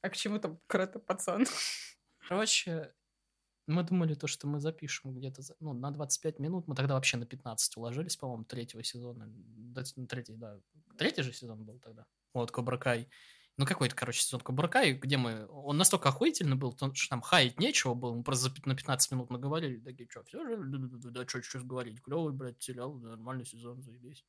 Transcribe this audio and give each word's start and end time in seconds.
А 0.00 0.08
к 0.10 0.16
чему 0.16 0.38
там 0.38 0.60
карате 0.66 0.98
пацан? 0.98 1.46
Короче, 2.28 2.92
мы 3.66 3.82
думали 3.82 4.14
то, 4.14 4.26
что 4.26 4.46
мы 4.46 4.60
запишем 4.60 5.14
где-то 5.14 5.42
ну, 5.60 5.72
на 5.72 5.90
25 5.90 6.38
минут. 6.38 6.66
Мы 6.66 6.74
тогда 6.74 6.94
вообще 6.94 7.16
на 7.16 7.26
15 7.26 7.76
уложились, 7.76 8.16
по-моему, 8.16 8.44
третьего 8.44 8.82
сезона. 8.82 9.26
Ну, 9.26 10.06
третий, 10.06 10.34
да. 10.34 10.58
Третий 10.96 11.22
же 11.22 11.32
сезон 11.32 11.64
был 11.64 11.78
тогда. 11.78 12.06
Вот, 12.32 12.50
Кобра 12.50 12.78
Кай. 12.78 13.08
Ну, 13.58 13.66
какой-то, 13.66 13.94
короче, 13.94 14.22
сезон 14.22 14.40
Кобра 14.40 14.68
Кай, 14.68 14.92
где 14.94 15.16
мы... 15.16 15.46
Он 15.48 15.76
настолько 15.76 16.10
охуительный 16.10 16.56
был, 16.56 16.72
то, 16.72 16.94
что 16.94 17.10
там 17.10 17.20
хаять 17.20 17.58
нечего 17.58 17.94
было. 17.94 18.14
Мы 18.14 18.22
просто 18.22 18.52
на 18.64 18.76
15 18.76 19.10
минут 19.12 19.30
наговорили. 19.30 19.80
Такие, 19.80 20.08
что, 20.08 20.22
все 20.22 20.44
же? 20.46 20.56
Да, 20.58 21.26
что 21.26 21.42
сейчас 21.42 21.64
говорить? 21.64 22.00
Клевый, 22.00 22.32
блядь, 22.32 22.62
сериал, 22.62 22.94
нормальный 22.94 23.44
сезон, 23.44 23.82
заебись. 23.82 24.24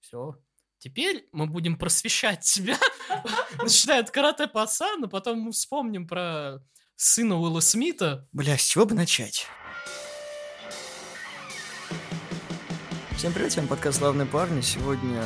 Все. 0.00 0.40
Теперь 0.84 1.26
мы 1.32 1.46
будем 1.46 1.78
просвещать 1.78 2.40
тебя, 2.40 2.76
начиная 3.62 4.00
от 4.00 4.10
карате 4.10 4.46
пацана, 4.46 5.08
потом 5.08 5.40
мы 5.40 5.52
вспомним 5.52 6.06
про 6.06 6.58
сына 6.94 7.40
Уилла 7.40 7.60
Смита, 7.60 8.28
Бля, 8.32 8.58
с 8.58 8.64
чего 8.64 8.84
бы 8.84 8.94
начать? 8.94 9.46
Всем 13.16 13.32
привет, 13.32 13.52
с 13.52 13.56
вами 13.56 13.66
подкаст 13.66 13.96
«Славные 13.96 14.26
парни». 14.26 14.60
Сегодня 14.60 15.24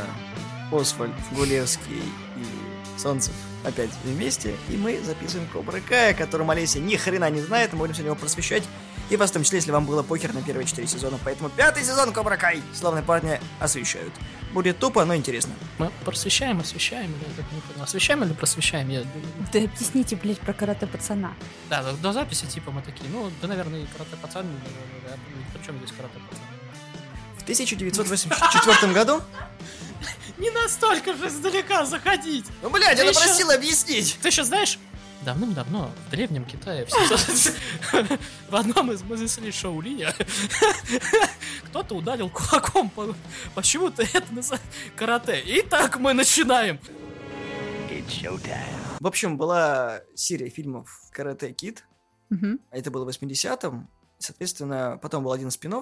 Освальд, 0.71 1.13
Гулевский 1.33 2.03
и 2.37 2.97
Солнцев 2.97 3.35
опять 3.65 3.91
вместе. 4.05 4.55
И 4.69 4.77
мы 4.77 5.01
записываем 5.01 5.49
Кобра 5.51 5.81
Кая, 5.81 6.15
которому 6.15 6.53
Олеся 6.53 6.79
ни 6.79 6.95
хрена 6.95 7.31
не 7.31 7.41
знает. 7.41 7.73
Мы 7.73 7.81
будем 7.81 7.95
сегодня 7.95 8.13
его 8.13 8.21
просвещать. 8.21 8.63
И 9.11 9.17
вас 9.17 9.31
в 9.31 9.33
том 9.33 9.43
числе, 9.43 9.59
если 9.59 9.71
вам 9.71 9.87
было 9.87 10.03
похер 10.03 10.35
на 10.35 10.43
первые 10.43 10.67
четыре 10.67 10.87
сезона. 10.87 11.19
Поэтому 11.25 11.49
пятый 11.49 11.83
сезон 11.83 12.13
Кобра 12.13 12.37
Кай. 12.37 12.63
Славные 12.75 13.03
парни 13.03 13.41
освещают. 13.59 14.13
Будет 14.53 14.79
тупо, 14.79 15.05
но 15.05 15.17
интересно. 15.17 15.53
Мы 15.79 15.91
просвещаем, 16.05 16.61
освещаем, 16.61 17.11
или 17.11 17.29
я 17.29 17.35
так 17.37 17.53
не 17.53 17.61
понял. 17.61 17.83
Освещаем 17.85 18.25
или 18.25 18.33
просвещаем? 18.33 18.89
Я... 18.91 19.05
Да 19.53 19.59
объясните, 19.61 20.17
блядь, 20.17 20.41
про 20.41 20.53
карате 20.53 20.87
пацана. 20.87 21.33
Да, 21.71 21.83
до, 21.83 21.93
до 21.95 22.13
записи 22.13 22.47
типа 22.47 22.71
мы 22.71 22.83
такие, 22.83 23.09
ну, 23.11 23.31
да, 23.41 23.49
наверное, 23.49 23.81
и 23.81 23.87
карате 23.87 24.17
пацан, 24.21 24.47
да, 25.07 25.15
при 25.55 25.67
чем 25.67 25.79
здесь 25.79 25.93
карате 25.93 26.19
пацан? 26.29 26.45
В 27.39 27.43
1984 27.43 28.93
году... 28.93 29.23
Не 30.39 30.51
настолько 30.51 31.15
же 31.17 31.27
издалека 31.29 31.85
заходить! 31.85 32.47
Ну, 32.63 32.71
блядь, 32.71 32.97
Ты 32.97 33.03
она 33.03 33.11
ещё- 33.11 33.21
просила 33.21 33.55
объяснить! 33.55 34.19
Ты 34.23 34.29
еще 34.29 34.45
знаешь, 34.45 34.79
давным-давно 35.29 35.91
в 36.07 36.11
древнем 36.11 36.47
Китае 36.47 36.87
в 36.87 36.91
700 36.91 37.55
в 38.49 38.57
одном 38.57 38.93
из 38.93 39.03
мыслей 39.03 39.53
Шаолиня 39.53 40.15
кто-то 41.65 41.97
ударил 41.97 42.31
кулаком 42.31 42.89
по 42.89 43.15
почему-то 43.55 44.03
это 44.03 44.33
называется 44.33 44.67
карате. 44.97 45.43
Итак, 45.45 45.99
мы 45.99 46.15
начинаем. 46.15 46.81
В 49.01 49.07
общем, 49.07 49.37
была 49.37 50.01
серия 50.15 50.49
фильмов 50.49 50.99
«Карате 51.13 51.53
Кид», 51.53 51.85
Мгм. 52.31 52.61
а 52.71 52.79
это 52.79 52.91
было 52.91 53.05
в 53.05 53.09
80-м. 53.09 53.87
Соответственно, 54.19 54.99
потом 55.03 55.25
был 55.25 55.33
один 55.33 55.51
спин 55.51 55.75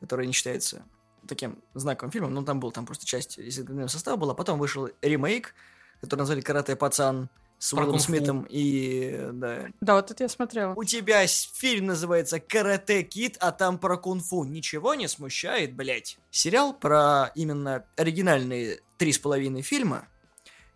который 0.00 0.26
не 0.26 0.32
считается 0.32 0.82
таким 1.28 1.62
знаковым 1.74 2.10
фильмом, 2.10 2.34
но 2.34 2.42
там 2.42 2.58
был 2.58 2.72
там 2.72 2.86
просто 2.86 3.06
часть 3.06 3.38
из 3.38 3.54
состава 3.92 4.16
была. 4.16 4.34
Потом 4.34 4.58
вышел 4.58 4.88
ремейк, 5.00 5.54
который 6.00 6.20
назвали 6.20 6.40
«Карате 6.40 6.74
Пацан» 6.74 7.30
с 7.60 7.74
Уиллом. 7.74 7.98
Смитом 7.98 8.46
и... 8.48 9.28
Да. 9.32 9.66
Да, 9.82 9.94
вот 9.96 10.10
это 10.10 10.24
я 10.24 10.28
смотрела. 10.30 10.72
У 10.74 10.82
тебя 10.82 11.26
фильм 11.26 11.86
называется 11.86 12.40
«Карате 12.40 13.02
Кид», 13.02 13.36
а 13.38 13.52
там 13.52 13.78
про 13.78 13.98
кунг-фу. 13.98 14.44
Ничего 14.44 14.94
не 14.94 15.06
смущает, 15.08 15.74
блять. 15.76 16.18
Сериал 16.30 16.72
про 16.72 17.30
именно 17.34 17.84
оригинальные 17.96 18.80
три 18.96 19.12
с 19.12 19.18
половиной 19.18 19.60
фильма. 19.60 20.08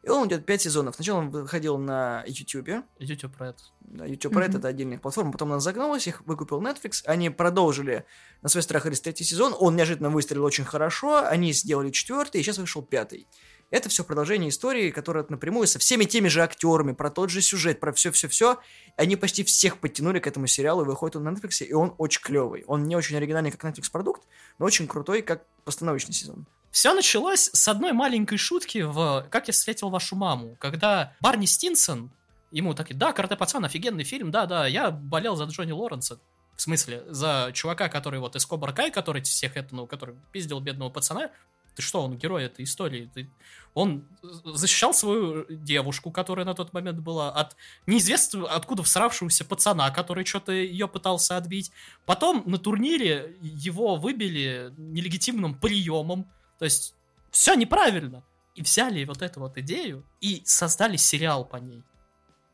И 0.02 0.10
он 0.10 0.28
идет 0.28 0.44
пять 0.44 0.60
сезонов. 0.60 0.96
Сначала 0.96 1.20
он 1.20 1.30
выходил 1.30 1.78
на 1.78 2.22
YouTube, 2.26 2.84
YouTube 2.98 3.34
про 3.34 3.48
это. 3.48 3.62
да, 3.80 4.04
YouTube 4.04 4.34
Red 4.34 4.48
Мгм. 4.50 4.58
это 4.58 4.68
отдельная 4.68 4.98
платформа, 4.98 5.32
потом 5.32 5.52
она 5.52 5.60
загнулась, 5.60 6.06
их 6.06 6.20
выкупил 6.26 6.60
Netflix, 6.60 7.00
они 7.06 7.30
продолжили 7.30 8.04
на 8.42 8.50
свой 8.50 8.62
страх 8.62 8.84
и 8.84 8.90
риск 8.90 9.04
третий 9.04 9.24
сезон, 9.24 9.54
он 9.58 9.76
неожиданно 9.76 10.10
выстрелил 10.10 10.44
очень 10.44 10.64
хорошо, 10.66 11.24
они 11.26 11.54
сделали 11.54 11.90
четвертый, 11.90 12.42
и 12.42 12.44
сейчас 12.44 12.58
вышел 12.58 12.82
пятый. 12.82 13.26
Это 13.74 13.88
все 13.88 14.04
продолжение 14.04 14.50
истории, 14.50 14.92
которая 14.92 15.26
напрямую 15.28 15.66
со 15.66 15.80
всеми 15.80 16.04
теми 16.04 16.28
же 16.28 16.44
актерами, 16.44 16.92
про 16.92 17.10
тот 17.10 17.30
же 17.30 17.42
сюжет, 17.42 17.80
про 17.80 17.92
все-все-все. 17.92 18.60
Они 18.96 19.16
почти 19.16 19.42
всех 19.42 19.78
подтянули 19.78 20.20
к 20.20 20.28
этому 20.28 20.46
сериалу, 20.46 20.82
и 20.82 20.84
выходит 20.84 21.16
он 21.16 21.24
на 21.24 21.30
Netflix, 21.30 21.64
и 21.64 21.72
он 21.72 21.92
очень 21.98 22.22
клевый. 22.22 22.62
Он 22.68 22.84
не 22.84 22.94
очень 22.94 23.16
оригинальный, 23.16 23.50
как 23.50 23.64
Netflix 23.64 23.90
продукт, 23.90 24.22
но 24.60 24.66
очень 24.66 24.86
крутой, 24.86 25.22
как 25.22 25.44
постановочный 25.64 26.14
сезон. 26.14 26.46
Все 26.70 26.94
началось 26.94 27.50
с 27.52 27.66
одной 27.66 27.92
маленькой 27.92 28.36
шутки 28.36 28.82
в 28.82 29.26
«Как 29.28 29.48
я 29.48 29.52
встретил 29.52 29.90
вашу 29.90 30.14
маму», 30.14 30.56
когда 30.60 31.12
Барни 31.20 31.46
Стинсон, 31.46 32.12
ему 32.52 32.74
такие, 32.74 32.94
да, 32.94 33.12
«Карате 33.12 33.34
пацан», 33.34 33.64
офигенный 33.64 34.04
фильм, 34.04 34.30
да-да, 34.30 34.68
я 34.68 34.92
болел 34.92 35.34
за 35.34 35.46
Джонни 35.46 35.72
Лоренса. 35.72 36.20
В 36.54 36.62
смысле, 36.62 37.02
за 37.08 37.50
чувака, 37.52 37.88
который 37.88 38.20
вот 38.20 38.36
из 38.36 38.46
Кобра 38.46 38.72
Кай, 38.72 38.92
который 38.92 39.22
всех 39.22 39.56
это, 39.56 39.74
ну, 39.74 39.88
который 39.88 40.14
пиздил 40.30 40.60
бедного 40.60 40.90
пацана. 40.90 41.32
Ты 41.74 41.82
что, 41.82 42.02
он 42.02 42.16
герой 42.16 42.44
этой 42.44 42.64
истории. 42.64 43.10
Ты- 43.12 43.30
Он 43.74 44.04
защищал 44.44 44.94
свою 44.94 45.46
девушку, 45.48 46.12
которая 46.12 46.46
на 46.46 46.54
тот 46.54 46.72
момент 46.72 47.00
была, 47.00 47.32
от 47.32 47.56
неизвестно 47.86 48.46
откуда 48.48 48.84
всравшегося 48.84 49.44
пацана, 49.44 49.90
который 49.90 50.24
что-то 50.24 50.52
ее 50.52 50.86
пытался 50.86 51.36
отбить. 51.36 51.72
Потом 52.06 52.44
на 52.46 52.58
турнире 52.58 53.36
его 53.42 53.96
выбили 53.96 54.72
нелегитимным 54.76 55.54
приемом. 55.54 56.26
То 56.60 56.66
есть 56.66 56.94
все 57.32 57.54
неправильно. 57.54 58.22
И 58.54 58.62
взяли 58.62 59.04
вот 59.04 59.22
эту 59.22 59.40
вот 59.40 59.58
идею 59.58 60.04
и 60.20 60.42
создали 60.44 60.96
сериал 60.96 61.44
по 61.44 61.56
ней. 61.56 61.82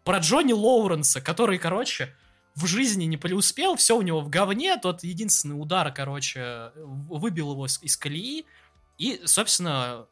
Про 0.04 0.18
Джонни 0.20 0.54
Лоуренса, 0.54 1.20
который, 1.20 1.58
короче, 1.58 2.16
в 2.54 2.66
жизни 2.66 3.04
не 3.04 3.18
преуспел, 3.18 3.76
все 3.76 3.94
у 3.96 4.00
него 4.02 4.22
в 4.22 4.30
говне, 4.30 4.78
тот 4.78 5.04
единственный 5.04 5.60
удар, 5.60 5.92
короче, 5.92 6.72
выбил 6.76 7.52
его 7.52 7.66
из, 7.66 7.82
из 7.82 7.98
колеи. 7.98 8.46
И, 9.00 9.18
собственно, 9.24 10.06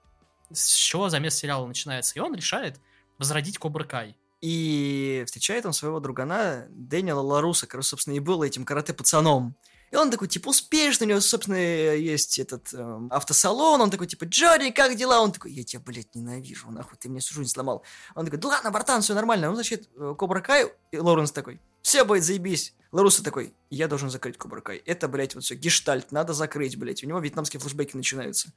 с 0.50 0.75
чего 0.75 1.10
замес 1.10 1.34
сериала 1.34 1.66
начинается. 1.66 2.15
И 2.15 2.21
он 2.21 2.34
решает 2.34 2.81
возродить 3.19 3.59
Кобра 3.59 3.84
Кай. 3.84 4.16
И 4.41 5.25
встречает 5.26 5.66
он 5.66 5.75
своего 5.75 6.00
другана 6.00 6.66
Дэниела 6.71 7.21
Ларуса, 7.21 7.66
который, 7.66 7.82
собственно, 7.82 8.15
и 8.15 8.21
был 8.21 8.43
этим 8.43 8.65
карате-пацаном. 8.65 9.54
И 9.91 9.97
он 9.97 10.10
такой, 10.10 10.28
типа, 10.28 10.49
успешный, 10.49 11.06
у 11.06 11.10
него, 11.10 11.21
собственно, 11.21 11.56
есть 11.56 12.38
этот 12.38 12.72
эм, 12.75 13.09
автосалон, 13.10 13.81
он 13.81 13.91
такой, 13.91 14.06
типа, 14.06 14.25
Джонни, 14.25 14.71
как 14.71 14.97
дела? 14.97 15.21
Он 15.21 15.32
такой, 15.32 15.53
я 15.53 15.65
тебя, 15.65 15.81
блядь, 15.81 16.15
ненавижу, 16.15 16.71
нахуй, 16.71 16.99
ты 16.99 17.09
мне 17.09 17.21
всю 17.21 17.34
жизнь 17.34 17.50
сломал. 17.50 17.82
Он 18.15 18.25
такой, 18.25 18.38
да 18.38 18.48
ладно, 18.48 18.71
братан, 18.71 19.03
все 19.03 19.15
нормально. 19.15 19.48
Он, 19.48 19.54
значит, 19.54 19.88
э, 19.97 20.15
Кобра 20.19 20.41
Кай, 20.41 20.72
и 20.91 20.98
Лоренс 20.98 21.32
такой, 21.32 21.60
все 21.82 22.04
будет 22.04 22.25
заебись. 22.25 22.75
Ларуса 22.91 23.22
такой, 23.22 23.54
я 23.71 23.87
должен 23.87 24.10
закрыть 24.10 24.38
Кобра 24.38 24.60
Кай. 24.60 24.78
Это, 24.78 25.09
блядь, 25.09 25.34
вот 25.34 25.44
все, 25.44 25.54
гештальт, 25.54 26.10
надо 26.10 26.32
закрыть, 26.32 26.77
блядь. 26.78 27.04
У 27.04 27.06
него 27.06 27.19
вьетнамские 27.19 27.60
флешбеки 27.60 27.97
начинаются. 27.97 28.53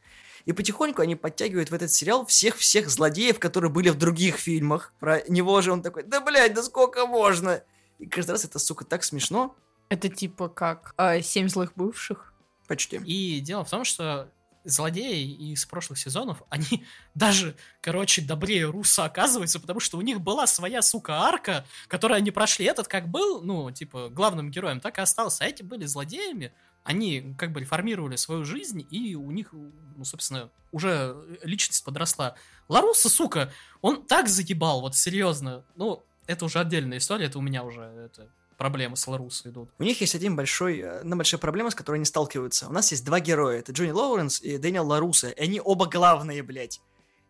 И 0.46 0.54
потихоньку 0.54 1.02
они 1.02 1.16
подтягивают 1.16 1.70
в 1.70 1.74
этот 1.74 1.92
сериал 1.92 2.26
всех-всех 2.26 2.90
злодеев, 2.90 3.40
которые 3.40 3.70
были 3.72 3.90
в 3.90 3.98
других 3.98 4.38
фильмах. 4.38 4.94
Про 5.00 5.22
него 5.28 5.60
же 5.62 5.72
он 5.72 5.82
такой, 5.82 6.04
да, 6.04 6.22
блядь, 6.22 6.54
да 6.54 6.64
сколько 6.64 7.06
можно? 7.06 7.62
И 8.00 8.06
каждый 8.06 8.32
раз 8.32 8.46
это, 8.46 8.58
сука, 8.58 8.86
так 8.86 9.04
смешно. 9.04 9.56
Это 9.92 10.08
типа 10.08 10.48
как 10.48 10.94
а, 10.96 11.20
«Семь 11.22 11.50
злых 11.50 11.74
бывших». 11.76 12.34
Почти. 12.66 12.96
И 12.96 13.42
дело 13.42 13.66
в 13.66 13.70
том, 13.70 13.84
что 13.84 14.32
злодеи 14.64 15.52
из 15.52 15.66
прошлых 15.66 16.00
сезонов, 16.00 16.44
они 16.50 16.86
даже, 17.14 17.58
короче, 17.82 18.22
добрее 18.22 18.70
Руса 18.70 19.04
оказываются, 19.04 19.60
потому 19.60 19.82
что 19.82 19.98
у 19.98 20.02
них 20.02 20.22
была 20.22 20.48
своя, 20.48 20.82
сука, 20.82 21.24
арка, 21.24 21.66
которую 21.90 22.20
они 22.20 22.32
прошли. 22.32 22.66
Этот 22.68 22.88
как 22.88 23.10
был, 23.10 23.42
ну, 23.42 23.70
типа, 23.70 24.08
главным 24.08 24.50
героем, 24.50 24.80
так 24.80 24.98
и 24.98 25.02
остался. 25.02 25.44
А 25.44 25.48
эти 25.48 25.62
были 25.62 25.84
злодеями, 25.84 26.54
они 26.86 27.36
как 27.38 27.52
бы 27.52 27.60
реформировали 27.60 28.16
свою 28.16 28.46
жизнь, 28.46 28.88
и 28.90 29.16
у 29.16 29.30
них, 29.30 29.50
ну, 29.52 30.06
собственно, 30.06 30.50
уже 30.72 31.18
личность 31.44 31.84
подросла. 31.84 32.36
Ларуса, 32.70 33.10
сука, 33.10 33.52
он 33.82 34.06
так 34.06 34.30
загибал, 34.30 34.80
вот 34.80 34.96
серьезно. 34.96 35.66
Ну, 35.76 36.02
это 36.28 36.46
уже 36.46 36.60
отдельная 36.60 37.00
история, 37.00 37.26
это 37.26 37.40
у 37.40 37.42
меня 37.42 37.66
уже 37.66 37.82
это, 37.82 38.30
проблемы 38.62 38.96
с 38.96 39.08
Ларусой 39.08 39.50
идут. 39.50 39.72
У 39.80 39.84
них 39.84 40.02
есть 40.02 40.14
один 40.14 40.36
большой, 40.36 40.82
э, 40.82 41.00
одна 41.00 41.16
большая 41.16 41.40
проблема, 41.40 41.72
с 41.72 41.76
которой 41.76 41.96
они 41.96 42.06
сталкиваются. 42.06 42.68
У 42.68 42.72
нас 42.72 42.92
есть 42.92 43.04
два 43.04 43.20
героя. 43.20 43.58
Это 43.58 43.72
Джонни 43.72 43.90
Лоуренс 43.90 44.40
и 44.40 44.60
Дэниел 44.60 44.86
Ларуса. 44.86 45.30
И 45.30 45.42
они 45.42 45.60
оба 45.60 45.88
главные, 45.88 46.44
блядь. 46.44 46.80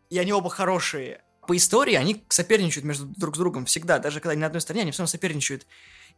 И 0.10 0.20
они 0.20 0.34
оба 0.34 0.50
хорошие. 0.50 1.24
По 1.48 1.56
истории 1.56 1.94
они 1.94 2.26
соперничают 2.28 2.84
между 2.84 3.06
друг 3.06 3.38
с 3.38 3.40
другом 3.40 3.64
всегда. 3.64 3.98
Даже 4.00 4.20
когда 4.20 4.32
они 4.34 4.42
на 4.42 4.48
одной 4.48 4.60
стороне, 4.60 4.82
они 4.82 4.92
все 4.92 5.04
равно 5.04 5.10
соперничают. 5.10 5.66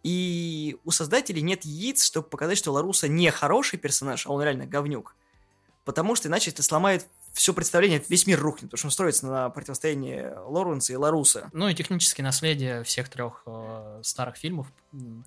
И 0.02 0.78
у 0.84 0.90
создателей 0.90 1.44
нет 1.44 1.64
яиц, 1.64 2.04
чтобы 2.04 2.28
показать, 2.28 2.58
что 2.58 2.72
Ларуса 2.72 3.08
не 3.08 3.30
хороший 3.30 3.78
персонаж, 3.78 4.26
а 4.26 4.32
он 4.32 4.42
реально 4.42 4.66
говнюк. 4.66 5.16
Потому 5.86 6.16
что 6.16 6.28
иначе 6.28 6.50
это 6.50 6.64
сломает 6.64 7.06
все 7.34 7.54
представление, 7.54 8.02
весь 8.08 8.28
мир 8.28 8.40
рухнет, 8.40 8.70
потому 8.72 8.78
что 8.78 8.88
он 8.88 8.92
строится 8.92 9.26
на 9.28 9.50
противостоянии 9.50 10.32
Лоуренса 10.46 10.94
и 10.94 10.96
Ларуса. 10.96 11.50
Ну 11.52 11.68
и 11.68 11.74
технические 11.74 12.24
наследия 12.24 12.84
всех 12.84 13.10
трех 13.10 13.42
э, 13.46 14.02
старых 14.04 14.38
фильмов, 14.38 14.68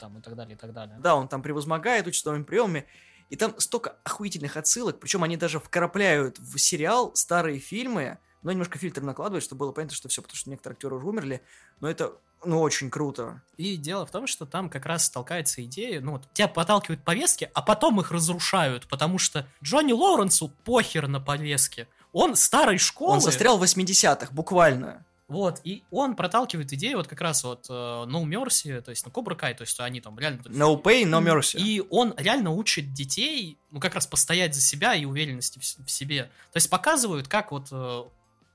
там 0.00 0.16
и 0.18 0.22
так 0.22 0.36
далее, 0.36 0.54
и 0.54 0.58
так 0.58 0.72
далее. 0.72 0.96
Да, 1.00 1.16
он 1.16 1.28
там 1.28 1.42
превозмогает, 1.42 2.06
учится 2.06 2.28
новыми 2.28 2.44
приемами. 2.44 2.86
И 3.28 3.34
там 3.34 3.58
столько 3.58 3.96
охуительных 4.04 4.56
отсылок, 4.56 5.00
причем 5.00 5.24
они 5.24 5.36
даже 5.36 5.58
вкрапляют 5.58 6.38
в 6.38 6.58
сериал 6.58 7.10
старые 7.16 7.58
фильмы, 7.58 8.18
но 8.42 8.52
немножко 8.52 8.78
фильтр 8.78 9.02
накладывают, 9.02 9.42
чтобы 9.42 9.60
было 9.60 9.72
понятно, 9.72 9.96
что 9.96 10.08
все, 10.08 10.22
потому 10.22 10.36
что 10.36 10.50
некоторые 10.50 10.76
актеры 10.76 10.94
уже 10.94 11.06
умерли, 11.06 11.42
но 11.80 11.90
это 11.90 12.12
Ну, 12.44 12.60
очень 12.60 12.90
круто. 12.90 13.42
И 13.56 13.76
дело 13.76 14.06
в 14.06 14.12
том, 14.12 14.28
что 14.28 14.46
там 14.46 14.70
как 14.70 14.86
раз 14.86 15.10
толкается 15.10 15.64
идея, 15.64 16.00
ну 16.00 16.12
вот, 16.12 16.32
тебя 16.34 16.46
подталкивают 16.46 17.02
повестки, 17.02 17.50
а 17.52 17.62
потом 17.62 18.00
их 18.00 18.12
разрушают, 18.12 18.86
потому 18.86 19.18
что 19.18 19.48
Джонни 19.64 19.92
Лоуренсу 19.92 20.52
похер 20.64 21.08
на 21.08 21.18
повестке. 21.18 21.88
Он 22.16 22.34
старой 22.34 22.78
школы. 22.78 23.12
Он 23.12 23.20
застрял 23.20 23.58
в 23.58 23.62
80-х, 23.62 24.28
буквально. 24.32 25.04
Вот, 25.28 25.60
и 25.64 25.82
он 25.90 26.16
проталкивает 26.16 26.72
идею 26.72 26.96
вот 26.96 27.08
как 27.08 27.20
раз 27.20 27.44
вот 27.44 27.66
э, 27.68 27.72
No 27.72 28.24
Mercy, 28.24 28.80
то 28.80 28.90
есть, 28.90 29.04
ну, 29.04 29.12
Cobra 29.12 29.38
Kai, 29.38 29.54
то 29.54 29.62
есть 29.62 29.78
они 29.80 30.00
там 30.00 30.18
реально... 30.18 30.40
No 30.44 30.80
pain, 30.80 31.10
no 31.10 31.20
mercy. 31.20 31.58
И 31.58 31.84
он 31.90 32.14
реально 32.16 32.52
учит 32.52 32.94
детей, 32.94 33.58
ну, 33.70 33.80
как 33.80 33.96
раз 33.96 34.06
постоять 34.06 34.54
за 34.54 34.62
себя 34.62 34.94
и 34.94 35.04
уверенности 35.04 35.58
в, 35.58 35.84
в 35.84 35.90
себе. 35.90 36.30
То 36.52 36.56
есть 36.56 36.70
показывают, 36.70 37.28
как 37.28 37.50
вот 37.50 37.68
э, 37.70 38.04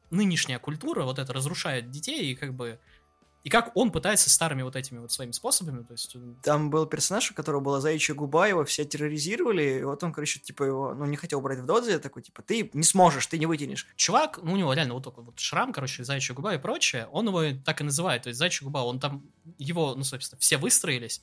нынешняя 0.09 0.57
культура 0.57 1.03
вот 1.03 1.19
это 1.19 1.31
разрушает 1.31 1.91
детей, 1.91 2.31
и 2.31 2.35
как 2.35 2.55
бы... 2.55 2.79
И 3.43 3.49
как 3.49 3.71
он 3.75 3.91
пытается 3.91 4.29
старыми 4.29 4.61
вот 4.61 4.75
этими 4.75 4.99
вот 4.99 5.11
своими 5.11 5.31
способами, 5.31 5.83
то 5.83 5.93
есть... 5.93 6.15
э, 6.15 6.19
Там 6.43 6.69
был 6.69 6.85
персонаж, 6.85 7.31
у 7.31 7.33
которого 7.33 7.59
была 7.59 7.81
заячья 7.81 8.13
губа, 8.13 8.47
его 8.47 8.63
все 8.65 8.85
терроризировали, 8.85 9.79
и 9.79 9.83
вот 9.83 10.03
он, 10.03 10.13
короче, 10.13 10.39
типа 10.39 10.63
его, 10.63 10.93
ну, 10.93 11.05
не 11.05 11.17
хотел 11.17 11.41
брать 11.41 11.59
в 11.59 11.65
додзе, 11.65 11.97
такой, 11.99 12.21
типа, 12.21 12.43
ты 12.43 12.69
не 12.73 12.83
сможешь, 12.83 13.25
ты 13.27 13.39
не 13.39 13.47
вытянешь. 13.47 13.87
Чувак, 13.95 14.39
ну, 14.43 14.53
у 14.53 14.57
него 14.57 14.73
реально 14.73 14.93
вот 14.93 15.03
такой 15.03 15.23
вот 15.23 15.39
шрам, 15.39 15.73
короче, 15.73 16.03
зайчья 16.03 16.35
губа 16.35 16.53
и 16.53 16.59
прочее, 16.59 17.07
он 17.11 17.27
его 17.27 17.41
так 17.65 17.81
и 17.81 17.83
называет, 17.83 18.23
то 18.23 18.29
есть 18.29 18.37
зайчья 18.37 18.65
губа, 18.65 18.79
он 18.79 18.99
там, 18.99 19.23
его, 19.57 19.95
ну, 19.95 20.03
собственно, 20.03 20.39
все 20.39 20.57
выстроились, 20.57 21.21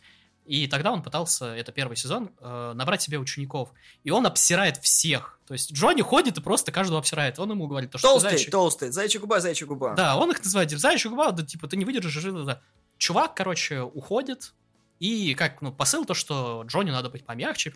и 0.49 0.67
тогда 0.67 0.91
он 0.93 1.03
пытался, 1.03 1.47
это 1.47 1.73
первый 1.73 1.97
сезон, 1.97 2.31
э, 2.41 2.73
набрать 2.75 3.03
себе 3.03 3.19
учеников, 3.19 3.71
и 4.03 4.11
он 4.11 4.27
обсирает 4.27 4.79
всех, 4.79 5.39
то 5.47 5.53
есть 5.55 5.73
Джонни 5.73 6.03
ходит 6.03 6.39
и 6.39 6.41
просто 6.41 6.73
каждого 6.73 6.99
обсирает, 6.99 7.39
он 7.39 7.51
ему 7.51 7.67
говорит, 7.67 7.91
то, 7.91 7.99
что 7.99 8.09
ты 8.09 8.13
Толстый, 8.15 8.37
зайчий- 8.37 8.51
толстый, 8.51 8.91
заячья 8.91 9.21
губа, 9.21 9.41
заячья 9.41 9.67
губа. 9.67 9.95
Да, 9.95 10.17
он 10.17 10.31
их 10.31 10.43
называет 10.43 10.69
типа, 10.71 10.81
зайчья 10.81 11.11
губа, 11.11 11.33
да, 11.33 11.45
типа, 11.45 11.69
ты 11.69 11.77
не 11.77 11.85
выдержишь, 11.85 12.13
жи- 12.23 12.33
да, 12.33 12.43
да. 12.45 12.63
Чувак, 12.97 13.35
короче, 13.35 13.83
уходит, 13.83 14.55
и 14.99 15.35
как, 15.35 15.63
ну, 15.63 15.73
посыл 15.73 16.05
то, 16.05 16.15
что 16.15 16.65
Джонни 16.67 16.91
надо 16.91 17.09
быть 17.11 17.25
помягче. 17.25 17.73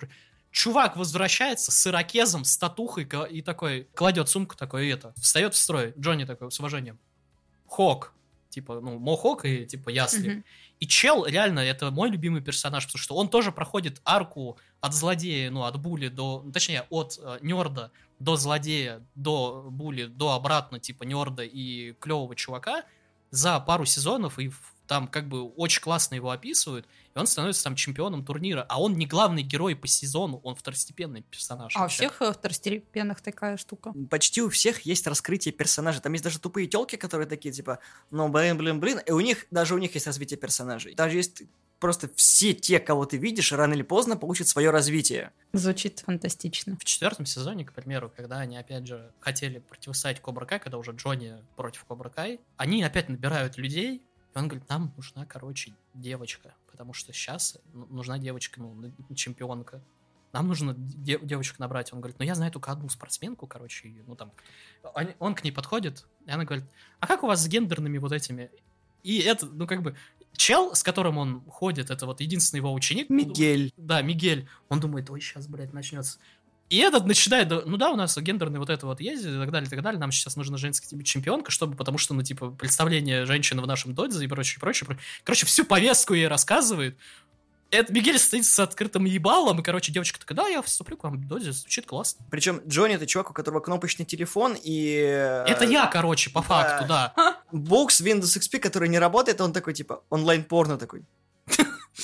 Чувак 0.51 0.97
возвращается 0.97 1.71
с 1.73 1.87
ирокезом, 1.87 2.45
с 2.45 2.59
татухой 2.59 3.09
и 3.31 3.43
такой, 3.43 3.89
кладет 3.95 4.29
сумку 4.29 4.57
такой, 4.57 4.87
и 4.87 4.91
это, 4.91 5.15
встает 5.17 5.55
в 5.55 5.57
строй. 5.57 5.95
Джонни 5.99 6.25
такой, 6.25 6.51
с 6.51 6.59
уважением. 6.59 6.99
Хок. 7.67 8.13
Типа, 8.51 8.81
ну, 8.81 8.99
Мохок 8.99 9.47
и, 9.47 9.65
типа, 9.65 9.89
Ясли. 9.89 10.29
Мгм. 10.29 10.45
И 10.83 10.87
чел, 10.89 11.25
реально, 11.25 11.61
это 11.61 11.93
мой 11.93 12.11
любимый 12.11 12.43
персонаж, 12.43 12.87
потому 12.87 13.01
что 13.01 13.15
он 13.15 13.29
тоже 13.29 13.53
проходит 13.53 14.01
арку 14.05 14.59
от 14.81 14.95
злодея, 14.95 15.49
ну, 15.49 15.63
от 15.63 15.81
Були 15.81 16.09
до... 16.09 16.43
ну, 16.45 16.51
Точнее, 16.51 16.89
от 16.91 17.21
э, 17.23 17.39
нерда 17.41 17.93
до 18.19 18.35
злодея, 18.35 19.01
до 19.15 19.69
Були, 19.71 20.07
до 20.07 20.33
обратно, 20.33 20.81
типа, 20.81 21.05
нерда 21.05 21.45
и 21.45 21.93
клевого 22.01 22.35
чувака 22.35 22.83
за 23.31 23.61
пару 23.61 23.85
сезонов, 23.85 24.41
и 24.41 24.51
там 24.89 25.07
как 25.07 25.29
бы 25.29 25.51
очень 25.51 25.81
классно 25.81 26.17
его 26.17 26.33
описывают, 26.33 26.85
и 27.15 27.19
он 27.19 27.27
становится 27.27 27.65
там 27.65 27.77
чемпионом 27.77 28.25
турнира, 28.25 28.65
а 28.69 28.81
он 28.81 28.97
не 28.97 29.07
главный 29.07 29.43
герой 29.43 29.77
по 29.77 29.87
сезону, 29.87 30.41
он 30.43 30.55
второстепенный 30.55 31.23
персонаж. 31.23 31.77
А 31.77 31.85
у 31.85 31.89
всех 31.89 32.21
э, 32.23 32.33
второстепенных 32.33 33.21
такая 33.21 33.57
штука. 33.57 33.93
Почти 34.11 34.43
у 34.43 34.49
всех 34.49 34.81
есть 34.83 35.07
раскрытие 35.07 35.53
персонажа. 35.53 36.01
Там 36.01 36.13
есть 36.13 36.25
даже 36.25 36.39
тупые 36.39 36.67
телки, 36.67 36.97
которые 36.97 37.29
такие, 37.29 37.53
типа, 37.53 37.79
ну, 38.11 38.29
блин, 38.29 38.57
блин, 38.57 38.81
блин. 38.81 39.01
И 39.07 39.13
у 39.13 39.21
них, 39.21 39.47
даже 39.51 39.75
у 39.75 39.79
них 39.79 39.95
есть 39.95 40.07
развитие 40.07 40.39
персонажей. 40.39 40.95
Даже 40.95 41.17
есть 41.17 41.43
просто 41.83 42.09
все 42.15 42.55
те, 42.55 42.79
кого 42.79 43.07
ты 43.07 43.17
видишь, 43.17 43.51
рано 43.51 43.75
или 43.75 43.83
поздно 43.83 44.17
получат 44.17 44.47
свое 44.47 44.71
развитие. 44.71 45.33
Звучит 45.53 46.05
фантастично. 46.07 46.77
В 46.81 46.85
четвертом 46.85 47.27
сезоне, 47.27 47.65
к 47.65 47.73
примеру, 47.73 48.11
когда 48.17 48.39
они 48.39 48.57
опять 48.57 48.87
же 48.87 49.11
хотели 49.19 49.59
противостоять 49.59 50.21
Кобра 50.21 50.47
Кай, 50.47 50.61
когда 50.61 50.79
уже 50.79 50.93
Джонни 50.93 51.35
против 51.57 51.85
Кобра 51.85 52.09
Кай, 52.09 52.41
они 52.57 52.85
опять 52.85 53.09
набирают 53.09 53.57
людей, 53.57 54.07
и 54.35 54.39
он 54.39 54.49
говорит, 54.49 54.69
нам 54.69 54.93
нужна, 54.97 55.27
короче, 55.27 55.73
девочка, 55.95 56.55
потому 56.71 56.93
что 56.93 57.13
сейчас 57.13 57.59
нужна 57.73 58.19
девочка, 58.19 58.61
ну, 58.61 58.93
чемпионка. 59.15 59.81
Нам 60.33 60.49
нужно 60.49 60.75
де- 60.77 61.19
девочек 61.21 61.59
набрать. 61.59 61.93
Он 61.93 62.01
говорит, 62.01 62.19
ну 62.19 62.25
я 62.25 62.35
знаю 62.35 62.51
только 62.51 62.73
одну 62.73 62.89
спортсменку, 62.89 63.47
короче, 63.47 63.93
ну 64.07 64.17
там. 64.17 64.33
Они- 64.95 65.15
Он 65.19 65.35
к 65.35 65.45
ней 65.45 65.53
подходит, 65.53 66.07
и 66.25 66.31
она 66.31 66.45
говорит, 66.45 66.65
а 67.01 67.07
как 67.07 67.23
у 67.23 67.27
вас 67.27 67.43
с 67.43 67.49
гендерными 67.49 67.99
вот 67.99 68.13
этими? 68.13 68.51
И 69.03 69.19
это, 69.19 69.45
ну 69.47 69.67
как 69.67 69.83
бы, 69.83 69.95
чел, 70.35 70.75
с 70.75 70.83
которым 70.83 71.19
он 71.19 71.43
ходит, 71.51 71.91
это 71.91 72.07
вот 72.07 72.21
единственный 72.23 72.61
его 72.61 72.73
ученик. 72.73 73.11
Мигель. 73.11 73.75
Да, 73.77 74.01
Мигель. 74.01 74.49
Он 74.71 74.81
думает, 74.81 75.11
ой, 75.11 75.21
сейчас, 75.21 75.47
блядь, 75.49 75.75
начнется. 75.75 76.19
И 76.73 76.79
этот 76.79 77.05
начинает, 77.05 77.49
да, 77.49 77.61
ну 77.67 77.77
да, 77.77 77.91
у 77.91 77.97
нас 77.97 78.17
гендерный 78.17 78.59
вот 78.59 78.71
это 78.71 78.87
вот 78.87 78.99
есть, 78.99 79.27
и 79.27 79.31
так 79.31 79.51
далее, 79.51 79.67
и 79.67 79.71
так 79.71 79.83
далее. 79.83 80.01
Нам 80.01 80.11
сейчас 80.11 80.37
нужна 80.37 80.57
женская 80.57 80.89
типа, 80.89 81.05
чемпионка, 81.05 81.51
чтобы, 81.51 81.77
потому 81.77 81.99
что, 81.99 82.15
ну, 82.15 82.23
типа, 82.23 82.51
представление 82.51 83.27
женщины 83.27 83.61
в 83.61 83.67
нашем 83.67 83.93
додзе 83.93 84.25
и 84.25 84.27
прочее, 84.27 84.59
прочее. 84.59 84.87
прочее. 84.87 85.05
Короче, 85.23 85.45
всю 85.45 85.67
повестку 85.67 86.15
ей 86.15 86.29
рассказывает. 86.29 86.97
Это 87.71 87.93
Мигель 87.93 88.19
стоит 88.19 88.47
с 88.47 88.59
открытым 88.59 89.05
ебалом, 89.05 89.61
и, 89.61 89.63
короче, 89.63 89.93
девочка 89.93 90.19
такая, 90.19 90.35
да, 90.35 90.49
я 90.49 90.63
вступлю 90.63 90.97
к 90.97 91.05
вам 91.05 91.19
в 91.19 91.29
додзе, 91.29 91.53
звучит 91.53 91.85
классно. 91.85 92.25
Причем 92.31 92.63
Джонни 92.67 92.95
это 92.95 93.07
чувак, 93.07 93.33
у 93.33 93.35
которого 93.35 93.61
кнопочный 93.61 94.07
телефон 94.07 94.57
и... 94.57 94.97
э, 94.97 95.45
Это 95.47 95.67
я, 95.67 95.89
короче, 95.89 96.31
по 96.31 96.41
да. 96.41 96.47
факту, 96.47 96.89
да. 96.89 97.37
Бокс 97.53 98.01
Windows 98.01 98.39
XP, 98.39 98.61
который 98.61 98.89
не 98.89 98.99
работает, 98.99 99.43
он 99.43 99.53
такой, 99.53 99.75
типа, 99.75 100.05
онлайн-порно 100.09 100.79
такой. 100.79 101.05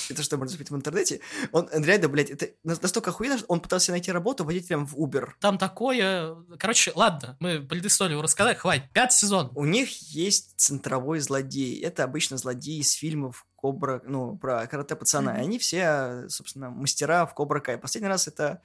Это 0.09 0.23
что, 0.23 0.37
можно 0.37 0.51
смотреть 0.51 0.71
в 0.71 0.75
интернете? 0.75 1.21
Он 1.51 1.69
реально, 1.71 2.09
блядь, 2.09 2.29
это 2.29 2.49
настолько 2.63 3.09
охуенно, 3.09 3.37
что 3.37 3.47
он 3.47 3.59
пытался 3.59 3.91
найти 3.91 4.11
работу 4.11 4.43
водителем 4.43 4.85
в 4.85 4.95
Uber. 4.95 5.29
Там 5.39 5.57
такое... 5.57 6.35
Короче, 6.57 6.91
ладно, 6.95 7.37
мы 7.39 7.61
предысторию 7.61 8.21
рассказали, 8.21 8.55
хватит. 8.55 8.91
Пятый 8.93 9.15
сезон. 9.15 9.51
У 9.55 9.65
них 9.65 9.89
есть 10.11 10.53
центровой 10.57 11.19
злодей. 11.19 11.79
Это 11.81 12.03
обычно 12.03 12.37
злодеи 12.37 12.79
из 12.79 12.93
фильмов 12.93 13.45
Кобра, 13.55 14.01
ну, 14.05 14.37
про 14.37 14.67
карате 14.67 14.95
пацана. 14.95 15.37
И 15.37 15.41
они 15.41 15.59
все, 15.59 16.25
собственно, 16.29 16.69
мастера 16.69 17.25
в 17.25 17.33
Кобра 17.33 17.59
Кай. 17.59 17.77
Последний 17.77 18.07
раз 18.09 18.27
это 18.27 18.61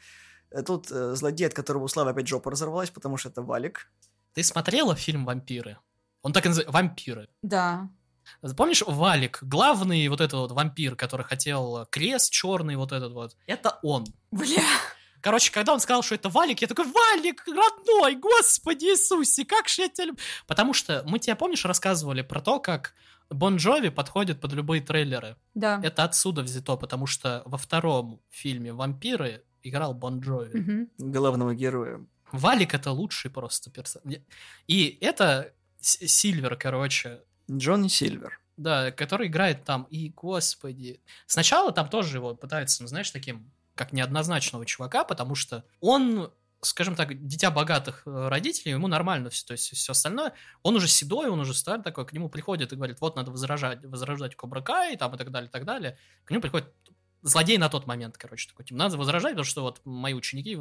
э, 0.50 0.62
тот 0.62 0.90
э, 0.90 1.14
злодей, 1.14 1.46
от 1.46 1.54
которого 1.54 1.84
у 1.84 1.88
Славы 1.88 2.10
опять 2.10 2.28
жопа 2.28 2.50
разорвалась, 2.50 2.90
потому 2.90 3.16
что 3.16 3.28
это 3.28 3.42
Валик. 3.42 3.90
Ты 4.34 4.42
смотрела 4.42 4.94
фильм 4.94 5.24
«Вампиры»? 5.24 5.78
Он 6.22 6.32
так 6.32 6.44
и 6.44 6.48
называется 6.48 6.72
«Вампиры». 6.72 7.28
Да. 7.42 7.88
Помнишь 8.56 8.82
Валик, 8.86 9.38
главный 9.42 10.08
вот 10.08 10.20
этот 10.20 10.34
вот 10.34 10.52
вампир, 10.52 10.96
который 10.96 11.24
хотел 11.24 11.86
крест 11.90 12.32
черный, 12.32 12.76
вот 12.76 12.92
этот 12.92 13.12
вот, 13.12 13.36
это 13.46 13.78
он. 13.82 14.06
Бля. 14.30 14.62
Короче, 15.20 15.50
когда 15.50 15.72
он 15.72 15.80
сказал, 15.80 16.02
что 16.02 16.14
это 16.14 16.28
Валик, 16.28 16.60
я 16.60 16.68
такой, 16.68 16.84
Валик, 16.84 17.44
родной, 17.46 18.14
господи 18.16 18.84
Иисусе, 18.84 19.46
как 19.46 19.68
же 19.68 19.82
я 19.82 19.88
тебя 19.88 20.06
люблю. 20.08 20.22
Потому 20.46 20.74
что 20.74 21.02
мы 21.06 21.18
тебе, 21.18 21.34
помнишь, 21.34 21.64
рассказывали 21.64 22.20
про 22.20 22.42
то, 22.42 22.60
как 22.60 22.94
Бон 23.30 23.56
Джови 23.56 23.88
подходит 23.88 24.40
под 24.40 24.52
любые 24.52 24.82
трейлеры. 24.82 25.36
Да. 25.54 25.80
Это 25.82 26.04
отсюда 26.04 26.42
взято, 26.42 26.76
потому 26.76 27.06
что 27.06 27.42
во 27.46 27.56
втором 27.56 28.20
фильме 28.28 28.74
«Вампиры» 28.74 29.44
играл 29.62 29.94
Бон 29.94 30.20
Джови. 30.20 30.58
Мгм. 30.58 30.90
главного 30.98 31.54
героя. 31.54 32.04
Валик 32.30 32.74
это 32.74 32.90
лучший 32.90 33.30
просто 33.30 33.70
персонаж. 33.70 34.18
И 34.66 34.98
это 35.00 35.54
Сильвер, 35.80 36.56
короче, 36.56 37.22
Джонни 37.50 37.88
Сильвер. 37.88 38.40
Да, 38.56 38.92
который 38.92 39.26
играет 39.26 39.64
там, 39.64 39.84
и, 39.90 40.10
господи. 40.10 41.00
Сначала 41.26 41.72
там 41.72 41.88
тоже 41.88 42.18
его 42.18 42.34
пытаются, 42.34 42.82
ну, 42.82 42.88
знаешь, 42.88 43.10
таким, 43.10 43.50
как 43.74 43.92
неоднозначного 43.92 44.64
чувака, 44.64 45.02
потому 45.04 45.34
что 45.34 45.64
он, 45.80 46.32
скажем 46.60 46.94
так, 46.94 47.26
дитя 47.26 47.50
богатых 47.50 48.02
э, 48.06 48.28
родителей, 48.28 48.72
ему 48.72 48.86
нормально 48.86 49.28
все, 49.30 49.44
то 49.44 49.52
есть 49.52 49.74
все 49.74 49.90
остальное. 49.90 50.34
Он 50.62 50.76
уже 50.76 50.86
седой, 50.86 51.28
он 51.28 51.40
уже 51.40 51.52
старый 51.52 51.82
такой, 51.82 52.06
к 52.06 52.12
нему 52.12 52.28
приходит 52.28 52.72
и 52.72 52.76
говорит, 52.76 53.00
вот 53.00 53.16
надо 53.16 53.32
возражать, 53.32 53.84
возрождать 53.84 54.36
Кобра 54.36 54.60
Кай, 54.60 54.96
там, 54.96 55.12
и 55.14 55.18
так 55.18 55.32
далее, 55.32 55.48
и 55.48 55.52
так 55.52 55.64
далее. 55.64 55.98
К 56.24 56.30
нему 56.30 56.40
приходит 56.40 56.72
злодей 57.22 57.58
на 57.58 57.68
тот 57.68 57.86
момент, 57.86 58.16
короче, 58.18 58.48
такой, 58.48 58.64
типа, 58.66 58.78
надо 58.78 58.96
возражать, 58.96 59.32
потому 59.32 59.44
что 59.44 59.62
вот 59.62 59.80
мои 59.84 60.14
ученики... 60.14 60.56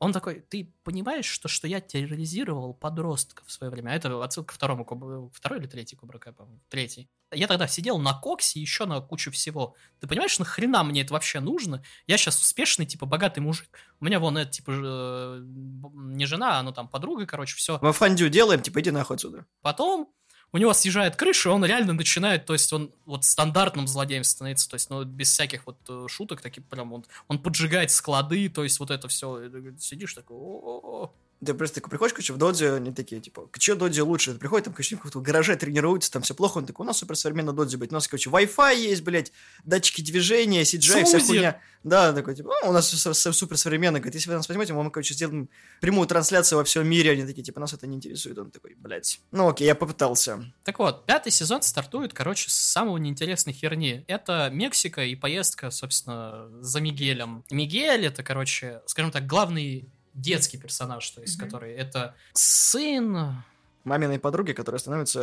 вы- 0.00 0.06
вы- 0.06 0.06
вы». 0.06 0.06
Он 0.06 0.12
такой, 0.12 0.40
ты 0.40 0.72
понимаешь, 0.82 1.26
что, 1.26 1.48
что 1.48 1.68
я 1.68 1.80
терроризировал 1.80 2.74
подростков 2.74 3.46
в 3.46 3.52
свое 3.52 3.70
время? 3.70 3.90
А 3.90 3.94
это 3.94 4.24
отсылка 4.24 4.48
ко 4.48 4.54
второму, 4.54 4.84
Коб- 4.84 5.30
второй 5.32 5.60
или 5.60 5.66
третий 5.66 5.96
Кобра 5.96 6.18
Кай, 6.18 6.32
по-моему? 6.32 6.60
Третий. 6.68 7.08
Я 7.32 7.46
тогда 7.46 7.68
сидел 7.68 7.98
на 7.98 8.12
коксе 8.14 8.60
еще 8.60 8.86
на 8.86 9.00
кучу 9.00 9.30
всего. 9.30 9.76
Ты 10.00 10.08
понимаешь, 10.08 10.38
нахрена 10.38 10.82
мне 10.82 11.02
это 11.02 11.12
вообще 11.12 11.38
нужно? 11.40 11.82
Я 12.06 12.18
сейчас 12.18 12.40
успешный, 12.40 12.86
типа, 12.86 13.06
богатый 13.06 13.40
мужик. 13.40 13.68
У 14.00 14.04
меня 14.04 14.18
вон 14.18 14.36
это, 14.36 14.50
типа, 14.50 14.72
э, 14.74 15.40
не 15.44 16.26
жена, 16.26 16.58
а 16.58 16.62
ну 16.62 16.72
там 16.72 16.88
подруга, 16.88 17.26
короче, 17.26 17.54
все. 17.56 17.78
Мы 17.82 17.92
фандю 17.92 18.28
делаем, 18.28 18.62
типа, 18.62 18.80
иди 18.80 18.90
нахуй 18.90 19.16
отсюда. 19.16 19.46
Потом 19.62 20.12
у 20.52 20.58
него 20.58 20.72
съезжает 20.72 21.16
крыша, 21.16 21.50
и 21.50 21.52
он 21.52 21.64
реально 21.64 21.92
начинает, 21.92 22.46
то 22.46 22.52
есть 22.52 22.72
он 22.72 22.92
вот 23.04 23.24
стандартным 23.24 23.86
злодеем 23.86 24.24
становится, 24.24 24.68
то 24.68 24.74
есть, 24.74 24.90
ну, 24.90 25.04
без 25.04 25.30
всяких 25.30 25.66
вот 25.66 25.78
э, 25.88 26.06
шуток, 26.08 26.40
такие 26.40 26.62
прям 26.62 26.92
он, 26.92 27.04
он 27.28 27.38
поджигает 27.38 27.90
склады, 27.90 28.48
то 28.48 28.64
есть 28.64 28.80
вот 28.80 28.90
это 28.90 29.08
все, 29.08 29.48
сидишь 29.78 30.14
такой, 30.14 30.36
«О-о-о». 30.36 31.14
Ты 31.44 31.54
просто 31.54 31.76
такой 31.76 31.90
приходишь, 31.90 32.12
короче, 32.12 32.32
в 32.34 32.36
доде, 32.36 32.72
они 32.72 32.92
такие, 32.92 33.20
типа, 33.20 33.48
что 33.58 33.74
доде 33.74 34.02
лучше? 34.02 34.34
Ты 34.34 34.38
приходит, 34.38 34.66
там, 34.66 34.74
короче, 34.74 34.96
в 34.96 34.98
каком-то 34.98 35.20
гараже 35.20 35.56
тренируются, 35.56 36.12
там 36.12 36.20
все 36.20 36.34
плохо, 36.34 36.58
он 36.58 36.66
такой, 36.66 36.84
у 36.84 36.86
нас 36.86 36.98
суперсовременный 36.98 37.54
доде, 37.54 37.78
блядь, 37.78 37.92
у 37.92 37.94
нас, 37.94 38.08
короче, 38.08 38.28
Wi-Fi 38.28 38.76
есть, 38.76 39.02
блядь, 39.02 39.32
датчики 39.64 40.02
движения, 40.02 40.62
CGI, 40.62 41.04
вся 41.04 41.18
Сузер. 41.18 41.26
хуйня. 41.26 41.60
Да, 41.82 42.12
такой, 42.12 42.34
типа, 42.34 42.50
«Ну, 42.62 42.68
у 42.68 42.72
нас 42.72 42.90
все 42.90 43.32
суперсовременно, 43.32 44.00
говорит, 44.00 44.14
если 44.14 44.28
вы 44.28 44.36
нас 44.36 44.46
возьмете, 44.48 44.74
мы, 44.74 44.90
короче, 44.90 45.14
сделаем 45.14 45.48
прямую 45.80 46.06
трансляцию 46.06 46.58
во 46.58 46.64
всем 46.64 46.86
мире, 46.86 47.12
они 47.12 47.24
такие, 47.24 47.42
типа, 47.42 47.58
нас 47.58 47.72
это 47.72 47.86
не 47.86 47.96
интересует, 47.96 48.38
он 48.38 48.50
такой, 48.50 48.74
блядь. 48.74 49.20
Ну, 49.30 49.48
окей, 49.48 49.66
я 49.66 49.74
попытался. 49.74 50.44
Так 50.64 50.78
вот, 50.78 51.06
пятый 51.06 51.32
сезон 51.32 51.62
стартует, 51.62 52.12
короче, 52.12 52.50
с 52.50 52.54
самого 52.54 52.98
неинтересной 52.98 53.54
херни. 53.54 54.04
Это 54.08 54.50
Мексика 54.52 55.02
и 55.02 55.14
поездка, 55.16 55.70
собственно, 55.70 56.48
за 56.60 56.80
Мигелем. 56.82 57.44
Мигель 57.50 58.04
это, 58.04 58.22
короче, 58.22 58.82
скажем 58.84 59.10
так, 59.10 59.26
главный 59.26 59.88
детский 60.20 60.58
персонаж, 60.58 61.08
то 61.10 61.20
есть, 61.20 61.36
Мгм. 61.38 61.46
который 61.46 61.72
это 61.72 62.14
сын 62.32 63.42
Маминой 63.84 64.18
подруги, 64.18 64.52
которая 64.52 64.78
становится 64.78 65.20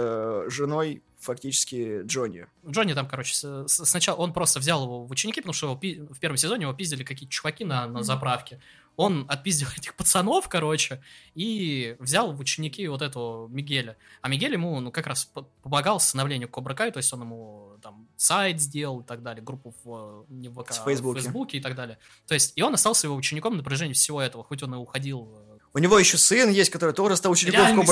э, 0.48 0.50
женой 0.50 1.04
фактически 1.20 2.01
Джонни. 2.04 2.48
Джонни 2.68 2.94
там, 2.94 3.08
короче, 3.08 3.34
с- 3.36 3.68
сначала 3.68 4.18
он 4.18 4.34
просто 4.34 4.60
взял 4.60 4.84
его 4.84 5.06
в 5.06 5.12
ученики, 5.12 5.42
потому 5.42 5.54
что 5.54 5.68
его 5.68 5.75
пи- 5.75 6.00
в 6.00 6.20
первом 6.20 6.38
сезоне 6.38 6.63
его 6.63 6.74
пиздили 6.74 7.04
какие-то 7.04 7.32
чуваки 7.32 7.63
на, 7.66 7.86
на 7.88 8.01
заправке. 8.04 8.60
Он 8.98 9.25
отпиздил 9.30 9.70
этих 9.77 9.96
пацанов, 9.96 10.50
короче, 10.50 11.01
и 11.36 11.96
взял 12.00 12.34
в 12.34 12.39
ученики 12.39 12.86
вот 12.88 13.01
этого 13.01 13.48
Мигеля. 13.48 13.96
А 14.22 14.27
Мигель 14.27 14.51
ему, 14.54 14.80
ну, 14.82 14.92
как 14.92 15.08
раз 15.08 15.25
по- 15.25 15.44
помогал 15.63 16.00
становлению 16.01 16.50
Кобра 16.50 16.74
Кай, 16.74 16.92
то 16.92 16.98
есть 16.98 17.13
он 17.13 17.22
ему 17.22 17.77
там 17.82 18.08
сайт 18.18 18.60
сделал 18.60 19.01
и 19.01 19.04
так 19.06 19.22
далее, 19.24 19.44
группу 19.44 19.74
в, 19.84 20.25
не 20.30 20.50
в 20.50 20.62
ВК, 20.62 20.74
В 20.74 20.82
а 20.82 20.86
Фейсбуке. 20.86 21.20
в 21.20 21.24
Фейсбуке 21.24 21.58
и 21.60 21.62
так 21.62 21.75
далее. 21.75 21.98
То 22.25 22.34
есть, 22.34 22.54
и 22.56 22.62
он 22.62 22.74
остался 22.74 23.08
его 23.08 23.16
учеником 23.16 23.56
на 23.56 23.63
протяжении 23.63 23.94
всего 23.94 24.22
этого, 24.22 24.44
хоть 24.44 24.63
он 24.63 24.74
и 24.74 24.77
уходил 24.77 25.32
э, 25.32 25.57
У 25.78 25.80
него 25.80 26.00
еще 26.00 26.18
сын 26.18 26.50
есть, 26.50 26.72
который 26.72 26.96
тоже 26.96 27.18
стал 27.18 27.32
учеником 27.32 27.60
Реальный 27.60 27.86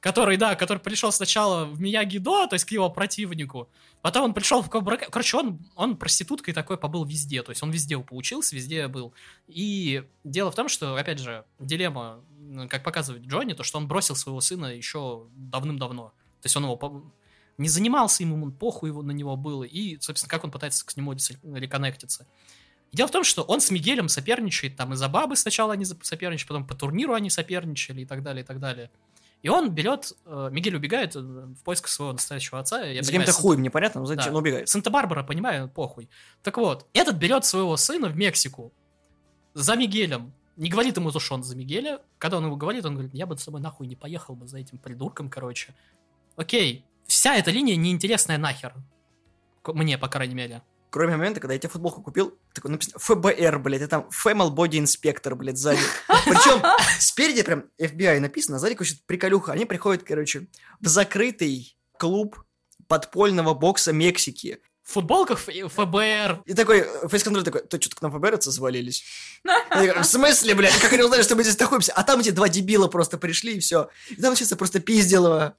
который, 0.00 0.38
да, 0.38 0.54
который 0.54 0.78
пришел 0.78 1.12
сначала 1.12 1.66
в 1.66 1.78
Мияги 1.78 2.16
До, 2.16 2.46
то 2.46 2.54
есть 2.54 2.64
к 2.64 2.70
его 2.70 2.88
противнику, 2.88 3.68
потом 4.00 4.24
он 4.24 4.32
пришел 4.32 4.62
в 4.62 4.70
Кобра 4.70 4.96
Кай. 4.96 5.10
Короче, 5.10 5.36
он, 5.36 5.58
он 5.76 5.98
проституткой 5.98 6.54
такой 6.54 6.78
побыл 6.78 7.04
везде, 7.04 7.42
то 7.42 7.50
есть 7.50 7.62
он 7.62 7.70
везде 7.70 7.98
поучился, 7.98 8.56
везде 8.56 8.88
был. 8.88 9.12
И 9.46 10.04
дело 10.24 10.50
в 10.50 10.54
том, 10.54 10.70
что, 10.70 10.96
опять 10.96 11.18
же, 11.18 11.44
дилемма, 11.60 12.24
как 12.70 12.82
показывает 12.82 13.26
Джонни, 13.26 13.52
то, 13.52 13.62
что 13.62 13.76
он 13.76 13.86
бросил 13.86 14.16
своего 14.16 14.40
сына 14.40 14.74
еще 14.74 15.26
давным-давно. 15.34 16.14
То 16.40 16.46
есть 16.46 16.56
он 16.56 16.64
его 16.64 17.12
не 17.58 17.68
занимался 17.68 18.22
ему, 18.22 18.42
он 18.42 18.52
похуй 18.52 18.88
его, 18.88 19.02
на 19.02 19.12
него 19.12 19.36
было, 19.36 19.64
и, 19.64 20.00
собственно, 20.00 20.30
как 20.30 20.44
он 20.44 20.50
пытается 20.50 20.86
к 20.86 20.96
нему 20.96 21.12
дис- 21.12 21.36
реконнектиться. 21.42 22.26
И 22.92 22.96
Дело 22.96 23.08
в 23.08 23.10
том, 23.10 23.24
что 23.24 23.42
он 23.42 23.60
с 23.60 23.70
Мигелем 23.70 24.08
соперничает, 24.08 24.76
там 24.76 24.92
из-за 24.92 25.08
бабы 25.08 25.34
сначала 25.36 25.72
они 25.72 25.84
за- 25.84 25.96
соперничали, 26.02 26.48
потом 26.48 26.66
по 26.66 26.74
турниру 26.74 27.14
они 27.14 27.30
соперничали 27.30 28.02
и 28.02 28.04
так 28.04 28.22
далее, 28.22 28.42
и 28.44 28.46
так 28.46 28.60
далее. 28.60 28.90
И 29.40 29.48
он 29.48 29.70
берет, 29.70 30.12
э, 30.26 30.50
Мигель 30.52 30.76
убегает 30.76 31.16
э, 31.16 31.20
в 31.20 31.62
поисках 31.64 31.88
своего 31.88 32.12
настоящего 32.12 32.60
отца. 32.60 32.84
Я 32.84 33.00
каким-то 33.02 33.32
Сан- 33.32 33.42
хуем, 33.42 33.62
непонятно, 33.62 34.00
но 34.02 34.06
зачем 34.06 34.24
Да. 34.26 34.30
он 34.30 34.36
убегает. 34.36 34.68
Санта-Барбара, 34.68 35.24
понимаю, 35.24 35.68
похуй. 35.68 36.08
Так 36.42 36.58
вот, 36.58 36.86
этот 36.92 37.16
берет 37.16 37.44
своего 37.44 37.76
сына 37.76 38.08
в 38.08 38.16
Мексику 38.16 38.72
за 39.54 39.74
Мигелем. 39.74 40.32
Не 40.56 40.68
говорит 40.68 40.96
ему, 40.96 41.10
то, 41.10 41.18
что 41.18 41.34
он 41.34 41.42
за 41.42 41.56
Мигеля. 41.56 42.00
Когда 42.18 42.36
он 42.36 42.44
ему 42.44 42.56
говорит, 42.56 42.84
он 42.84 42.92
говорит, 42.94 43.14
я 43.14 43.26
бы 43.26 43.36
с 43.38 43.44
тобой 43.44 43.60
нахуй 43.62 43.86
не 43.86 43.96
поехал 43.96 44.34
бы 44.36 44.46
за 44.46 44.58
этим 44.58 44.76
придурком, 44.78 45.28
короче. 45.30 45.74
Окей, 46.36 46.84
вся 47.06 47.34
эта 47.36 47.50
линия 47.50 47.74
неинтересная 47.74 48.36
нахер. 48.38 48.74
Мне, 49.66 49.96
по 49.98 50.08
крайней 50.08 50.34
мере. 50.34 50.62
Кроме 50.92 51.16
момента, 51.16 51.40
когда 51.40 51.54
я 51.54 51.58
тебе 51.58 51.70
футболку 51.70 52.02
купил, 52.02 52.38
такой 52.52 52.70
написано 52.70 52.98
ФБР, 52.98 53.58
блядь, 53.60 53.80
и 53.80 53.86
там 53.86 54.10
Female 54.10 54.54
Body 54.54 54.72
Inspector, 54.72 55.34
блядь, 55.34 55.56
сзади. 55.56 55.80
Причем 56.06 56.62
спереди 57.00 57.42
прям 57.42 57.64
FBI 57.80 58.20
написано, 58.20 58.58
а 58.58 58.60
сзади, 58.60 58.74
короче, 58.74 58.96
приколюха. 59.06 59.52
Они 59.52 59.64
приходят, 59.64 60.02
короче, 60.02 60.48
в 60.80 60.88
закрытый 60.88 61.78
клуб 61.98 62.44
подпольного 62.88 63.54
бокса 63.54 63.94
Мексики. 63.94 64.58
В 64.82 64.92
футболках 64.92 65.38
ФБР. 65.38 66.42
И 66.44 66.52
такой, 66.52 66.86
фейс-контроль 67.08 67.44
такой, 67.44 67.62
то 67.62 67.80
что-то 67.80 67.96
к 67.96 68.02
нам 68.02 68.12
ФБРцы 68.12 68.50
завалились. 68.50 69.02
В 69.70 70.04
смысле, 70.04 70.54
блядь, 70.54 70.78
как 70.78 70.92
они 70.92 71.04
узнали, 71.04 71.22
что 71.22 71.36
мы 71.36 71.42
здесь 71.42 71.58
находимся? 71.58 71.94
А 71.94 72.02
там 72.02 72.20
эти 72.20 72.32
два 72.32 72.50
дебила 72.50 72.88
просто 72.88 73.16
пришли, 73.16 73.54
и 73.54 73.60
все. 73.60 73.88
И 74.10 74.16
там 74.16 74.32
начался 74.32 74.56
просто 74.56 74.78
пизделово. 74.78 75.56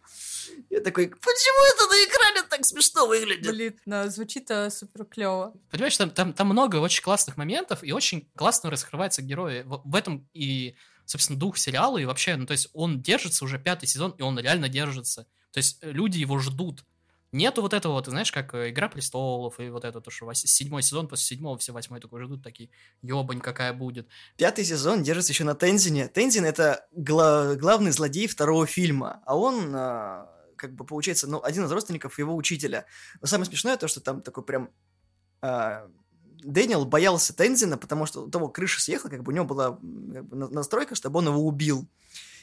Я 0.70 0.82
такой, 0.82 1.08
почему 1.08 1.74
это 1.74 1.88
на 1.88 2.04
экране 2.06 2.48
так 2.50 2.66
смешно 2.66 3.08
выглядит? 3.08 3.52
Блин, 3.52 3.80
да, 3.86 4.10
звучит 4.10 4.50
э, 4.52 4.70
супер 4.70 5.06
клево. 5.06 5.54
Понимаешь, 5.70 5.98
там, 5.98 6.10
там, 6.10 6.34
там 6.34 6.48
много 6.48 6.78
очень 6.78 7.04
классных 7.04 7.38
моментов, 7.38 7.84
и 7.84 7.92
очень 7.92 8.30
классно 8.36 8.70
раскрываются 8.70 9.22
герои. 9.22 9.64
В, 9.64 9.82
в 9.84 9.96
этом 9.96 10.28
и, 10.34 10.76
собственно, 11.06 11.40
дух 11.40 11.58
сериала, 11.58 11.98
и 11.98 12.06
вообще, 12.06 12.36
ну, 12.36 12.46
то 12.46 12.54
есть 12.54 12.70
он 12.74 13.02
держится 13.02 13.46
уже 13.46 13.60
пятый 13.60 13.88
сезон, 13.88 14.12
и 14.18 14.22
он 14.22 14.40
реально 14.40 14.70
держится. 14.70 15.28
То 15.52 15.58
есть 15.60 15.80
э, 15.82 15.92
люди 15.92 16.20
его 16.20 16.40
ждут. 16.40 16.84
Нету 17.32 17.64
вот 17.64 17.74
этого 17.74 17.94
вот, 17.94 18.06
знаешь, 18.06 18.32
как 18.32 18.54
э, 18.54 18.70
«Игра 18.70 18.88
престолов» 18.90 19.60
и 19.60 19.70
вот 19.70 19.86
это, 19.86 20.02
то, 20.02 20.12
что 20.12 20.26
вось- 20.26 20.46
седьмой 20.46 20.84
сезон, 20.84 21.08
после 21.08 21.36
седьмого 21.36 21.58
все 21.58 21.72
восьмой 21.72 22.00
такой 22.00 22.24
ждут, 22.24 22.44
такие, 22.44 22.70
ёбань 23.02 23.40
какая 23.40 23.74
будет. 23.74 24.08
Пятый 24.38 24.64
сезон 24.64 25.02
держится 25.02 25.32
еще 25.34 25.44
на 25.44 25.56
Тензине. 25.56 26.08
Тензин 26.10 26.46
это 26.46 26.86
гла- 26.92 27.56
главный 27.56 27.90
злодей 27.90 28.28
второго 28.28 28.68
фильма, 28.68 29.24
а 29.26 29.36
он 29.36 29.74
а, 29.76 30.30
как 30.64 30.74
бы 30.74 30.86
получается, 30.86 31.28
ну, 31.28 31.44
один 31.44 31.66
из 31.66 31.72
родственников 31.72 32.18
его 32.20 32.36
учителя. 32.36 32.86
Но 33.22 33.28
самое 33.28 33.46
смешное 33.46 33.76
то, 33.78 33.88
что 33.88 34.00
там 34.00 34.22
такой 34.22 34.44
прям 34.44 34.70
а, 35.42 35.88
Дэниел 36.42 36.86
боялся 36.86 37.36
Тензина, 37.36 37.78
потому 37.78 38.06
что 38.06 38.24
у 38.24 38.30
того 38.30 38.48
крыша 38.48 38.82
съехала, 38.82 39.10
как 39.10 39.24
бы 39.24 39.32
у 39.32 39.36
него 39.36 39.46
была 39.46 39.72
как 39.72 40.26
бы, 40.26 40.36
на- 40.38 40.50
настройка, 40.50 40.96
чтобы 40.96 41.20
он 41.20 41.28
его 41.28 41.46
убил. 41.46 41.88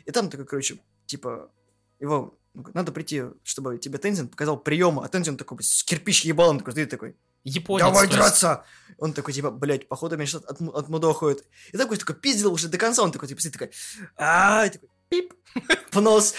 И 0.04 0.10
там 0.10 0.28
такой, 0.28 0.44
короче, 0.46 0.78
типа, 1.06 1.50
его 1.98 2.38
надо 2.74 2.92
прийти, 2.92 3.22
чтобы 3.42 3.78
тебе 3.78 3.98
Тензин 3.98 4.28
показал 4.28 4.58
приемы, 4.58 5.04
а 5.04 5.08
Тензин 5.08 5.36
такой 5.36 5.62
с 5.62 5.82
кирпич 5.84 6.24
ебал, 6.24 6.50
он 6.50 6.58
такой 6.58 6.72
стоит 6.72 6.90
такой, 6.90 7.16
Японец. 7.42 7.86
Давай 7.86 8.04
есть. 8.04 8.14
драться! 8.16 8.64
Он 8.98 9.14
такой, 9.14 9.32
типа, 9.32 9.50
блядь, 9.50 9.88
походу 9.88 10.16
меня 10.16 10.26
сейчас 10.26 10.42
отму- 10.42 10.72
отмудохают. 10.74 11.42
И 11.72 11.76
такой, 11.78 11.96
такой, 11.96 12.14
пиздил 12.14 12.52
уже 12.52 12.68
до 12.68 12.76
конца, 12.76 13.02
он 13.02 13.12
такой, 13.12 13.28
типа, 13.28 13.40
сидит 13.40 13.54
такой, 13.54 13.70
а 14.16 14.68
такой, 14.68 14.90
пип, 15.10 15.34
в 15.92 16.00
нос. 16.00 16.34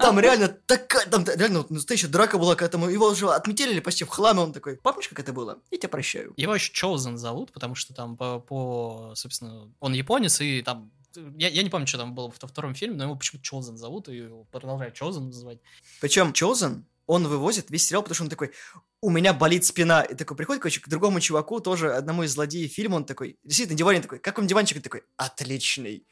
Там 0.00 0.18
реально 0.20 0.48
такая, 0.48 1.06
там 1.06 1.24
реально 1.24 1.66
настоящая 1.68 2.06
драка 2.06 2.38
была, 2.38 2.54
когда 2.54 2.78
там 2.78 2.88
его 2.88 3.08
уже 3.08 3.28
отметили 3.28 3.80
почти 3.80 4.04
в 4.04 4.08
хламе, 4.08 4.40
он 4.40 4.52
такой, 4.52 4.76
помнишь, 4.76 5.08
как 5.08 5.18
это 5.18 5.32
было? 5.32 5.58
Я 5.70 5.78
тебя 5.78 5.88
прощаю. 5.88 6.32
Его 6.36 6.54
еще 6.54 6.72
Chosen 6.72 7.16
зовут, 7.16 7.52
потому 7.52 7.74
что 7.74 7.94
там 7.94 8.16
по, 8.16 8.38
по, 8.38 9.12
собственно, 9.16 9.70
он 9.80 9.92
японец, 9.92 10.40
и 10.40 10.62
там, 10.62 10.90
я, 11.36 11.48
я 11.48 11.62
не 11.62 11.70
помню, 11.70 11.86
что 11.86 11.98
там 11.98 12.14
было 12.14 12.32
во 12.40 12.48
втором 12.48 12.74
фильме, 12.74 12.96
но 12.96 13.04
его 13.04 13.16
почему-то 13.16 13.44
Chosen 13.44 13.76
зовут, 13.76 14.08
и 14.08 14.16
его 14.16 14.44
продолжают 14.44 14.96
Chosen 14.96 15.26
называть. 15.26 15.58
Причем 16.00 16.32
Чозен, 16.32 16.86
он 17.06 17.26
вывозит 17.26 17.70
весь 17.70 17.86
сериал, 17.86 18.02
потому 18.02 18.14
что 18.14 18.24
он 18.24 18.30
такой, 18.30 18.52
у 19.00 19.10
меня 19.10 19.32
болит 19.32 19.64
спина. 19.64 20.02
И 20.02 20.14
такой 20.14 20.36
приходит, 20.36 20.62
короче, 20.62 20.80
к 20.80 20.88
другому 20.88 21.20
чуваку, 21.20 21.58
тоже 21.58 21.94
одному 21.94 22.22
из 22.22 22.32
злодеев 22.32 22.70
фильма, 22.70 22.96
он 22.96 23.06
такой, 23.06 23.38
на 23.42 23.50
диване, 23.50 24.02
такой, 24.02 24.18
как 24.18 24.36
вам 24.36 24.46
диванчик? 24.46 24.76
И 24.76 24.80
такой, 24.80 25.02
отличный. 25.16 26.06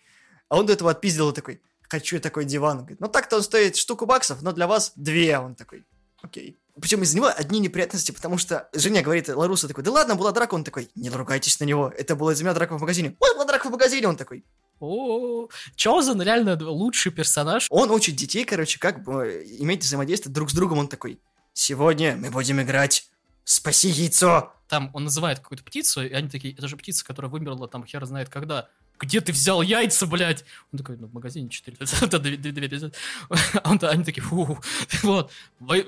А 0.49 0.59
он 0.59 0.67
до 0.67 0.73
этого 0.73 0.91
отпиздил 0.91 1.31
и 1.31 1.35
такой, 1.35 1.61
хочу 1.89 2.21
такой 2.21 2.45
диван. 2.45 2.79
Говорит, 2.79 3.01
ну 3.01 3.09
так-то 3.09 3.37
он 3.37 3.43
стоит 3.43 3.77
штуку 3.77 4.07
баксов, 4.07 4.43
но 4.43 4.53
для 4.53 4.67
вас 4.67 4.93
две. 4.97 5.39
Он 5.39 5.55
такой, 5.55 5.85
окей. 6.23 6.57
Причем 6.81 7.03
из 7.03 7.15
него 7.15 7.33
одни 7.35 7.59
неприятности, 7.59 8.13
потому 8.13 8.37
что 8.37 8.69
Женя 8.75 9.03
говорит, 9.03 9.29
Ларуса 9.29 9.67
такой, 9.67 9.83
да 9.83 9.93
ладно, 9.93 10.15
была 10.15 10.33
драка, 10.33 10.55
он 10.55 10.63
такой, 10.63 10.91
не 10.95 11.09
ругайтесь 11.09 11.59
на 11.59 11.65
него, 11.65 11.91
это 11.97 12.15
была 12.15 12.35
из-за 12.35 12.45
меня 12.45 12.53
драка 12.53 12.77
в 12.77 12.81
магазине. 12.81 13.17
Вот 13.19 13.35
была 13.35 13.47
драка 13.47 13.69
в 13.69 13.73
магазине, 13.73 14.07
он 14.07 14.17
такой. 14.17 14.45
О, 14.79 15.49
Chosen 15.75 16.23
реально 16.23 16.59
лучший 16.71 17.13
персонаж. 17.13 17.67
Он 17.71 17.91
учит 17.91 18.17
детей, 18.17 18.45
короче, 18.45 18.79
как 18.79 19.03
бы 19.03 19.47
иметь 19.59 19.83
взаимодействие 19.83 20.35
друг 20.35 20.51
с 20.51 20.53
другом, 20.53 20.79
он 20.79 20.89
такой, 20.89 21.19
сегодня 21.55 22.15
мы 22.15 22.31
будем 22.31 22.61
играть 22.61 23.09
«Спаси 23.45 23.89
яйцо». 23.89 24.53
Там 24.69 24.91
он 24.93 25.05
называет 25.05 25.39
какую-то 25.39 25.65
птицу, 25.65 26.05
и 26.05 26.13
они 26.13 26.29
такие, 26.29 26.53
это 26.53 26.69
же 26.69 26.77
птица, 26.77 27.07
которая 27.07 27.31
вымерла 27.31 27.69
там 27.69 27.87
хер 27.87 28.05
знает 28.05 28.29
когда. 28.29 28.69
Где 28.99 29.21
ты 29.21 29.33
взял 29.33 29.61
яйца, 29.63 30.07
блядь? 30.07 30.45
Он 30.73 30.79
такой, 30.79 30.97
ну, 30.97 31.07
в 31.07 31.13
магазине 31.13 31.49
4 31.51 31.77
это 32.03 32.19
две- 32.19 32.37
две- 32.37 32.53
две- 32.53 32.69
две- 32.69 32.93
А 33.63 33.71
он- 33.71 33.79
Они 33.83 34.05
такие, 34.05 34.23
фу, 34.23 34.59
вот, 35.03 35.31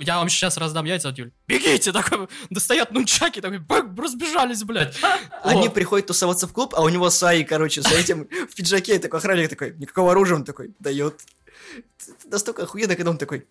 я 0.01 0.19
вам 0.19 0.29
сейчас 0.29 0.57
раздам 0.59 0.85
яйца, 0.85 1.09
а 1.09 1.15
Юль, 1.17 1.31
бегите, 1.47 1.93
такой, 1.93 2.29
достает 2.51 2.93
нунчаки, 2.93 3.41
такой, 3.41 3.61
разбежались, 3.97 4.63
блядь. 4.65 4.97
Они 5.43 5.69
приходят 5.69 6.07
тусоваться 6.07 6.47
в 6.47 6.53
клуб, 6.53 6.75
а 6.77 6.83
у 6.83 6.89
него 6.89 7.09
Саи, 7.11 7.45
короче, 7.45 7.83
с 7.83 7.91
этим 7.93 8.29
в 8.51 8.55
пиджаке, 8.55 8.99
такой 8.99 9.19
охранник 9.21 9.49
такой, 9.49 9.75
никакого 9.79 10.11
оружия, 10.13 10.37
он 10.37 10.45
такой, 10.45 10.75
дает. 10.79 11.21
Настолько 12.25 12.63
охуенно, 12.65 12.95
когда 12.95 13.11
он 13.11 13.19
такой, 13.19 13.47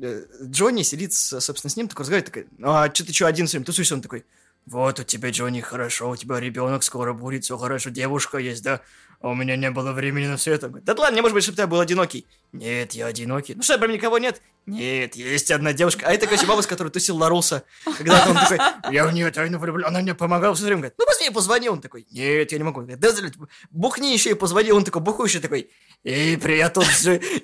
э, 0.00 0.24
Джонни 0.44 0.82
сидит, 0.82 1.12
собственно, 1.14 1.70
с 1.70 1.76
ним, 1.76 1.88
такой 1.88 2.02
разговаривает, 2.04 2.26
такой, 2.32 2.46
а 2.62 2.92
что 2.94 3.04
ты 3.06 3.12
что, 3.12 3.26
один 3.26 3.46
с 3.48 3.54
ним 3.54 3.64
тусуешься? 3.64 3.94
Он 3.94 4.02
такой, 4.02 4.24
вот 4.70 5.00
у 5.00 5.04
тебя, 5.04 5.30
Джонни, 5.30 5.60
хорошо, 5.60 6.10
у 6.10 6.16
тебя 6.16 6.38
ребенок 6.40 6.82
скоро 6.82 7.12
будет, 7.14 7.44
все 7.44 7.56
хорошо, 7.56 7.90
девушка 7.90 8.38
есть, 8.38 8.62
да? 8.62 8.82
А 9.20 9.30
у 9.30 9.34
меня 9.34 9.56
не 9.56 9.70
было 9.70 9.92
времени 9.92 10.26
на 10.26 10.36
все 10.36 10.54
это. 10.54 10.68
Да 10.68 10.94
ладно, 10.96 11.16
не 11.16 11.22
может 11.22 11.34
быть, 11.34 11.42
чтобы 11.42 11.56
ты 11.56 11.66
был 11.66 11.80
одинокий. 11.80 12.26
Нет, 12.52 12.92
я 12.92 13.06
одинокий. 13.06 13.54
Ну 13.54 13.62
что, 13.62 13.76
прям 13.78 13.90
никого 13.90 14.18
нет? 14.18 14.40
Нет, 14.64 15.16
есть 15.16 15.50
одна 15.50 15.72
девушка. 15.72 16.06
А 16.06 16.12
это, 16.12 16.26
короче, 16.26 16.46
баба, 16.46 16.60
с 16.60 16.66
которой 16.66 16.90
тусил 16.90 17.16
Ларуса. 17.16 17.64
Когда 17.96 18.24
он 18.28 18.36
такой, 18.36 18.58
я 18.92 19.06
в 19.06 19.12
нее 19.12 19.30
тайно 19.30 19.58
влюблен, 19.58 19.86
она 19.86 20.00
мне 20.00 20.14
помогала 20.14 20.54
все 20.54 20.64
время. 20.64 20.82
Говорит, 20.82 20.94
ну 20.98 21.06
быстрее 21.06 21.30
позвони. 21.32 21.68
Он 21.68 21.80
такой, 21.80 22.06
нет, 22.10 22.52
я 22.52 22.58
не 22.58 22.64
могу. 22.64 22.82
Говорит, 22.82 23.00
да, 23.00 23.10
бухни 23.70 24.12
еще 24.12 24.30
и 24.30 24.34
позвони. 24.34 24.70
Он 24.70 24.84
такой, 24.84 25.02
бухущий 25.02 25.40
такой, 25.40 25.70
эй, 26.04 26.38
при, 26.38 26.58
я 26.58 26.70
тут, 26.70 26.86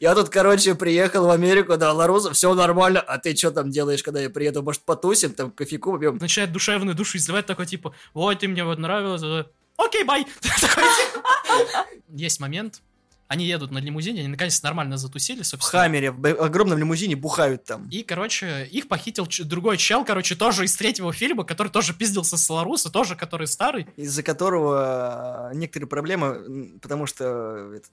я 0.01 0.15
тут, 0.15 0.29
короче, 0.29 0.75
приехал 0.75 1.27
в 1.27 1.31
Америку, 1.31 1.77
да, 1.77 1.93
Ларуса, 1.93 2.33
все 2.33 2.55
нормально, 2.55 3.01
а 3.01 3.19
ты 3.19 3.35
что 3.35 3.51
там 3.51 3.71
делаешь, 3.71 4.03
когда 4.03 4.21
я 4.21 4.31
приеду? 4.31 4.63
Может, 4.63 4.83
потусим, 4.83 5.33
там, 5.33 5.51
кофейку 5.51 5.93
попьем? 5.93 6.19
Начинает 6.19 6.53
душевную 6.53 6.95
душу 6.95 7.19
изливать 7.19 7.47
такой, 7.47 7.67
типа, 7.67 7.95
ой, 8.13 8.37
ты 8.37 8.47
мне 8.47 8.65
вот 8.65 8.79
нравилась, 8.79 9.23
окей, 9.77 10.05
бай. 10.05 10.27
Есть 12.09 12.41
момент, 12.41 12.83
они 13.27 13.47
едут 13.47 13.71
на 13.71 13.79
лимузине, 13.79 14.21
они 14.21 14.29
наконец 14.29 14.63
нормально 14.63 14.99
затусили, 14.99 15.43
собственно. 15.43 15.69
В 15.69 15.73
Хаммере, 15.73 16.11
в 16.11 16.43
огромном 16.43 16.79
лимузине 16.79 17.17
бухают 17.17 17.65
там. 17.65 17.89
И, 17.89 18.03
короче, 18.03 18.67
их 18.71 18.87
похитил 18.87 19.27
другой 19.45 19.79
чел, 19.79 20.05
короче, 20.05 20.37
тоже 20.37 20.65
из 20.65 20.77
третьего 20.77 21.13
фильма, 21.13 21.45
который 21.45 21.69
тоже 21.69 21.95
пиздился 21.95 22.37
с 22.37 22.51
Ларуса, 22.51 22.91
тоже 22.91 23.17
который 23.17 23.47
старый. 23.47 23.87
Из-за 23.97 24.23
которого 24.23 25.51
э, 25.53 25.57
некоторые 25.57 25.89
проблемы, 25.89 26.79
потому 26.81 27.07
что 27.07 27.73
этот 27.75 27.93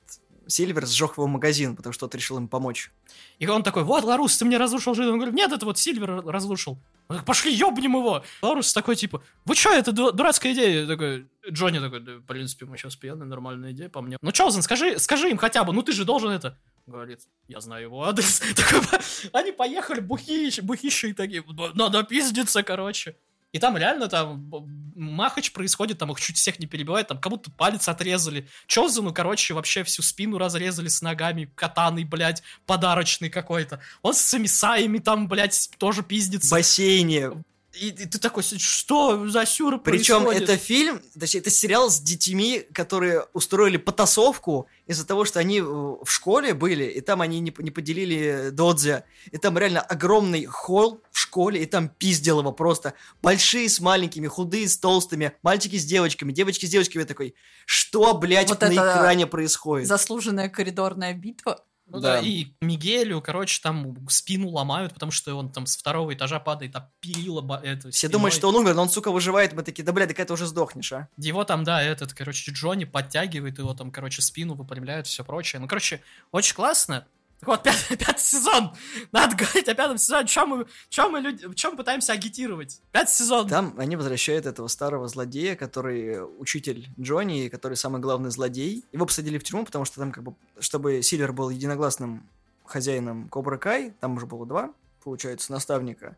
Сильвер 0.52 0.86
сжег 0.86 1.18
его 1.18 1.28
магазин, 1.28 1.76
потому 1.76 1.94
что 1.94 2.08
тот 2.08 2.16
решил 2.16 2.38
им 2.38 2.48
помочь. 2.48 2.92
И 3.40 3.48
он 3.48 3.64
такой, 3.64 3.84
вот, 3.84 4.04
Ларус, 4.04 4.38
ты 4.38 4.46
мне 4.46 4.58
разрушил 4.58 4.94
жизнь. 4.94 5.10
Он 5.10 5.18
говорит, 5.18 5.34
нет, 5.34 5.52
это 5.52 5.66
вот 5.66 5.78
Сильвер 5.78 6.24
разрушил. 6.26 6.80
Он 7.08 7.18
такой, 7.18 7.26
пошли, 7.26 7.54
ёбнем 7.54 7.94
его. 7.94 8.24
Ларус 8.42 8.74
такой, 8.74 8.96
типа, 8.96 9.24
вы 9.46 9.56
чё, 9.56 9.72
это 9.72 9.92
дурацкая 9.92 10.54
идея. 10.54 10.86
Я 10.86 11.24
Джонни 11.50 11.80
такой, 11.80 12.02
да, 12.02 12.14
в 12.18 12.22
принципе, 12.24 12.66
мы 12.66 12.78
сейчас 12.78 12.96
пьяные, 12.96 13.26
нормальная 13.26 13.72
идея 13.72 13.90
по 13.90 14.02
мне. 14.02 14.18
Ну, 14.22 14.32
Чоузен, 14.32 14.62
скажи, 14.62 15.00
скажи 15.00 15.30
им 15.30 15.38
хотя 15.38 15.64
бы, 15.64 15.74
ну 15.74 15.82
ты 15.82 15.92
же 15.92 16.06
должен 16.06 16.30
это. 16.30 16.58
Говорит, 16.86 17.22
я 17.48 17.62
знаю 17.62 17.84
его 17.84 18.04
адрес. 18.04 18.42
Они 19.34 19.52
поехали, 19.52 20.02
бухищи, 20.02 20.62
бухищи 20.62 21.14
такие, 21.14 21.44
надо 21.74 22.04
пиздиться, 22.04 22.64
короче. 22.64 23.16
И 23.52 23.60
там 23.60 23.76
реально 23.78 24.08
там 24.08 24.50
махач 24.96 25.52
происходит, 25.52 25.98
там 25.98 26.12
их 26.12 26.20
чуть 26.20 26.38
всех 26.38 26.60
не 26.60 26.68
перебивает, 26.68 27.08
там 27.08 27.20
кому-то 27.20 27.52
палец 27.52 27.88
отрезали. 27.88 28.48
Чозану, 28.68 29.14
короче, 29.14 29.54
вообще 29.54 29.84
всю 29.84 30.02
спину 30.02 30.38
разрезали 30.38 30.88
с 30.88 31.02
ногами, 31.02 31.52
катаной, 31.56 32.06
блядь, 32.06 32.44
подарочный 32.66 33.30
какой-то. 33.30 33.82
Он 34.02 34.14
с 34.14 34.22
самисаями 34.22 35.00
там, 35.00 35.28
блядь, 35.28 35.70
тоже 35.78 36.04
пиздится. 36.04 36.48
В 36.48 36.52
бассейне. 36.52 37.32
И, 37.74 37.88
и 37.88 38.06
ты 38.06 38.20
такой, 38.20 38.44
что 38.44 39.28
за 39.30 39.46
сюр 39.46 39.80
Причем 39.80 40.28
это 40.28 40.58
фильм, 40.58 41.02
точнее, 41.18 41.40
это 41.40 41.50
сериал 41.50 41.90
с 41.90 42.00
детьми, 42.00 42.66
которые 42.74 43.26
устроили 43.34 43.78
потасовку 43.78 44.68
из-за 44.88 45.08
того, 45.08 45.24
что 45.24 45.40
они 45.40 45.62
в 45.62 46.06
школе 46.06 46.54
были, 46.54 46.84
и 46.84 47.00
там 47.02 47.22
они 47.22 47.40
не, 47.40 47.54
не 47.58 47.72
поделили 47.72 48.50
додзя. 48.52 49.06
И 49.32 49.38
там 49.38 49.58
реально 49.58 49.82
огромный 49.82 50.46
холл 50.46 51.02
в 51.12 51.18
школе, 51.18 51.64
и 51.64 51.66
там 51.66 51.88
пиздил 51.88 52.42
его 52.42 52.52
просто. 52.52 52.94
Большие 53.22 53.70
с 53.70 53.80
маленькими, 53.80 54.28
худые 54.28 54.68
с 54.68 54.78
толстыми, 54.78 55.34
мальчики 55.42 55.78
с 55.78 55.86
девочками, 55.86 56.34
девочки 56.34 56.66
с 56.66 56.70
девочками. 56.70 57.04
Я 57.04 57.08
такой, 57.08 57.36
что, 57.66 58.14
блядь, 58.14 58.50
вот 58.50 58.62
на 58.62 58.74
экране 58.74 59.28
происходит? 59.28 59.88
Заслуженная 59.88 60.50
коридорная 60.50 61.14
битва. 61.14 61.64
Ну 61.92 62.00
да. 62.00 62.14
да, 62.14 62.20
и 62.20 62.48
Мигелю, 62.62 63.22
короче, 63.22 63.60
там 63.62 64.08
спину 64.10 64.50
ломают, 64.50 64.94
потому 64.94 65.12
что 65.12 65.36
он 65.36 65.52
там 65.52 65.66
с 65.66 65.76
второго 65.76 66.14
этажа 66.14 66.40
падает, 66.40 66.76
а 66.76 66.90
перила 67.02 67.62
это, 67.62 67.92
Все 67.92 68.08
думают, 68.08 68.34
что 68.34 68.48
он 68.48 68.56
умер, 68.56 68.76
но 68.76 68.84
он, 68.84 68.90
сука, 68.90 69.12
выживает, 69.12 69.54
мы 69.54 69.64
такие, 69.64 69.84
да, 69.84 69.92
бля, 69.92 70.08
так 70.08 70.20
это 70.20 70.34
уже 70.34 70.48
сдохнешь, 70.48 70.94
а? 70.94 71.10
Его 71.18 71.44
там, 71.44 71.64
да, 71.66 71.84
этот, 71.84 72.14
короче, 72.14 72.52
Джонни 72.52 72.86
подтягивает 72.86 73.60
его 73.60 73.74
там, 73.74 73.92
короче, 73.92 74.22
спину 74.22 74.56
выпрямляют, 74.56 75.08
все 75.08 75.26
прочее. 75.26 75.60
Ну, 75.60 75.68
короче, 75.68 76.02
очень 76.32 76.56
классно. 76.56 77.06
Вот, 77.42 77.64
пятый, 77.64 77.98
пятый 77.98 78.20
сезон. 78.20 78.74
Надо 79.12 79.36
говорить 79.36 79.68
о 79.68 79.74
пятом 79.74 79.98
сезоне. 79.98 80.28
Чем 80.28 80.50
мы, 80.50 80.68
чем 80.90 81.12
мы 81.12 81.20
люди, 81.22 81.52
чем 81.56 81.76
пытаемся 81.76 82.14
агитировать? 82.14 82.82
Пятый 82.92 83.12
сезон. 83.12 83.48
Там 83.48 83.74
они 83.78 83.96
возвращают 83.96 84.46
этого 84.46 84.68
старого 84.68 85.08
злодея, 85.08 85.56
который 85.56 86.24
учитель 86.40 86.88
Джонни, 87.00 87.50
который 87.50 87.76
самый 87.76 88.00
главный 88.00 88.30
злодей. 88.30 88.86
Его 88.92 89.06
посадили 89.06 89.38
в 89.38 89.44
тюрьму, 89.44 89.66
потому 89.66 89.86
что 89.86 90.00
там 90.00 90.12
как 90.12 90.24
бы, 90.24 90.36
чтобы 90.60 91.02
Сильвер 91.02 91.34
был 91.34 91.50
единогласным 91.50 92.28
хозяином 92.66 93.28
Кобра 93.30 93.58
Кай, 93.58 93.94
там 94.00 94.16
уже 94.18 94.26
было 94.26 94.46
два, 94.46 94.74
получается, 95.04 95.52
наставника. 95.52 96.18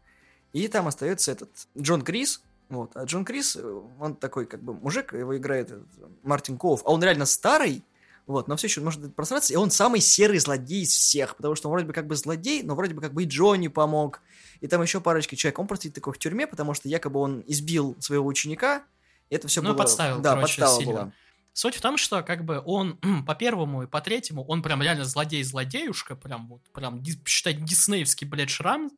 И 0.51 0.67
там 0.67 0.87
остается 0.87 1.31
этот 1.31 1.49
Джон 1.77 2.03
Крис, 2.03 2.41
вот. 2.69 2.91
А 2.95 3.03
Джон 3.05 3.25
Крис, 3.25 3.57
он 3.99 4.15
такой 4.15 4.45
как 4.45 4.61
бы 4.61 4.73
мужик, 4.73 5.13
его 5.13 5.35
играет 5.37 5.71
Мартин 6.23 6.57
Коуф, 6.57 6.81
а 6.85 6.91
он 6.91 7.03
реально 7.03 7.25
старый, 7.25 7.83
вот, 8.25 8.47
но 8.47 8.55
все 8.55 8.67
еще 8.67 8.81
может 8.81 9.15
просраться, 9.15 9.53
и 9.53 9.55
он 9.55 9.69
самый 9.69 9.99
серый 9.99 10.39
злодей 10.39 10.83
из 10.83 10.91
всех, 10.91 11.35
потому 11.35 11.55
что 11.55 11.67
он 11.67 11.73
вроде 11.73 11.87
бы 11.87 11.93
как 11.93 12.07
бы 12.07 12.15
злодей, 12.15 12.63
но 12.63 12.75
вроде 12.75 12.93
бы 12.93 13.01
как 13.01 13.13
бы 13.13 13.23
и 13.23 13.25
Джонни 13.25 13.67
помог, 13.67 14.21
и 14.61 14.67
там 14.67 14.81
еще 14.81 15.01
парочки 15.01 15.35
человек. 15.35 15.59
Он 15.59 15.67
просто 15.67 15.91
такой 15.91 16.13
в 16.13 16.19
тюрьме, 16.19 16.47
потому 16.47 16.73
что 16.73 16.87
якобы 16.87 17.19
он 17.19 17.43
избил 17.47 17.97
своего 17.99 18.25
ученика, 18.25 18.83
и 19.29 19.35
это 19.35 19.47
все 19.47 19.61
ну, 19.61 19.69
было... 19.69 19.77
подставил, 19.77 20.19
да, 20.19 20.35
короче, 20.35 20.61
подстава 20.61 20.79
сильно. 20.79 20.93
была. 20.93 21.11
Суть 21.51 21.75
в 21.75 21.81
том, 21.81 21.97
что 21.97 22.23
как 22.23 22.45
бы 22.45 22.61
он 22.65 22.97
по 23.27 23.35
первому 23.35 23.83
и 23.83 23.87
по 23.87 23.99
третьему, 23.99 24.45
он 24.45 24.61
прям 24.61 24.81
реально 24.81 25.03
злодей-злодеюшка, 25.03 26.15
прям 26.15 26.47
вот, 26.47 26.61
прям, 26.73 27.03
считай, 27.25 27.53
диснеевский, 27.53 28.25
блядь, 28.25 28.49
шрам, 28.49 28.89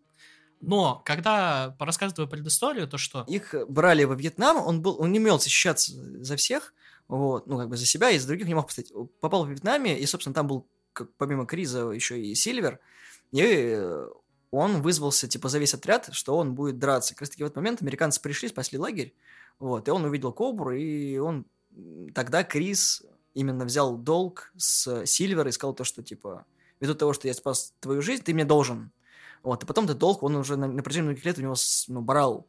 но 0.61 1.01
когда 1.05 1.75
рассказываю 1.79 2.27
предысторию, 2.27 2.87
то 2.87 2.97
что... 2.97 3.23
Их 3.27 3.53
брали 3.67 4.03
во 4.03 4.15
Вьетнам, 4.15 4.57
он, 4.57 4.81
был, 4.81 4.99
он 4.99 5.11
не 5.11 5.19
умел 5.19 5.39
защищаться 5.39 5.93
за 6.23 6.35
всех, 6.37 6.73
вот, 7.07 7.47
ну, 7.47 7.57
как 7.57 7.69
бы 7.69 7.77
за 7.77 7.85
себя 7.85 8.09
и 8.09 8.17
за 8.17 8.27
других 8.27 8.47
не 8.47 8.55
мог 8.55 8.67
поставить. 8.67 8.91
Попал 9.19 9.45
в 9.45 9.49
Вьетнаме, 9.49 9.99
и, 9.99 10.05
собственно, 10.05 10.33
там 10.33 10.47
был, 10.47 10.67
как, 10.93 11.13
помимо 11.17 11.45
Криза, 11.45 11.89
еще 11.89 12.19
и 12.19 12.33
Сильвер, 12.35 12.79
и 13.31 13.79
он 14.51 14.81
вызвался, 14.81 15.27
типа, 15.27 15.49
за 15.49 15.59
весь 15.59 15.73
отряд, 15.73 16.09
что 16.11 16.37
он 16.37 16.55
будет 16.55 16.79
драться. 16.79 17.13
Как 17.13 17.21
раз 17.21 17.29
таки 17.29 17.43
в 17.43 17.47
этот 17.47 17.57
момент 17.57 17.81
американцы 17.81 18.21
пришли, 18.21 18.49
спасли 18.49 18.77
лагерь, 18.79 19.13
вот, 19.59 19.87
и 19.87 19.91
он 19.91 20.05
увидел 20.05 20.33
Кобру, 20.33 20.71
и 20.71 21.17
он... 21.17 21.45
Тогда 22.13 22.45
Крис 22.45 23.03
именно 23.33 23.65
взял 23.65 23.97
долг 23.97 24.53
с 24.55 25.05
Сильвера 25.05 25.49
и 25.49 25.51
сказал 25.51 25.73
то, 25.73 25.83
что, 25.83 26.01
типа, 26.01 26.45
ввиду 26.79 26.95
того, 26.95 27.13
что 27.13 27.27
я 27.27 27.33
спас 27.33 27.73
твою 27.81 28.01
жизнь, 28.01 28.23
ты 28.23 28.33
мне 28.33 28.45
должен. 28.45 28.91
Вот, 29.43 29.63
и 29.63 29.65
потом 29.65 29.85
этот 29.85 29.97
долг, 29.97 30.23
он 30.23 30.35
уже 30.37 30.55
на, 30.55 30.67
на 30.67 30.81
протяжении 30.81 31.09
многих 31.09 31.25
лет 31.25 31.37
у 31.37 31.41
него 31.41 31.55
ну, 31.89 32.01
брал. 32.01 32.47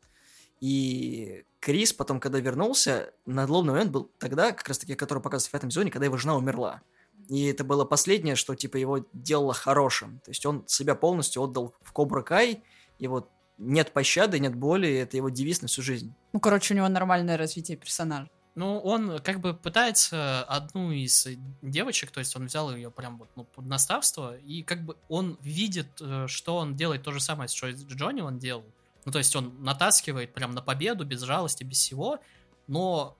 И 0.61 1.45
Крис 1.61 1.93
потом, 1.93 2.21
когда 2.21 2.39
вернулся, 2.41 3.13
надломный 3.27 3.73
момент 3.73 3.91
был 3.91 4.11
тогда, 4.19 4.53
как 4.53 4.69
раз 4.69 4.79
таки, 4.79 4.95
который 4.95 5.23
показывается 5.23 5.49
в 5.49 5.53
пятом 5.53 5.71
сезоне, 5.71 5.91
когда 5.91 6.07
его 6.07 6.17
жена 6.17 6.37
умерла. 6.37 6.83
И 7.29 7.47
это 7.47 7.65
было 7.65 7.85
последнее, 7.85 8.37
что, 8.37 8.55
типа, 8.55 8.77
его 8.77 9.05
делало 9.13 9.53
хорошим. 9.53 10.21
То 10.25 10.31
есть 10.31 10.47
он 10.47 10.65
себя 10.67 10.95
полностью 10.95 11.43
отдал 11.43 11.75
в 11.81 11.93
Кобра 11.93 12.23
Кай, 12.23 12.63
и 12.99 13.09
вот 13.09 13.31
нет 13.59 13.93
пощады, 13.93 14.39
нет 14.39 14.55
боли, 14.55 14.89
это 14.89 15.17
его 15.17 15.29
девиз 15.29 15.63
на 15.63 15.69
всю 15.69 15.83
жизнь. 15.83 16.15
Ну, 16.33 16.41
короче, 16.41 16.75
у 16.75 16.77
него 16.77 16.89
нормальное 16.89 17.37
развитие 17.37 17.77
персонажа. 17.77 18.29
Ну, 18.55 18.79
он 18.79 19.19
как 19.19 19.41
бы 19.41 19.53
пытается 19.53 20.43
одну 20.45 20.91
из 20.91 21.29
девочек, 21.61 22.11
то 22.11 22.21
есть 22.21 22.35
он 22.37 22.47
взял 22.47 22.75
ее 22.75 22.91
прям 22.91 23.19
вот 23.19 23.29
ну, 23.37 23.45
под 23.45 23.67
наставство, 23.67 24.37
и 24.39 24.63
как 24.63 24.83
бы 24.83 24.97
он 25.09 25.39
видит, 25.43 25.89
э, 26.01 26.27
что 26.27 26.57
он 26.57 26.75
делает 26.75 27.03
то 27.03 27.13
же 27.13 27.21
самое, 27.21 27.49
что 27.49 27.71
Джонни 27.71 28.23
он 28.23 28.39
делал. 28.39 28.65
Ну, 29.07 29.13
то 29.13 29.19
есть 29.19 29.35
он 29.37 29.63
натаскивает 29.63 30.35
прям 30.35 30.51
на 30.51 30.61
победу, 30.61 31.07
без 31.07 31.23
жалости, 31.23 31.63
без 31.63 31.79
всего, 31.79 32.19
но 32.67 33.17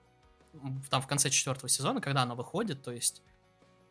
там 0.89 1.01
в 1.01 1.07
конце 1.07 1.29
четвертого 1.29 1.69
сезона, 1.69 2.01
когда 2.01 2.23
она 2.23 2.35
выходит, 2.35 2.83
то 2.83 2.91
есть 2.91 3.23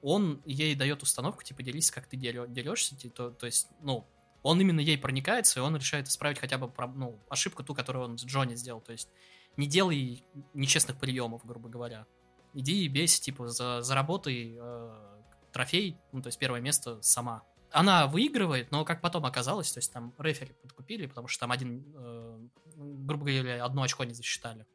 он 0.03 0.43
ей 0.45 0.75
дает 0.75 1.03
установку, 1.03 1.43
типа, 1.43 1.63
делись, 1.63 1.91
как 1.91 2.07
ты 2.07 2.17
дерешься, 2.17 2.95
то, 3.11 3.31
то 3.31 3.47
есть, 3.47 3.69
ну, 3.81 4.07
он 4.43 4.61
именно 4.61 4.81
ей 4.81 4.99
проникается, 4.99 5.59
и 5.59 5.63
он 5.63 5.75
решает 5.75 6.07
исправить 6.07 6.39
хотя 6.39 6.59
бы 6.59 6.71
ну, 6.95 7.19
ошибку 7.31 7.65
ту, 7.65 7.75
которую 7.75 8.05
он 8.05 8.19
с 8.19 8.25
Джонни 8.25 8.55
сделал. 8.55 8.81
То 8.81 8.93
есть 8.93 9.09
не 9.57 9.67
делай 9.67 10.23
нечестных 10.55 10.99
приемов, 10.99 11.45
грубо 11.45 11.69
говоря. 11.69 12.07
Иди 12.55 12.85
и 12.85 12.89
бейся, 12.89 13.21
типа, 13.23 13.49
за, 13.49 13.83
заработай 13.83 14.57
э, 14.57 15.21
трофей, 15.51 15.97
ну, 16.13 16.23
то 16.23 16.29
есть 16.29 16.39
первое 16.39 16.61
место 16.61 17.01
сама 17.03 17.43
она 17.77 18.07
выигрывает, 18.07 18.71
но 18.71 18.87
как 18.87 19.03
потом 19.03 19.27
оказалось, 19.27 19.71
то 19.71 19.79
есть 19.79 19.93
там 19.93 20.15
рефери 20.19 20.55
подкупили, 20.63 21.07
потому 21.07 21.29
что 21.29 21.41
там 21.41 21.53
один, 21.53 21.85
э, 21.95 22.39
грубо 22.75 23.27
говоря, 23.27 23.63
одно 23.63 23.83
очко 23.83 24.05
не 24.05 24.15
засчитали. 24.15 24.67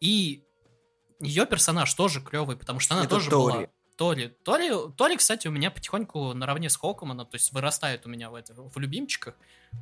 И 0.00 0.44
ее 1.18 1.46
персонаж 1.46 1.92
тоже 1.94 2.20
клевый, 2.20 2.56
потому 2.56 2.78
что 2.78 2.94
она 2.94 3.02
Это 3.02 3.16
тоже 3.16 3.28
Тори. 3.28 3.56
была... 3.56 3.66
Тори. 3.96 4.28
Тори, 4.44 4.70
Тори, 4.96 5.16
кстати, 5.16 5.48
у 5.48 5.50
меня 5.50 5.70
потихоньку 5.72 6.32
наравне 6.32 6.70
с 6.70 6.76
Хоком, 6.76 7.10
она, 7.10 7.24
то 7.24 7.34
есть, 7.34 7.52
вырастает 7.52 8.06
у 8.06 8.08
меня 8.08 8.30
в, 8.30 8.36
это, 8.36 8.54
в 8.54 8.78
любимчиках, 8.78 9.34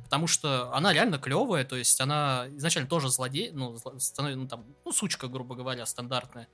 потому 0.03 0.25
что 0.25 0.73
она 0.73 0.93
реально 0.93 1.19
клевая, 1.19 1.63
то 1.63 1.75
есть, 1.75 2.01
она 2.01 2.47
изначально 2.55 2.89
тоже 2.89 3.09
злодей, 3.09 3.51
ну, 3.51 3.77
становится, 3.99 4.39
ну, 4.39 4.47
там, 4.47 4.65
ну, 4.83 4.91
сучка, 4.91 5.27
грубо 5.27 5.55
говоря, 5.55 5.85
стандартная. 5.85 6.47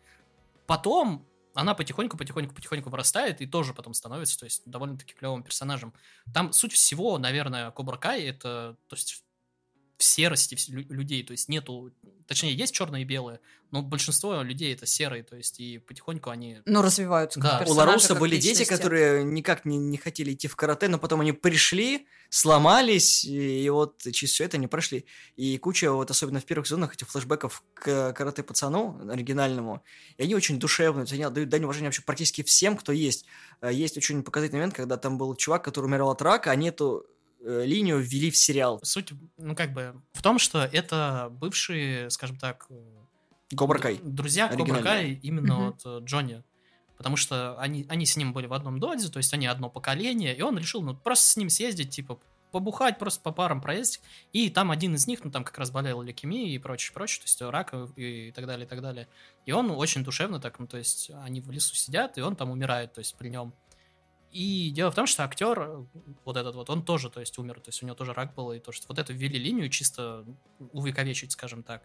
Потом 0.67 1.25
она 1.53 1.73
потихоньку, 1.73 2.17
потихоньку, 2.17 2.53
потихоньку 2.53 2.89
вырастает 2.89 3.41
и 3.41 3.47
тоже 3.47 3.73
потом 3.73 3.93
становится, 3.93 4.37
то 4.39 4.45
есть, 4.45 4.63
довольно-таки 4.65 5.13
клевым 5.13 5.43
персонажем. 5.43 5.93
Там 6.33 6.53
суть 6.53 6.73
всего, 6.73 7.17
наверное, 7.17 7.71
Кобра 7.71 7.97
Кай, 7.97 8.23
это, 8.23 8.77
то 8.87 8.95
есть, 8.95 9.23
в 9.99 10.03
серости 10.03 10.55
людей, 10.71 11.23
то 11.23 11.33
есть 11.33 11.49
нету, 11.49 11.91
точнее, 12.25 12.55
есть 12.55 12.73
черное 12.73 13.01
и 13.01 13.03
белое, 13.03 13.41
но 13.69 13.81
большинство 13.81 14.41
людей 14.41 14.73
это 14.73 14.85
серые, 14.85 15.23
то 15.23 15.35
есть 15.35 15.59
и 15.59 15.77
потихоньку 15.77 16.29
они... 16.29 16.59
Ну, 16.65 16.81
развиваются 16.81 17.41
Да, 17.41 17.65
у 17.67 17.73
Ларуса 17.73 18.15
были 18.15 18.37
дети, 18.37 18.59
личности. 18.61 18.71
которые 18.71 19.25
никак 19.25 19.65
не, 19.65 19.77
не 19.77 19.97
хотели 19.97 20.31
идти 20.31 20.47
в 20.47 20.55
карате, 20.55 20.87
но 20.87 20.99
потом 20.99 21.19
они 21.19 21.33
пришли, 21.33 22.07
сломались, 22.29 23.25
и, 23.25 23.65
и 23.65 23.69
вот 23.69 24.01
через 24.13 24.31
все 24.31 24.45
это 24.45 24.55
они 24.55 24.67
прошли. 24.67 25.05
И 25.35 25.57
куча, 25.57 25.91
вот 25.91 26.09
особенно 26.09 26.39
в 26.39 26.45
первых 26.45 26.67
сезонах, 26.67 26.93
этих 26.93 27.09
флешбеков 27.09 27.61
к 27.73 28.13
карате 28.13 28.41
пацану 28.41 29.01
оригинальному, 29.11 29.83
и 30.17 30.23
они 30.23 30.33
очень 30.33 30.59
душевные, 30.59 31.05
то 31.05 31.11
есть 31.11 31.13
они 31.13 31.23
отдают 31.23 31.49
дань 31.49 31.65
уважения 31.65 31.87
вообще 31.87 32.03
практически 32.03 32.41
всем, 32.41 32.77
кто 32.77 32.93
есть. 32.93 33.25
Э, 33.61 33.69
Есть 33.73 33.97
очень 33.97 34.23
показательный 34.23 34.59
момент, 34.59 34.75
когда 34.75 34.95
там 34.95 35.17
был 35.17 35.35
чувак, 35.35 35.65
который 35.65 35.85
умирал 35.87 36.11
от 36.11 36.21
рака, 36.21 36.51
они 36.51 36.69
эту 36.69 37.05
э, 37.05 37.18
линию 37.41 37.99
ввели 37.99 38.31
в 38.31 38.37
сериал. 38.37 38.79
Суть, 38.83 39.13
ну, 39.37 39.55
как 39.55 39.73
бы, 39.73 40.01
в 40.13 40.21
том, 40.21 40.39
что 40.39 40.59
это 40.63 41.29
бывшие, 41.31 42.09
скажем 42.09 42.37
так... 42.37 42.65
э, 42.69 43.55
Кобра 43.55 43.79
Кай. 43.79 43.95
д- 43.95 44.01
Друзья 44.03 44.47
Кобра 44.47 44.63
Оригинальные. 44.63 44.83
Кай 44.83 45.19
именно 45.23 45.55
Мгм. 45.55 45.65
вот 45.65 45.81
э, 45.85 46.05
Джонни. 46.05 46.43
Потому 46.97 47.15
что 47.15 47.57
они, 47.59 47.85
они 47.89 48.05
с 48.05 48.17
ним 48.17 48.33
были 48.33 48.45
в 48.45 48.53
одном 48.53 48.79
доде, 48.79 49.07
то 49.07 49.17
есть 49.17 49.33
они 49.33 49.47
одно 49.47 49.69
поколение, 49.69 50.35
и 50.35 50.41
он 50.41 50.57
решил, 50.57 50.81
ну, 50.81 50.93
просто 50.95 51.25
с 51.25 51.37
ним 51.37 51.49
съездить, 51.49 51.91
типа, 51.91 52.19
побухать, 52.51 52.99
просто 52.99 53.21
по 53.21 53.31
парам 53.31 53.61
проездить. 53.61 54.01
И 54.33 54.49
там 54.49 54.69
один 54.69 54.95
из 54.95 55.07
них, 55.07 55.23
ну, 55.23 55.31
там 55.31 55.45
как 55.45 55.57
раз 55.59 55.71
болел 55.71 56.01
лейкемией 56.01 56.53
и 56.55 56.57
прочее, 56.57 56.93
прочее, 56.93 57.21
то 57.21 57.25
есть 57.25 57.41
рак 57.41 57.73
и, 57.95 58.27
и 58.27 58.31
так 58.33 58.45
далее, 58.47 58.65
и 58.65 58.69
так 58.69 58.81
далее. 58.81 59.07
И 59.45 59.51
он 59.53 59.71
очень 59.71 60.03
душевно 60.03 60.39
так, 60.41 60.59
ну, 60.59 60.67
то 60.67 60.77
есть 60.77 61.09
они 61.23 61.39
в 61.39 61.49
лесу 61.51 61.73
сидят, 61.75 62.17
и 62.17 62.21
он 62.21 62.35
там 62.35 62.49
умирает, 62.51 62.91
то 62.93 62.99
есть 62.99 63.15
при 63.15 63.29
нем. 63.29 63.53
И 64.31 64.69
дело 64.71 64.91
в 64.91 64.95
том, 64.95 65.07
что 65.07 65.23
актер, 65.23 65.59
э, 65.59 65.85
вот 66.23 66.37
этот 66.37 66.55
вот, 66.55 66.69
он 66.69 66.83
тоже, 66.83 67.09
то 67.09 67.19
есть 67.19 67.37
умер, 67.39 67.55
то 67.55 67.69
есть 67.69 67.81
у 67.81 67.85
него 67.85 67.95
тоже 67.95 68.13
рак 68.13 68.35
был, 68.35 68.51
и 68.51 68.59
то, 68.59 68.71
что 68.71 68.87
вот 68.87 68.99
эту 68.99 69.13
ввели 69.13 69.39
линию 69.39 69.69
чисто 69.69 70.25
увековечить, 70.71 71.31
скажем 71.31 71.63
так. 71.63 71.83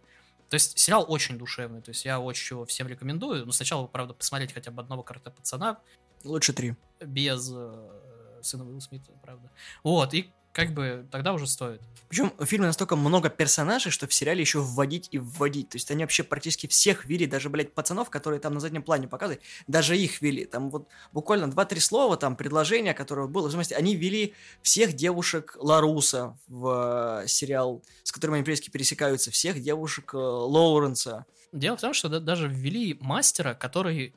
То 0.50 0.54
есть 0.54 0.78
сериал 0.78 1.07
очень 1.09 1.38
душевный, 1.38 1.80
то 1.80 1.90
есть 1.90 2.04
я 2.04 2.20
очень 2.20 2.54
его 2.57 2.66
всем 2.66 2.87
рекомендую. 2.87 3.46
Но 3.46 3.52
сначала, 3.52 3.87
правда, 3.87 4.14
посмотреть 4.14 4.52
хотя 4.52 4.70
бы 4.70 4.83
одного 4.83 5.02
карате 5.02 5.30
пацана 5.30 5.80
Лучше 6.22 6.52
три. 6.52 6.74
без 7.00 7.50
э, 7.52 8.40
сына 8.42 8.64
Уилла 8.64 8.80
Смита, 8.80 9.12
правда. 9.22 9.50
Вот, 9.83 10.12
и 10.14 10.30
как 10.54 10.72
бы 10.72 11.06
тогда 11.10 11.32
уже 11.32 11.46
стоит. 11.46 11.82
Причем 12.08 12.32
в 12.38 12.46
фильме 12.46 12.66
настолько 12.66 12.94
много 12.94 13.28
персонажей, 13.28 13.90
что 13.90 14.06
в 14.06 14.14
сериале 14.14 14.40
еще 14.40 14.60
вводить 14.60 15.08
и 15.10 15.18
вводить. 15.18 15.70
То 15.70 15.76
есть 15.76 15.90
они 15.90 16.04
вообще 16.04 16.22
практически 16.22 16.68
всех 16.68 17.06
ввели, 17.06 17.26
даже, 17.26 17.50
блядь, 17.50 17.74
пацанов, 17.74 18.08
которые 18.08 18.38
там 18.38 18.54
на 18.54 18.60
заднем 18.60 18.82
плане 18.84 19.08
показывают, 19.08 19.42
даже 19.66 19.98
их 19.98 20.22
ввели. 20.22 20.44
Там 20.44 20.70
вот 20.70 20.86
буквально 21.12 21.50
два-три 21.50 21.80
слова, 21.80 22.16
там, 22.16 22.36
предложения, 22.36 22.94
которое 22.94 23.26
было. 23.26 23.48
В 23.48 23.50
смысле, 23.52 23.76
они 23.76 23.96
ввели 23.96 24.32
всех 24.62 24.92
девушек 24.92 25.56
Ларуса 25.58 26.38
в 26.46 27.22
э, 27.24 27.26
сериал, 27.26 27.82
с 28.04 28.12
которыми 28.12 28.36
они 28.36 28.44
периодически 28.44 28.70
пересекаются, 28.70 29.32
всех 29.32 29.60
девушек 29.60 30.14
э, 30.14 30.16
Лоуренса. 30.16 31.26
Дело 31.50 31.76
в 31.76 31.80
том, 31.80 31.94
что 31.94 32.08
да- 32.08 32.20
даже 32.20 32.46
ввели 32.46 32.96
мастера, 33.00 33.54
который 33.54 34.14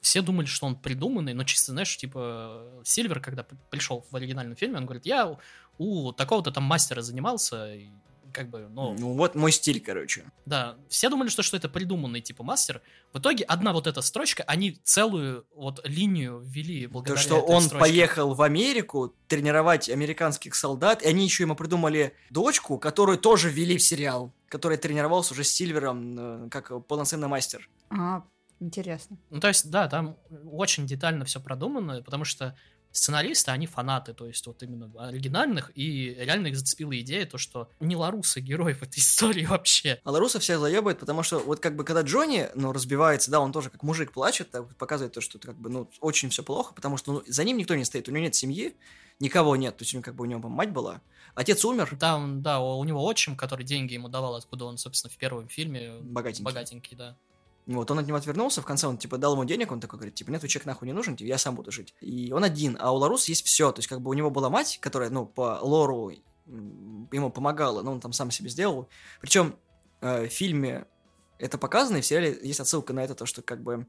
все 0.00 0.22
думали, 0.22 0.46
что 0.46 0.66
он 0.66 0.76
придуманный, 0.76 1.34
но 1.34 1.44
чисто, 1.44 1.72
знаешь, 1.72 1.96
типа 1.96 2.82
Сильвер, 2.84 3.20
когда 3.20 3.44
пришел 3.70 4.06
в 4.10 4.16
оригинальном 4.16 4.56
фильме, 4.56 4.78
он 4.78 4.84
говорит, 4.84 5.06
я 5.06 5.36
у 5.78 6.12
такого-то 6.12 6.50
там 6.50 6.64
мастера 6.64 7.02
занимался, 7.02 7.74
и 7.74 7.88
как 8.32 8.50
бы, 8.50 8.68
ну, 8.70 8.94
Ну, 8.98 9.14
вот 9.14 9.34
мой 9.34 9.52
стиль, 9.52 9.80
короче. 9.80 10.24
Да, 10.44 10.76
все 10.88 11.08
думали, 11.08 11.28
что, 11.28 11.42
что 11.42 11.56
это 11.56 11.68
придуманный 11.68 12.20
типа 12.20 12.44
мастер. 12.44 12.82
В 13.12 13.18
итоге 13.18 13.44
одна 13.44 13.72
вот 13.72 13.86
эта 13.86 14.02
строчка, 14.02 14.42
они 14.44 14.78
целую 14.84 15.46
вот 15.54 15.80
линию 15.84 16.40
ввели 16.44 16.86
То, 16.86 16.92
благодаря 16.92 17.20
что 17.20 17.38
этой 17.38 17.54
он 17.54 17.62
строчке. 17.62 17.80
поехал 17.80 18.34
в 18.34 18.42
Америку 18.42 19.14
тренировать 19.28 19.88
американских 19.88 20.54
солдат, 20.54 21.02
и 21.02 21.08
они 21.08 21.24
еще 21.24 21.44
ему 21.44 21.56
придумали 21.56 22.14
дочку, 22.30 22.78
которую 22.78 23.18
тоже 23.18 23.50
ввели 23.50 23.78
в 23.78 23.82
сериал, 23.82 24.32
которая 24.48 24.78
тренировалась 24.78 25.30
уже 25.30 25.42
с 25.42 25.50
Сильвером 25.50 26.16
э, 26.46 26.48
как 26.50 26.86
полноценный 26.86 27.28
мастер. 27.28 27.68
А, 27.90 28.22
интересно. 28.60 29.16
Ну, 29.30 29.40
то 29.40 29.48
есть, 29.48 29.70
да, 29.70 29.88
там 29.88 30.16
очень 30.52 30.86
детально 30.86 31.24
все 31.24 31.40
продумано, 31.40 32.02
потому 32.02 32.24
что 32.24 32.56
сценаристы, 32.98 33.50
они 33.50 33.66
фанаты, 33.66 34.12
то 34.12 34.26
есть 34.26 34.46
вот 34.46 34.62
именно 34.62 34.90
оригинальных, 34.98 35.70
и 35.74 36.14
реально 36.18 36.48
их 36.48 36.56
зацепила 36.56 36.98
идея, 37.00 37.26
то, 37.26 37.38
что 37.38 37.70
не 37.80 37.96
Ларуса 37.96 38.40
герой 38.40 38.74
в 38.74 38.82
этой 38.82 38.98
истории 39.00 39.46
вообще. 39.46 40.00
А 40.04 40.10
Ларуса 40.10 40.38
всех 40.40 40.60
заебывает, 40.60 40.98
потому 40.98 41.22
что 41.22 41.38
вот 41.38 41.60
как 41.60 41.76
бы 41.76 41.84
когда 41.84 42.02
Джонни, 42.02 42.48
ну, 42.54 42.72
разбивается, 42.72 43.30
да, 43.30 43.40
он 43.40 43.52
тоже 43.52 43.70
как 43.70 43.82
мужик 43.82 44.12
плачет, 44.12 44.50
так, 44.50 44.76
показывает 44.76 45.14
то, 45.14 45.20
что 45.20 45.38
это 45.38 45.48
как 45.48 45.56
бы, 45.56 45.70
ну, 45.70 45.90
очень 46.00 46.28
все 46.30 46.42
плохо, 46.42 46.74
потому 46.74 46.96
что 46.96 47.12
ну, 47.12 47.22
за 47.26 47.44
ним 47.44 47.56
никто 47.56 47.74
не 47.74 47.84
стоит, 47.84 48.08
у 48.08 48.10
него 48.10 48.24
нет 48.24 48.34
семьи, 48.34 48.76
никого 49.20 49.56
нет, 49.56 49.76
то 49.76 49.82
есть 49.82 49.94
у 49.94 49.96
него 49.96 50.04
как 50.04 50.14
бы 50.14 50.22
у 50.22 50.26
него 50.26 50.48
мать 50.48 50.70
была, 50.70 51.00
отец 51.34 51.64
умер, 51.64 51.96
да, 51.98 52.18
у 52.60 52.78
у 52.78 52.84
него 52.84 53.04
отчим, 53.04 53.36
который 53.36 53.64
деньги 53.64 53.94
ему 53.94 54.08
давал, 54.08 54.34
откуда 54.34 54.64
он, 54.64 54.78
собственно, 54.78 55.12
в 55.12 55.16
первом 55.16 55.48
фильме 55.48 55.98
богатенький. 56.00 56.44
богатенький, 56.44 56.96
да. 56.96 57.16
Вот, 57.68 57.90
он 57.90 57.98
от 57.98 58.06
него 58.06 58.16
отвернулся, 58.16 58.62
в 58.62 58.64
конце 58.64 58.86
он, 58.86 58.96
типа, 58.96 59.18
дал 59.18 59.34
ему 59.34 59.44
денег, 59.44 59.70
он 59.70 59.78
такой 59.78 59.98
говорит, 59.98 60.14
типа, 60.14 60.30
нет, 60.30 60.42
чек 60.48 60.64
нахуй 60.64 60.88
не 60.88 60.94
нужен, 60.94 61.16
типа, 61.16 61.28
я 61.28 61.36
сам 61.36 61.54
буду 61.54 61.70
жить. 61.70 61.94
И 62.00 62.32
он 62.32 62.42
один, 62.42 62.78
а 62.80 62.92
у 62.94 62.96
Ларуса 62.96 63.30
есть 63.30 63.44
все, 63.44 63.72
то 63.72 63.80
есть, 63.80 63.88
как 63.88 64.00
бы, 64.00 64.08
у 64.08 64.14
него 64.14 64.30
была 64.30 64.48
мать, 64.48 64.78
которая, 64.80 65.10
ну, 65.10 65.26
по 65.26 65.58
лору 65.60 66.10
ему 66.46 67.30
помогала, 67.30 67.82
но 67.82 67.92
он 67.92 68.00
там 68.00 68.14
сам 68.14 68.30
себе 68.30 68.48
сделал. 68.48 68.88
Причем 69.20 69.54
э, 70.00 70.28
в 70.28 70.30
фильме 70.30 70.86
это 71.36 71.58
показано, 71.58 71.98
и 71.98 72.00
в 72.00 72.06
сериале 72.06 72.38
есть 72.42 72.58
отсылка 72.58 72.94
на 72.94 73.04
это, 73.04 73.14
то, 73.14 73.26
что, 73.26 73.42
как 73.42 73.62
бы, 73.62 73.86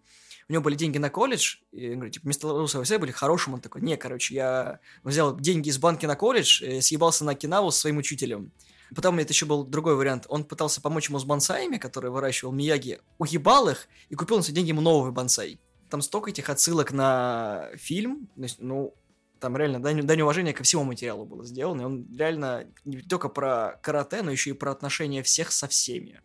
у 0.49 0.51
него 0.51 0.61
были 0.61 0.75
деньги 0.75 0.97
на 0.97 1.09
колледж, 1.09 1.59
и, 1.71 1.91
он 1.91 1.95
говорит, 1.95 2.15
типа, 2.15 2.25
вместо 2.25 2.47
Ларуса 2.47 2.83
все 2.83 2.97
были 2.97 3.11
хорошим, 3.11 3.53
он 3.53 3.61
такой, 3.61 3.81
не, 3.81 3.95
короче, 3.95 4.35
я 4.35 4.79
взял 5.05 5.39
деньги 5.39 5.69
из 5.69 5.77
банки 5.77 6.05
на 6.05 6.17
колледж, 6.17 6.61
э, 6.61 6.81
съебался 6.81 7.23
на 7.23 7.33
Кинаву 7.33 7.71
со 7.71 7.79
своим 7.79 7.95
учителем. 7.95 8.51
Потом 8.95 9.19
это 9.19 9.33
еще 9.33 9.45
был 9.45 9.63
другой 9.63 9.95
вариант. 9.95 10.25
Он 10.29 10.43
пытался 10.43 10.81
помочь 10.81 11.09
ему 11.09 11.19
с 11.19 11.23
бонсаями, 11.23 11.77
которые 11.77 12.11
выращивал 12.11 12.51
Мияги, 12.51 12.99
уебал 13.17 13.69
их 13.69 13.87
и 14.09 14.15
купил 14.15 14.37
на 14.37 14.43
свои 14.43 14.55
деньги 14.55 14.69
ему 14.69 14.81
новый 14.81 15.11
бонсай. 15.11 15.59
Там 15.89 16.01
столько 16.01 16.29
этих 16.29 16.49
отсылок 16.49 16.91
на 16.91 17.69
фильм, 17.75 18.29
ну, 18.59 18.93
там 19.39 19.55
реально 19.57 19.81
дань, 19.81 20.01
дань 20.03 20.21
уважения 20.21 20.53
ко 20.53 20.63
всему 20.63 20.83
материалу 20.83 21.25
было 21.25 21.45
сделано. 21.45 21.81
И 21.81 21.85
он 21.85 22.07
реально 22.15 22.67
не 22.85 23.01
только 23.01 23.29
про 23.29 23.79
карате, 23.81 24.21
но 24.21 24.31
еще 24.31 24.51
и 24.51 24.53
про 24.53 24.71
отношения 24.71 25.23
всех 25.23 25.51
со 25.51 25.67
всеми. 25.67 26.21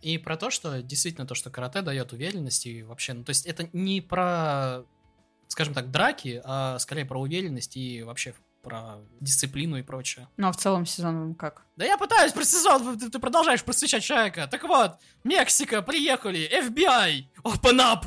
И 0.00 0.18
про 0.18 0.36
то, 0.36 0.50
что 0.50 0.80
действительно 0.82 1.26
то, 1.26 1.34
что 1.34 1.50
карате 1.50 1.82
дает 1.82 2.12
уверенность 2.12 2.66
и 2.66 2.82
вообще, 2.82 3.14
ну 3.14 3.24
то 3.24 3.30
есть 3.30 3.46
это 3.46 3.68
не 3.72 4.00
про, 4.00 4.84
скажем 5.48 5.74
так, 5.74 5.90
драки, 5.90 6.40
а 6.44 6.78
скорее 6.78 7.04
про 7.04 7.20
уверенность 7.20 7.76
и 7.76 8.02
вообще 8.04 8.34
про 8.62 8.96
дисциплину 9.20 9.76
и 9.78 9.82
прочее. 9.82 10.28
Ну, 10.36 10.48
а 10.48 10.52
в 10.52 10.56
целом 10.56 10.86
сезон 10.86 11.18
вам 11.18 11.34
как? 11.34 11.64
Да 11.76 11.84
я 11.84 11.96
пытаюсь 11.96 12.32
про 12.32 12.44
сезон, 12.44 12.98
ты, 12.98 13.10
ты 13.10 13.18
продолжаешь 13.18 13.62
просвещать 13.62 14.02
человека. 14.02 14.48
Так 14.50 14.64
вот, 14.64 14.96
Мексика, 15.24 15.82
приехали, 15.82 16.48
FBI, 16.62 17.24
open 17.44 17.80
up. 17.80 18.04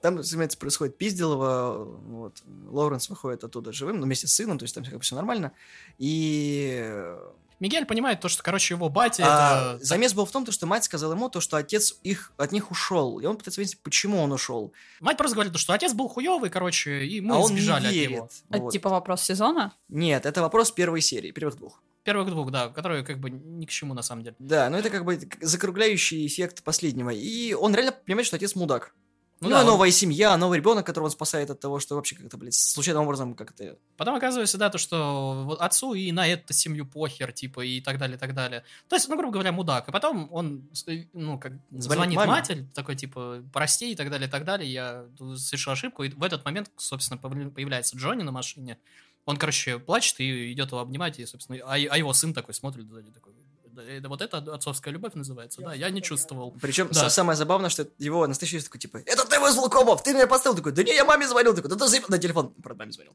Там, 0.00 0.18
разумеется, 0.18 0.56
происходит 0.58 0.96
пизделово, 0.96 1.84
вот, 1.84 2.42
Лоуренс 2.68 3.08
выходит 3.08 3.42
оттуда 3.42 3.72
живым, 3.72 3.98
ну, 3.98 4.04
вместе 4.04 4.28
с 4.28 4.32
сыном, 4.32 4.58
то 4.58 4.64
есть 4.64 4.74
там 4.74 4.84
все 5.00 5.16
нормально. 5.16 5.52
И 5.98 7.16
Мигель 7.60 7.84
понимает 7.86 8.20
то, 8.20 8.28
что, 8.28 8.42
короче, 8.42 8.74
его 8.74 8.88
батя 8.88 9.24
А, 9.26 9.74
это... 9.74 9.84
замес 9.84 10.14
был 10.14 10.26
в 10.26 10.30
том, 10.30 10.44
то, 10.44 10.52
что 10.52 10.66
мать 10.66 10.84
сказала 10.84 11.14
ему 11.14 11.28
то, 11.28 11.40
что 11.40 11.56
отец 11.56 11.98
их, 12.02 12.32
от 12.36 12.52
них 12.52 12.70
ушел. 12.70 13.18
И 13.18 13.26
он 13.26 13.36
пытается 13.36 13.60
выяснить, 13.60 13.82
почему 13.82 14.20
он 14.22 14.32
ушел. 14.32 14.72
Мать 15.00 15.16
просто 15.16 15.34
говорит, 15.34 15.56
что 15.58 15.72
отец 15.72 15.92
был 15.92 16.08
хуёвый, 16.08 16.50
короче, 16.50 17.04
и 17.04 17.20
мы 17.20 17.34
а 17.34 17.38
он 17.38 17.52
не 17.54 17.60
сбежали 17.60 17.86
от 17.86 17.92
верит. 17.92 18.10
него. 18.10 18.28
Это 18.50 18.62
Вот. 18.62 18.72
типа 18.72 18.88
вопрос 18.90 19.22
сезона? 19.22 19.72
Нет, 19.88 20.26
это 20.26 20.40
вопрос 20.42 20.70
первой 20.70 21.00
серии, 21.00 21.30
первых 21.32 21.56
двух. 21.56 21.82
Первых 22.04 22.30
двух, 22.30 22.50
да, 22.50 22.68
которые 22.68 23.04
как 23.04 23.18
бы 23.18 23.28
ни 23.30 23.66
к 23.66 23.70
чему 23.70 23.92
на 23.92 24.02
самом 24.02 24.22
деле. 24.22 24.36
Да, 24.38 24.70
но 24.70 24.78
это 24.78 24.88
как 24.88 25.04
бы 25.04 25.20
закругляющий 25.40 26.26
эффект 26.26 26.62
последнего. 26.62 27.10
И 27.10 27.52
он 27.54 27.74
реально 27.74 27.92
понимает, 27.92 28.26
что 28.26 28.36
отец 28.36 28.54
мудак. 28.54 28.94
Ну, 29.40 29.50
да, 29.50 29.58
и 29.58 29.60
он- 29.60 29.66
новая 29.66 29.90
семья, 29.90 30.36
новый 30.36 30.58
ребенок, 30.58 30.84
которого 30.84 31.06
он 31.06 31.10
спасает 31.12 31.50
от 31.50 31.60
того, 31.60 31.78
что 31.78 31.94
вообще 31.94 32.16
как-то, 32.16 32.36
блядь, 32.36 32.54
случайным 32.54 33.02
образом 33.04 33.34
как-то... 33.34 33.76
Потом 33.96 34.16
оказывается, 34.16 34.58
да, 34.58 34.68
то, 34.70 34.78
что 34.78 35.56
отцу 35.60 35.94
и 35.94 36.10
на 36.12 36.26
эту 36.26 36.52
семью 36.52 36.86
похер, 36.86 37.32
типа, 37.32 37.64
и 37.64 37.80
так 37.80 37.98
далее, 37.98 38.16
и 38.16 38.18
так 38.18 38.34
далее. 38.34 38.64
То 38.88 38.96
есть, 38.96 39.08
ну, 39.08 39.16
грубо 39.16 39.32
говоря, 39.32 39.52
мудак. 39.52 39.88
И 39.88 39.92
потом 39.92 40.28
он, 40.32 40.68
э, 40.86 41.04
ну, 41.12 41.38
как 41.38 41.52
Звонит 41.70 41.82
звонит, 41.82 42.16
маме. 42.16 42.30
матерь, 42.32 42.64
такой, 42.74 42.96
типа, 42.96 43.44
прости, 43.52 43.92
и 43.92 43.96
так 43.96 44.10
далее, 44.10 44.26
и 44.28 44.30
так 44.30 44.44
далее. 44.44 44.70
Я 44.72 45.06
совершил 45.36 45.72
ошибку. 45.72 46.02
И 46.02 46.08
в 46.10 46.22
этот 46.22 46.44
момент, 46.44 46.70
собственно, 46.76 47.18
появляется 47.18 47.96
Джонни 47.96 48.22
на 48.22 48.32
машине. 48.32 48.78
Он, 49.24 49.36
короче, 49.36 49.78
плачет 49.78 50.20
и 50.20 50.52
идет 50.52 50.68
его 50.68 50.80
обнимать, 50.80 51.18
и, 51.18 51.26
собственно, 51.26 51.58
а, 51.64 51.74
а 51.74 51.98
его 51.98 52.12
сын 52.14 52.32
такой 52.32 52.54
смотрит 52.54 52.88
сзади, 52.88 53.10
такой, 53.10 53.34
«Да, 53.34 53.37
это 53.37 53.37
вот 54.06 54.22
это 54.22 54.38
отцовская 54.38 54.92
любовь 54.92 55.14
называется, 55.14 55.60
да, 55.62 55.74
я 55.74 55.90
не 55.90 56.02
чувствовал. 56.02 56.52
Причем 56.60 56.88
Да. 56.90 57.08
самое 57.10 57.36
забавное, 57.36 57.70
что 57.70 57.88
его 57.98 58.26
настоящий 58.26 58.60
такой, 58.60 58.80
типа, 58.80 58.98
это 59.06 59.24
ты 59.26 59.38
вызвал 59.40 59.68
комов, 59.68 60.02
ты 60.02 60.12
меня 60.14 60.26
поставил. 60.26 60.56
Такой, 60.56 60.72
да 60.72 60.82
не, 60.82 60.94
я 60.94 61.04
маме 61.04 61.26
звонил. 61.28 61.54
Такой, 61.54 61.70
да 61.70 61.76
ты 61.76 61.84
заеб- 61.86 62.08
на 62.08 62.18
телефон. 62.18 62.52
Правда, 62.62 62.82
маме 62.82 62.92
звонил. 62.92 63.12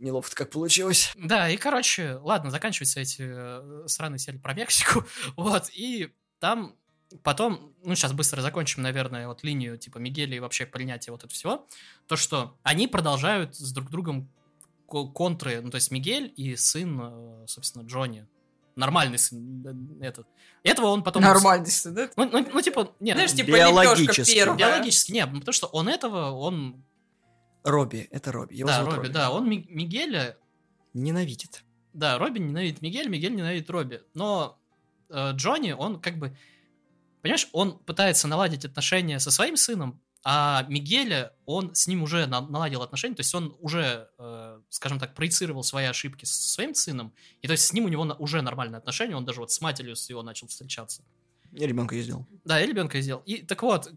Неловко 0.00 0.34
как 0.34 0.50
получилось. 0.50 1.12
Да, 1.16 1.48
и, 1.48 1.56
короче, 1.56 2.14
ладно, 2.22 2.50
заканчиваются 2.50 3.00
эти 3.00 3.22
э, 3.24 3.84
сраные 3.88 4.18
серии 4.18 4.38
про 4.38 4.54
Мексику, 4.54 5.04
вот, 5.36 5.68
и 5.72 6.12
там 6.38 6.76
потом, 7.22 7.74
ну, 7.84 7.94
сейчас 7.94 8.12
быстро 8.12 8.40
закончим, 8.40 8.82
наверное, 8.82 9.26
вот 9.28 9.42
линию, 9.44 9.76
типа, 9.76 9.98
Мигеля 9.98 10.36
и 10.36 10.40
вообще 10.40 10.64
принятие 10.66 11.10
вот 11.12 11.20
этого 11.20 11.32
всего, 11.32 11.66
то, 12.06 12.16
что 12.16 12.56
они 12.62 12.86
продолжают 12.88 13.54
с 13.54 13.72
друг 13.72 13.90
другом 13.90 14.30
ко- 14.88 15.06
контры, 15.08 15.60
ну, 15.60 15.70
то 15.70 15.74
есть 15.76 15.90
Мигель 15.90 16.32
и 16.36 16.56
сын, 16.56 16.98
э, 17.02 17.44
собственно, 17.48 17.82
Джонни, 17.86 18.26
нормальный 18.76 19.18
сын 19.18 20.00
этот. 20.00 20.26
Этого 20.62 20.86
он 20.86 21.02
потом... 21.02 21.22
Нормальный 21.22 21.70
сын, 21.70 21.94
да? 21.94 22.10
Ну, 22.16 22.28
ну, 22.30 22.46
ну, 22.52 22.60
типа, 22.60 22.94
нет, 23.00 23.16
Знаешь, 23.16 23.32
ну, 23.32 23.36
типа 23.38 23.50
биологически. 23.50 24.34
первая. 24.34 24.58
биологически, 24.58 25.12
нет, 25.12 25.28
ну, 25.32 25.40
потому 25.40 25.52
что 25.52 25.66
он 25.68 25.88
этого, 25.88 26.30
он... 26.30 26.84
Робби, 27.64 28.08
это 28.10 28.32
Робби. 28.32 28.54
Его 28.54 28.68
да, 28.68 28.78
зовут 28.78 28.94
Робби, 28.94 29.08
да, 29.08 29.30
он 29.30 29.48
Ми- 29.48 29.66
Мигеля 29.68 30.36
Ненавидит. 30.94 31.64
Да, 31.92 32.18
Робби 32.18 32.38
ненавидит 32.38 32.82
Мигель, 32.82 33.08
Мигель 33.08 33.34
ненавидит 33.34 33.68
Робби. 33.70 34.02
Но 34.14 34.58
э, 35.10 35.32
Джонни, 35.32 35.72
он 35.72 36.00
как 36.00 36.18
бы... 36.18 36.36
Понимаешь, 37.22 37.48
он 37.52 37.78
пытается 37.78 38.28
наладить 38.28 38.64
отношения 38.64 39.20
со 39.20 39.30
своим 39.30 39.56
сыном, 39.56 40.00
а 40.24 40.64
Мигеля, 40.68 41.32
он 41.46 41.74
с 41.74 41.86
ним 41.86 42.02
уже 42.02 42.26
на- 42.26 42.40
наладил 42.40 42.82
отношения, 42.82 43.14
то 43.14 43.20
есть 43.20 43.34
он 43.34 43.56
уже, 43.60 44.08
э, 44.18 44.60
скажем 44.68 44.98
так, 44.98 45.14
проецировал 45.14 45.64
свои 45.64 45.86
ошибки 45.86 46.24
со 46.24 46.48
своим 46.48 46.74
сыном, 46.74 47.12
и 47.40 47.46
то 47.46 47.52
есть 47.52 47.64
с 47.66 47.72
ним 47.72 47.86
у 47.86 47.88
него 47.88 48.04
уже 48.18 48.40
нормальные 48.42 48.78
отношения, 48.78 49.16
он 49.16 49.24
даже 49.24 49.40
вот 49.40 49.50
с 49.50 49.60
матерью 49.60 49.96
с 49.96 50.08
его 50.08 50.22
начал 50.22 50.46
встречаться. 50.46 51.02
Я 51.50 51.66
ребенка 51.66 51.94
ездил. 51.94 52.26
Да, 52.44 52.58
я 52.58 52.66
ребенка 52.66 53.00
сделал. 53.00 53.22
И 53.26 53.42
так 53.42 53.62
вот, 53.62 53.92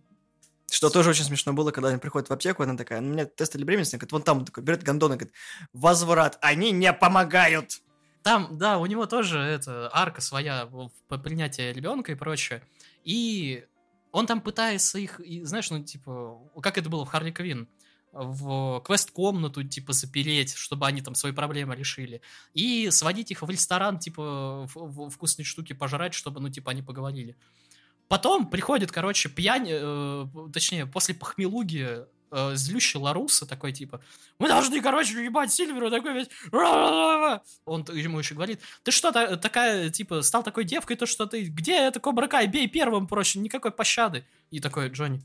Что 0.71 0.89
тоже 0.89 1.11
очень 1.11 1.23
смешно 1.23 1.53
было, 1.53 1.69
когда 1.71 1.89
они 1.89 1.99
приходят 1.99 2.27
в 2.27 2.33
аптеку, 2.33 2.63
она 2.63 2.75
такая, 2.75 2.99
ну, 2.99 3.09
у 3.09 3.13
меня 3.13 3.25
тесты 3.25 3.59
для 3.59 3.67
беременности, 3.67 3.95
говорит, 3.97 4.11
вон 4.11 4.23
там 4.23 4.45
такой, 4.45 4.63
берет 4.63 4.81
гондон 4.83 5.13
и 5.13 5.15
говорит, 5.15 5.33
возврат, 5.73 6.39
они 6.41 6.71
не 6.71 6.91
помогают. 6.91 7.81
Там, 8.23 8.57
да, 8.57 8.79
у 8.79 8.88
него 8.88 9.05
тоже 9.05 9.38
это 9.38 9.91
арка 9.93 10.21
своя 10.21 10.65
в 10.65 10.89
принятии 11.23 11.71
ребенка 11.71 12.11
и 12.11 12.15
прочее. 12.15 12.63
И 13.03 13.63
он 14.15 14.28
там 14.28 14.39
пытается 14.39 14.97
их, 14.97 15.19
и, 15.19 15.43
знаешь, 15.43 15.69
ну, 15.69 15.84
типа, 15.84 16.39
как 16.62 16.78
это 16.78 16.89
было 16.89 17.04
в 17.04 17.10
Харли 17.10 17.32
Квин, 17.32 17.67
в 18.13 18.80
квест-комнату, 18.86 19.63
типа, 19.65 19.91
запереть, 19.91 20.56
чтобы 20.56 20.88
они 20.88 21.01
там 21.01 21.15
свои 21.15 21.34
проблемы 21.34 21.75
решили. 21.75 22.21
И 22.54 22.89
сводить 22.91 23.32
их 23.32 23.41
в 23.41 23.49
ресторан, 23.49 23.99
типа, 23.99 24.67
в- 24.73 24.75
в- 24.75 25.10
вкусные 25.10 25.45
штуки 25.45 25.73
пожрать, 25.73 26.13
чтобы, 26.13 26.39
ну, 26.39 26.49
типа, 26.49 26.71
они 26.71 26.82
поговорили. 26.82 27.36
Потом 28.08 28.49
приходит, 28.49 28.89
короче, 28.89 29.28
пьянь, 29.28 29.67
э, 29.69 30.28
точнее, 30.54 30.86
после 30.86 31.13
похмелуги 31.13 32.06
э, 32.36 32.56
злющий 32.56 33.00
Ларуса 33.00 33.45
такой, 33.45 33.71
типа, 33.71 34.02
мы 34.39 34.48
должны, 34.48 34.82
короче, 34.82 35.24
ебать 35.24 35.52
Сильверу, 35.52 35.89
такой 35.89 36.13
весь... 36.13 36.28
Он 37.65 37.86
ему 37.93 38.19
еще 38.19 38.36
говорит, 38.36 38.60
ты 38.84 38.91
что, 38.91 39.12
та- 39.12 39.38
такая, 39.38 39.89
типа, 39.89 40.21
стал 40.21 40.43
такой 40.43 40.65
девкой, 40.65 40.95
то 40.95 41.06
что 41.06 41.26
ты, 41.26 41.45
где 41.45 41.78
это 41.88 42.00
Кобра 42.00 42.28
Кай, 42.28 42.48
бей 42.48 42.67
первым, 42.67 43.08
проще, 43.08 43.39
никакой 43.39 43.71
пощады. 43.71 44.26
И 44.52 44.60
такой, 44.60 44.89
Джонни, 44.89 45.24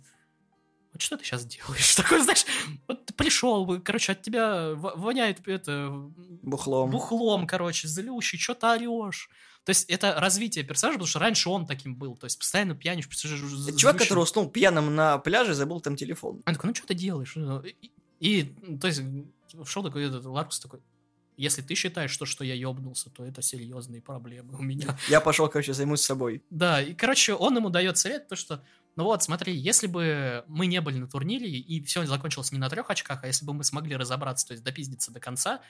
вот 0.92 1.02
что 1.02 1.16
ты 1.16 1.24
сейчас 1.24 1.44
делаешь? 1.44 1.94
Такой, 1.96 2.20
знаешь, 2.20 2.44
вот 2.88 3.06
ты 3.06 3.14
пришел, 3.14 3.80
короче, 3.80 4.12
от 4.12 4.22
тебя 4.22 4.72
воняет 4.74 5.46
это 5.46 5.88
Бухлом. 6.42 6.90
бухлом, 6.90 7.46
короче, 7.46 7.86
злющий, 7.86 8.38
что 8.38 8.54
ты 8.54 8.88
орешь? 8.88 9.30
То 9.64 9.70
есть 9.70 9.88
это 9.90 10.14
развитие 10.18 10.64
персонажа, 10.64 10.96
потому 10.96 11.08
что 11.08 11.18
раньше 11.18 11.48
он 11.50 11.66
таким 11.66 11.94
был, 11.94 12.16
то 12.16 12.24
есть 12.24 12.38
постоянно 12.38 12.74
пьянишь, 12.74 13.06
Это 13.06 13.78
чувак, 13.78 13.98
который 13.98 14.20
уснул 14.20 14.48
пьяным 14.48 14.94
на 14.94 15.18
пляже, 15.18 15.54
забыл 15.54 15.80
там 15.80 15.96
телефон. 15.96 16.42
он 16.46 16.54
такой, 16.54 16.68
ну 16.68 16.74
что 16.74 16.86
ты 16.86 16.94
делаешь? 16.94 17.36
И, 17.80 17.90
и, 18.20 18.44
то 18.80 18.86
есть, 18.86 19.02
шел 19.66 19.82
такой 19.82 20.06
этот 20.06 20.24
Ларкус 20.24 20.60
такой, 20.60 20.80
если 21.36 21.62
ты 21.62 21.74
считаешь, 21.74 22.10
что, 22.10 22.26
что 22.26 22.44
я 22.44 22.54
ёбнулся, 22.54 23.08
то 23.08 23.24
это 23.24 23.40
серьезные 23.40 24.02
проблемы 24.02 24.58
у 24.58 24.62
меня. 24.62 24.98
Я 25.08 25.20
пошел, 25.20 25.48
короче, 25.48 25.72
займусь 25.72 26.02
собой. 26.02 26.42
Да, 26.50 26.82
и, 26.82 26.92
короче, 26.92 27.34
он 27.34 27.56
ему 27.56 27.70
дает 27.70 27.96
совет, 27.96 28.28
то 28.28 28.36
что, 28.36 28.62
ну 28.96 29.04
вот, 29.04 29.22
смотри, 29.22 29.56
если 29.56 29.86
бы 29.86 30.44
мы 30.48 30.66
не 30.66 30.82
были 30.82 30.98
на 30.98 31.08
турнире, 31.08 31.48
и 31.48 31.82
все 31.82 32.04
закончилось 32.04 32.52
не 32.52 32.58
на 32.58 32.68
трех 32.68 32.90
очках, 32.90 33.24
а 33.24 33.26
если 33.26 33.46
бы 33.46 33.54
мы 33.54 33.64
смогли 33.64 33.96
разобраться, 33.96 34.48
то 34.48 34.52
есть 34.52 34.62
допиздиться 34.62 35.12
до 35.12 35.20
конца, 35.20 35.62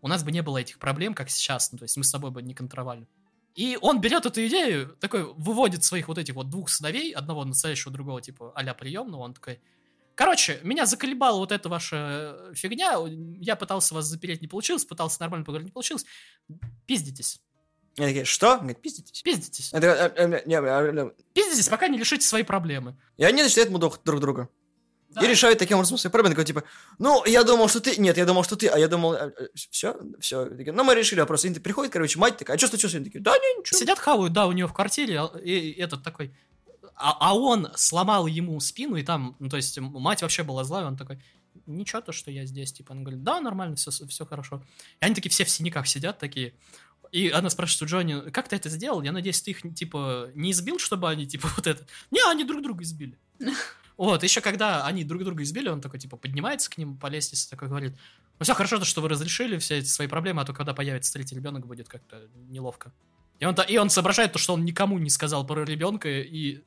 у 0.00 0.08
нас 0.08 0.24
бы 0.24 0.32
не 0.32 0.42
было 0.42 0.56
этих 0.56 0.78
проблем, 0.78 1.12
как 1.12 1.28
сейчас, 1.28 1.70
ну, 1.72 1.78
то 1.78 1.84
есть 1.84 1.98
мы 1.98 2.04
с 2.04 2.10
тобой 2.10 2.30
бы 2.30 2.40
не 2.40 2.54
контровали. 2.54 3.06
И 3.54 3.78
он 3.80 4.00
берет 4.00 4.26
эту 4.26 4.46
идею, 4.46 4.96
такой, 5.00 5.24
выводит 5.34 5.84
своих 5.84 6.08
вот 6.08 6.18
этих 6.18 6.34
вот 6.34 6.50
двух 6.50 6.68
сыновей, 6.68 7.12
одного 7.12 7.44
настоящего, 7.44 7.92
другого, 7.92 8.22
типа, 8.22 8.52
а-ля 8.54 8.74
приемного, 8.74 9.22
он 9.22 9.34
такой, 9.34 9.60
Короче, 10.20 10.60
меня 10.62 10.84
заколебала 10.84 11.38
вот 11.38 11.50
эта 11.50 11.70
ваша 11.70 12.52
фигня. 12.52 12.96
Я 13.40 13.56
пытался 13.56 13.94
вас 13.94 14.04
запереть, 14.04 14.42
не 14.42 14.48
получилось. 14.48 14.84
Пытался 14.84 15.18
нормально 15.22 15.46
поговорить, 15.46 15.68
не 15.68 15.72
получилось. 15.72 16.04
Пиздитесь. 16.84 17.40
Я 17.96 18.06
такие, 18.06 18.26
что? 18.26 18.58
Говорит, 18.58 18.82
пиздитесь. 18.82 19.22
Пиздитесь. 19.22 19.72
Я 19.72 19.80
такой, 19.80 19.98
«А, 19.98 20.12
а, 20.14 20.42
не, 20.46 20.54
а, 20.56 21.06
а». 21.06 21.10
Пиздитесь, 21.32 21.70
пока 21.70 21.88
не 21.88 21.98
решите 21.98 22.26
свои 22.26 22.42
проблемы. 22.42 22.98
И 23.16 23.24
они 23.24 23.42
начинают 23.42 23.70
мудохать 23.70 24.02
друг 24.04 24.20
друга. 24.20 24.50
Да. 25.10 25.24
И 25.24 25.28
решают 25.28 25.58
таким 25.58 25.76
образом 25.76 25.98
свои 25.98 26.10
проблемы. 26.10 26.34
Такой, 26.34 26.44
типа, 26.44 26.62
ну, 26.98 27.24
я 27.26 27.42
думал, 27.42 27.68
что 27.68 27.80
ты... 27.80 27.96
Нет, 27.96 28.16
я 28.16 28.24
думал, 28.26 28.44
что 28.44 28.54
ты... 28.56 28.68
А 28.68 28.78
я 28.78 28.86
думал... 28.86 29.16
Все? 29.54 29.96
Все. 30.20 30.44
Ну, 30.44 30.84
мы 30.84 30.94
решили 30.94 31.18
вопрос. 31.20 31.44
Они 31.44 31.58
приходят, 31.58 31.92
короче, 31.92 32.18
мать 32.18 32.36
такая, 32.36 32.56
а 32.56 32.58
что 32.58 32.68
случилось? 32.68 32.94
Они 32.94 33.04
такие, 33.04 33.20
да, 33.20 33.32
не, 33.32 33.60
ничего. 33.60 33.78
Сидят, 33.78 33.98
хавают, 33.98 34.32
да, 34.32 34.46
у 34.46 34.52
нее 34.52 34.68
в 34.68 34.72
квартире, 34.72 35.20
а- 35.20 35.36
и 35.38 35.72
этот 35.72 36.04
такой... 36.04 36.32
А, 36.94 37.16
а 37.18 37.34
он 37.34 37.68
сломал 37.74 38.26
ему 38.26 38.60
спину, 38.60 38.96
и 38.96 39.02
там, 39.02 39.34
ну, 39.38 39.48
то 39.48 39.56
есть, 39.56 39.78
мать 39.78 40.22
вообще 40.22 40.42
была 40.42 40.64
злая, 40.64 40.86
он 40.86 40.96
такой, 40.96 41.18
ничего 41.66 42.02
то, 42.02 42.12
что 42.12 42.30
я 42.30 42.44
здесь, 42.44 42.72
типа, 42.72 42.92
он 42.92 43.02
говорит, 43.02 43.22
да, 43.24 43.40
нормально, 43.40 43.76
все, 43.76 43.90
все 43.90 44.26
хорошо. 44.26 44.62
И 45.00 45.04
они 45.04 45.14
такие 45.14 45.30
все 45.30 45.44
в 45.44 45.50
синяках 45.50 45.86
сидят, 45.86 46.18
такие, 46.18 46.54
и 47.10 47.30
она 47.30 47.50
спрашивает 47.50 47.82
у 47.82 47.86
Джонни, 47.86 48.30
как 48.30 48.48
ты 48.48 48.56
это 48.56 48.68
сделал? 48.68 49.02
Я 49.02 49.12
надеюсь, 49.12 49.40
ты 49.42 49.50
их, 49.50 49.62
типа, 49.74 50.30
не 50.34 50.52
избил, 50.52 50.78
чтобы 50.78 51.08
они, 51.08 51.26
типа, 51.26 51.48
вот 51.56 51.66
это... 51.66 51.84
Не, 52.10 52.20
они 52.30 52.44
друг 52.44 52.62
друга 52.62 52.82
избили. 52.84 53.18
Вот, 54.00 54.22
еще 54.22 54.40
когда 54.40 54.86
они 54.86 55.04
друг 55.04 55.22
друга 55.24 55.42
избили, 55.42 55.68
он 55.68 55.82
такой, 55.82 56.00
типа, 56.00 56.16
поднимается 56.16 56.70
к 56.70 56.78
ним 56.78 56.96
по 56.96 57.08
лестнице, 57.08 57.50
такой 57.50 57.68
говорит, 57.68 57.92
ну 58.38 58.44
все 58.44 58.54
хорошо, 58.54 58.78
то, 58.78 58.86
что 58.86 59.02
вы 59.02 59.10
разрешили 59.10 59.58
все 59.58 59.76
эти 59.76 59.88
свои 59.88 60.08
проблемы, 60.08 60.40
а 60.40 60.46
то, 60.46 60.54
когда 60.54 60.72
появится 60.72 61.12
третий 61.12 61.34
ребенок, 61.34 61.66
будет 61.66 61.86
как-то 61.86 62.22
неловко. 62.48 62.94
И 63.40 63.44
он, 63.44 63.54
и 63.68 63.76
он 63.76 63.90
соображает 63.90 64.32
то, 64.32 64.38
что 64.38 64.54
он 64.54 64.64
никому 64.64 64.98
не 64.98 65.10
сказал 65.10 65.46
про 65.46 65.64
ребенка, 65.64 66.08
и... 66.08 66.62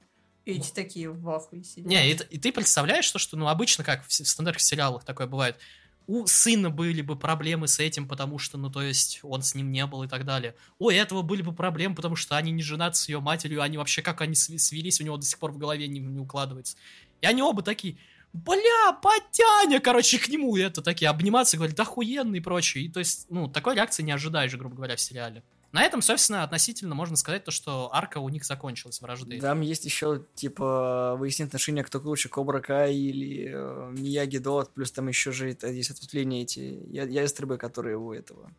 И 0.45 0.51
эти 0.51 0.71
такие 0.71 1.09
в 1.09 1.27
ахуе 1.27 1.63
сидят. 1.63 1.87
Не, 1.87 2.11
и, 2.11 2.13
и 2.29 2.37
ты 2.37 2.51
представляешь 2.51 3.09
то, 3.09 3.17
что, 3.17 3.35
ну, 3.35 3.47
обычно, 3.47 3.83
как 3.83 4.03
в, 4.03 4.09
в 4.09 4.11
стандартных 4.11 4.61
сериалах 4.61 5.03
такое 5.03 5.25
бывает, 5.25 5.57
у 6.05 6.27
сына 6.27 6.69
были 6.69 7.01
бы 7.01 7.15
проблемы 7.15 7.67
с 7.67 7.79
этим, 7.79 8.07
потому 8.07 8.37
что, 8.37 8.57
ну, 8.57 8.69
то 8.69 8.81
есть, 8.81 9.19
он 9.23 9.41
с 9.41 9.55
ним 9.55 9.71
не 9.71 9.85
был 9.85 10.03
и 10.03 10.07
так 10.07 10.25
далее. 10.25 10.55
У 10.79 10.89
этого 10.89 11.21
были 11.21 11.41
бы 11.41 11.53
проблемы, 11.53 11.95
потому 11.95 12.15
что 12.15 12.35
они 12.35 12.51
не 12.51 12.61
женаты 12.61 12.97
с 12.97 13.07
ее 13.07 13.21
матерью, 13.21 13.61
они 13.61 13.77
вообще, 13.77 14.01
как 14.01 14.21
они 14.21 14.35
свелись, 14.35 14.99
у 14.99 15.03
него 15.03 15.17
до 15.17 15.25
сих 15.25 15.39
пор 15.39 15.51
в 15.51 15.57
голове 15.57 15.87
не, 15.87 15.99
не 15.99 16.19
укладывается. 16.19 16.75
И 17.23 17.25
они 17.25 17.41
оба 17.41 17.61
такие, 17.61 17.95
бля, 18.33 18.91
потяня, 19.01 19.79
короче, 19.79 20.19
к 20.19 20.27
нему, 20.27 20.57
это 20.57 20.81
такие, 20.81 21.09
обниматься, 21.09 21.55
говорят, 21.55 21.79
охуенный 21.79 22.39
и 22.39 22.41
прочее. 22.41 22.83
И, 22.83 22.89
то 22.89 22.99
есть, 22.99 23.27
ну, 23.29 23.47
такой 23.47 23.75
реакции 23.75 24.03
не 24.03 24.11
ожидаешь, 24.11 24.53
грубо 24.55 24.75
говоря, 24.75 24.97
в 24.97 24.99
сериале. 24.99 25.41
На 25.71 25.83
этом, 25.83 26.01
собственно, 26.01 26.43
относительно 26.43 26.95
можно 26.95 27.15
сказать 27.15 27.45
то, 27.45 27.51
что 27.51 27.89
арка 27.95 28.17
у 28.17 28.27
них 28.27 28.43
закончилась 28.43 28.99
вражды. 28.99 29.39
Там 29.39 29.61
есть 29.61 29.85
еще, 29.85 30.25
типа, 30.35 31.15
выяснить 31.17 31.47
отношения, 31.47 31.83
кто 31.85 32.01
круче, 32.01 32.27
Кобра 32.27 32.59
Кай 32.59 32.93
или 32.93 33.49
э, 33.55 33.91
Мияги 33.97 34.37
Дот, 34.39 34.73
плюс 34.73 34.91
там 34.91 35.07
еще 35.07 35.31
же 35.31 35.49
это, 35.49 35.67
есть 35.69 35.91
ответвления 35.91 36.41
эти 36.43 36.83
я- 36.89 37.05
ястребы, 37.05 37.57
которые 37.57 37.97
у 37.97 38.11
этого, 38.11 38.51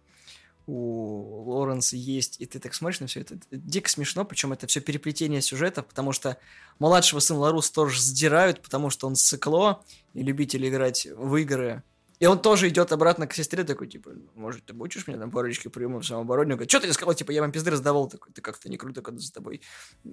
у 0.66 1.50
Лоренса 1.50 1.96
есть, 1.96 2.40
и 2.40 2.46
ты 2.46 2.58
так 2.58 2.74
смотришь 2.74 3.00
на 3.00 3.06
все 3.06 3.20
это, 3.20 3.38
дико 3.50 3.88
смешно, 3.88 4.24
причем 4.24 4.52
это 4.52 4.66
все 4.66 4.80
переплетение 4.80 5.42
сюжетов, 5.42 5.86
потому 5.86 6.12
что 6.12 6.38
младшего 6.78 7.20
сына 7.20 7.40
Ларус 7.40 7.70
тоже 7.70 8.00
сдирают, 8.00 8.62
потому 8.62 8.90
что 8.90 9.06
он 9.06 9.16
сыкло 9.16 9.84
и 10.14 10.22
любитель 10.22 10.66
играть 10.68 11.06
в 11.06 11.36
игры, 11.36 11.82
и 12.20 12.26
он 12.26 12.40
тоже 12.40 12.68
идет 12.68 12.92
обратно 12.92 13.26
к 13.26 13.34
сестре, 13.34 13.64
такой, 13.64 13.88
типа, 13.88 14.12
может, 14.34 14.64
ты 14.64 14.72
будешь 14.72 15.06
меня 15.06 15.18
там 15.18 15.30
парочки 15.30 15.68
приемов 15.68 16.04
в 16.04 16.06
самообороне? 16.06 16.52
Он 16.52 16.56
говорит, 16.56 16.70
что 16.70 16.80
ты 16.80 16.92
сказал, 16.92 17.12
типа, 17.14 17.32
я 17.32 17.42
вам 17.42 17.50
пизды 17.50 17.70
раздавал, 17.70 18.08
такой, 18.08 18.32
ты 18.32 18.40
как-то 18.40 18.70
не 18.70 18.76
круто, 18.76 19.02
когда 19.02 19.20
за 19.20 19.32
тобой 19.32 19.62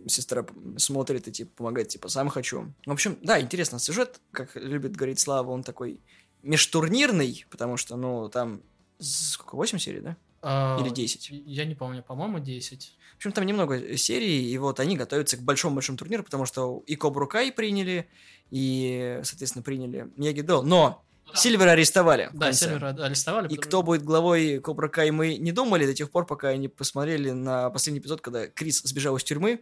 сестра 0.08 0.46
смотрит 0.78 1.28
и, 1.28 1.32
типа, 1.32 1.52
помогает, 1.56 1.90
типа, 1.90 2.10
сам 2.10 2.30
хочу. 2.30 2.74
В 2.86 2.92
общем, 2.92 3.18
да, 3.22 3.40
интересно, 3.40 3.80
сюжет, 3.80 4.20
как 4.32 4.56
любит 4.56 4.96
говорить 4.96 5.20
Слава, 5.20 5.52
он 5.52 5.64
такой 5.64 6.02
межтурнирный, 6.42 7.46
потому 7.52 7.78
что, 7.78 7.96
ну, 7.96 8.30
там, 8.30 8.64
сколько, 9.00 9.56
8 9.56 9.78
серий, 9.78 10.02
да? 10.02 10.18
А, 10.41 10.80
Или 10.82 10.89
10? 10.89 11.30
Я 11.30 11.65
не 11.65 11.75
помню, 11.75 12.04
по-моему, 12.04 12.39
10. 12.39 12.97
В 13.13 13.15
общем, 13.17 13.32
там 13.32 13.45
немного 13.45 13.97
серий, 13.97 14.51
и 14.51 14.58
вот 14.58 14.80
они 14.80 14.97
готовятся 14.97 15.38
к 15.38 15.41
большому-большому 15.43 15.97
турниру, 15.97 16.23
потому 16.23 16.45
что 16.45 16.84
и 16.88 16.95
Кобру 16.95 17.27
Кай 17.27 17.51
приняли, 17.51 18.08
и, 18.49 19.19
соответственно, 19.23 19.63
приняли 19.63 20.12
Мьяги 20.17 20.41
До, 20.41 20.63
но 20.63 21.04
Сильвера 21.34 21.71
арестовали. 21.71 22.30
Да, 22.34 22.51
сервер 22.51 22.86
арестовали. 22.86 23.45
И 23.45 23.49
потому- 23.49 23.62
кто 23.62 23.84
будет 23.84 24.04
главой 24.04 24.60
Кобра 24.60 24.89
Кай, 24.89 25.12
мы 25.12 25.38
не 25.38 25.51
думали 25.51 25.86
до 25.86 25.93
тех 25.93 26.10
пор, 26.12 26.25
пока 26.25 26.49
они 26.49 26.67
посмотрели 26.67 27.32
на 27.32 27.69
последний 27.69 27.99
эпизод, 27.99 28.21
когда 28.21 28.47
Крис 28.47 28.82
сбежал 28.82 29.15
из 29.17 29.23
тюрьмы 29.23 29.62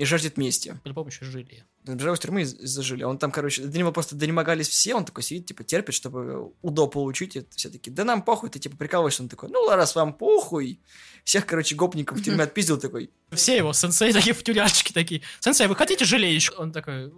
и 0.00 0.04
жаждет 0.06 0.38
мести. 0.38 0.80
При 0.82 0.92
помощи 0.92 1.22
жилья. 1.24 1.64
Сбежал 1.84 2.14
из 2.14 2.20
тюрьмы 2.20 2.40
из- 2.42 2.54
из-за 2.54 2.82
жили. 2.82 3.02
Он 3.02 3.18
там, 3.18 3.30
короче, 3.30 3.62
до 3.64 3.78
него 3.78 3.92
просто 3.92 4.16
донемогались 4.16 4.66
все, 4.68 4.94
он 4.94 5.04
такой 5.04 5.22
сидит, 5.22 5.46
типа, 5.46 5.62
терпит, 5.62 5.94
чтобы 5.94 6.52
УДО 6.62 6.86
получить. 6.88 7.36
И 7.36 7.46
все 7.50 7.68
такие, 7.68 7.92
да 7.92 8.04
нам 8.04 8.22
похуй, 8.22 8.48
ты, 8.48 8.58
типа, 8.58 8.76
прикалываешься. 8.78 9.22
Он 9.22 9.28
такой, 9.28 9.50
ну, 9.50 9.68
раз 9.68 9.94
вам 9.94 10.14
похуй. 10.14 10.80
Всех, 11.24 11.44
короче, 11.44 11.74
гопников 11.74 12.18
в 12.18 12.22
тюрьме 12.24 12.44
отпиздил 12.44 12.78
такой. 12.80 13.10
Все 13.32 13.56
его 13.58 13.72
сенсей 13.74 14.12
такие 14.14 14.32
в 14.32 14.42
тюрячке 14.42 14.94
такие. 14.94 15.20
Сенсей, 15.40 15.66
вы 15.66 15.76
хотите 15.76 16.04
жалеечку? 16.06 16.62
Он 16.62 16.72
такой, 16.72 17.12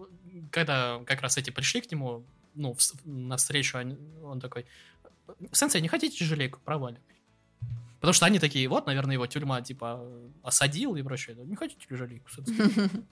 когда 0.51 1.01
как 1.07 1.21
раз 1.23 1.37
эти 1.39 1.51
пришли 1.51 1.81
к 1.83 1.91
нему, 1.93 2.25
ну, 2.55 2.75
в- 2.75 3.07
на 3.07 3.37
встречу, 3.37 3.79
он 4.25 4.41
такой, 4.41 4.67
сенсей, 5.53 5.81
не 5.81 5.89
хотите 5.89 6.25
жалейку? 6.25 6.59
Проваливай. 6.65 7.01
Потому 8.03 8.15
что 8.15 8.27
они 8.27 8.41
такие, 8.41 8.67
вот, 8.69 8.87
наверное, 8.87 9.15
его 9.15 9.29
тюрьма, 9.29 9.61
типа, 9.63 10.05
осадил 10.43 10.97
и 10.97 11.03
прочее. 11.03 11.37
Не 11.37 11.55
хотите 11.55 11.87
ли 11.89 11.97
жалейку? 11.97 12.27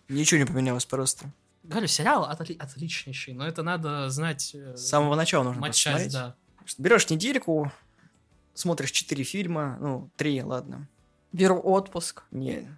Ничего 0.08 0.40
не 0.40 0.46
поменялось 0.46 0.84
просто. 0.84 1.32
Говорю, 1.62 1.86
сериал 1.86 2.28
отли- 2.28 2.56
отличнейший, 2.58 3.34
но 3.34 3.46
это 3.46 3.62
надо 3.62 4.10
знать... 4.10 4.50
э, 4.52 4.76
С 4.76 4.88
самого 4.88 5.14
начала 5.14 5.44
нужно 5.44 5.62
посмотреть. 5.64 6.12
да. 6.12 6.34
Берешь 6.76 7.08
недельку, 7.08 7.70
смотришь 8.52 8.90
четыре 8.90 9.22
фильма, 9.22 9.78
ну, 9.80 10.10
три, 10.16 10.42
ладно. 10.42 10.88
Беру 11.30 11.60
отпуск. 11.60 12.24
Не. 12.32 12.76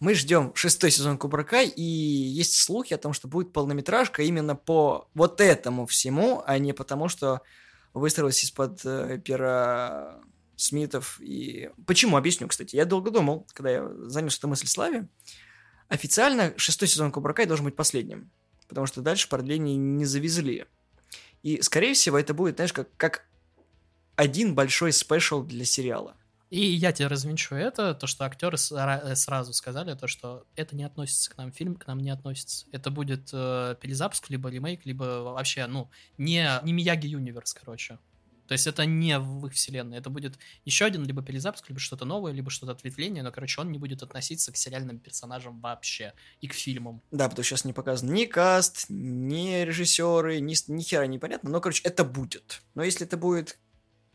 Мы 0.00 0.14
ждем 0.14 0.54
шестой 0.54 0.90
сезон 0.90 1.16
Кубра 1.16 1.44
Кай, 1.44 1.66
и 1.68 1.82
есть 1.82 2.56
слухи 2.60 2.92
о 2.92 2.98
том, 2.98 3.14
что 3.14 3.26
будет 3.26 3.54
полнометражка 3.54 4.22
именно 4.22 4.54
по 4.54 5.08
вот 5.14 5.40
этому 5.40 5.86
всему, 5.86 6.42
а 6.46 6.58
не 6.58 6.74
потому, 6.74 7.08
что 7.08 7.40
выстроилась 7.94 8.44
из-под 8.44 8.84
э, 8.84 9.18
пера 9.24 10.18
Смитов. 10.58 11.20
И 11.20 11.70
почему? 11.86 12.16
Объясню, 12.16 12.48
кстати. 12.48 12.74
Я 12.74 12.84
долго 12.84 13.12
думал, 13.12 13.46
когда 13.54 13.70
я 13.70 13.88
занес 14.06 14.36
эту 14.36 14.48
мысль 14.48 14.66
Славе. 14.66 15.08
Официально 15.86 16.52
шестой 16.56 16.88
сезон 16.88 17.12
Кубра 17.12 17.32
Кай 17.32 17.46
должен 17.46 17.64
быть 17.64 17.76
последним, 17.76 18.30
потому 18.66 18.86
что 18.86 19.00
дальше 19.00 19.28
продление 19.28 19.76
не 19.76 20.04
завезли. 20.04 20.66
И, 21.44 21.62
скорее 21.62 21.94
всего, 21.94 22.18
это 22.18 22.34
будет, 22.34 22.56
знаешь, 22.56 22.72
как, 22.72 22.88
как 22.96 23.24
один 24.16 24.56
большой 24.56 24.92
спешл 24.92 25.44
для 25.44 25.64
сериала. 25.64 26.16
И 26.50 26.60
я 26.60 26.92
тебе 26.92 27.06
развенчу 27.06 27.54
это, 27.54 27.94
то, 27.94 28.08
что 28.08 28.24
актеры 28.24 28.56
э, 28.56 29.14
сразу 29.14 29.52
сказали, 29.52 29.94
то, 29.94 30.08
что 30.08 30.44
это 30.56 30.74
не 30.74 30.82
относится 30.82 31.30
к 31.30 31.36
нам, 31.36 31.52
фильм 31.52 31.76
к 31.76 31.86
нам 31.86 32.00
не 32.00 32.10
относится. 32.10 32.66
Это 32.72 32.90
будет 32.90 33.30
э, 33.32 33.76
перезапуск, 33.80 34.28
либо 34.28 34.48
ремейк, 34.48 34.84
либо 34.86 35.22
вообще, 35.22 35.66
ну, 35.66 35.88
не, 36.16 36.50
не 36.64 36.72
Мияги 36.72 37.06
Юниверс, 37.06 37.54
короче. 37.54 37.98
То 38.48 38.52
есть 38.52 38.66
это 38.66 38.86
не 38.86 39.18
в 39.18 39.46
их 39.46 39.52
вселенной. 39.52 39.98
Это 39.98 40.08
будет 40.08 40.38
еще 40.64 40.86
один 40.86 41.04
либо 41.04 41.22
перезапуск, 41.22 41.68
либо 41.68 41.78
что-то 41.78 42.06
новое, 42.06 42.32
либо 42.32 42.50
что-то 42.50 42.72
ответвление, 42.72 43.22
но, 43.22 43.30
короче, 43.30 43.60
он 43.60 43.70
не 43.70 43.78
будет 43.78 44.02
относиться 44.02 44.50
к 44.52 44.56
сериальным 44.56 44.98
персонажам 44.98 45.60
вообще 45.60 46.14
и 46.40 46.48
к 46.48 46.54
фильмам. 46.54 47.02
Да, 47.10 47.28
потому 47.28 47.44
что 47.44 47.56
сейчас 47.56 47.66
не 47.66 47.74
показан 47.74 48.12
ни 48.12 48.24
каст, 48.24 48.86
ни 48.88 49.62
режиссеры, 49.64 50.40
ни, 50.40 50.54
ни 50.72 50.82
хера 50.82 51.06
непонятно. 51.06 51.50
Но, 51.50 51.60
короче, 51.60 51.82
это 51.84 52.04
будет. 52.04 52.62
Но 52.74 52.82
если 52.82 53.06
это 53.06 53.18
будет 53.18 53.58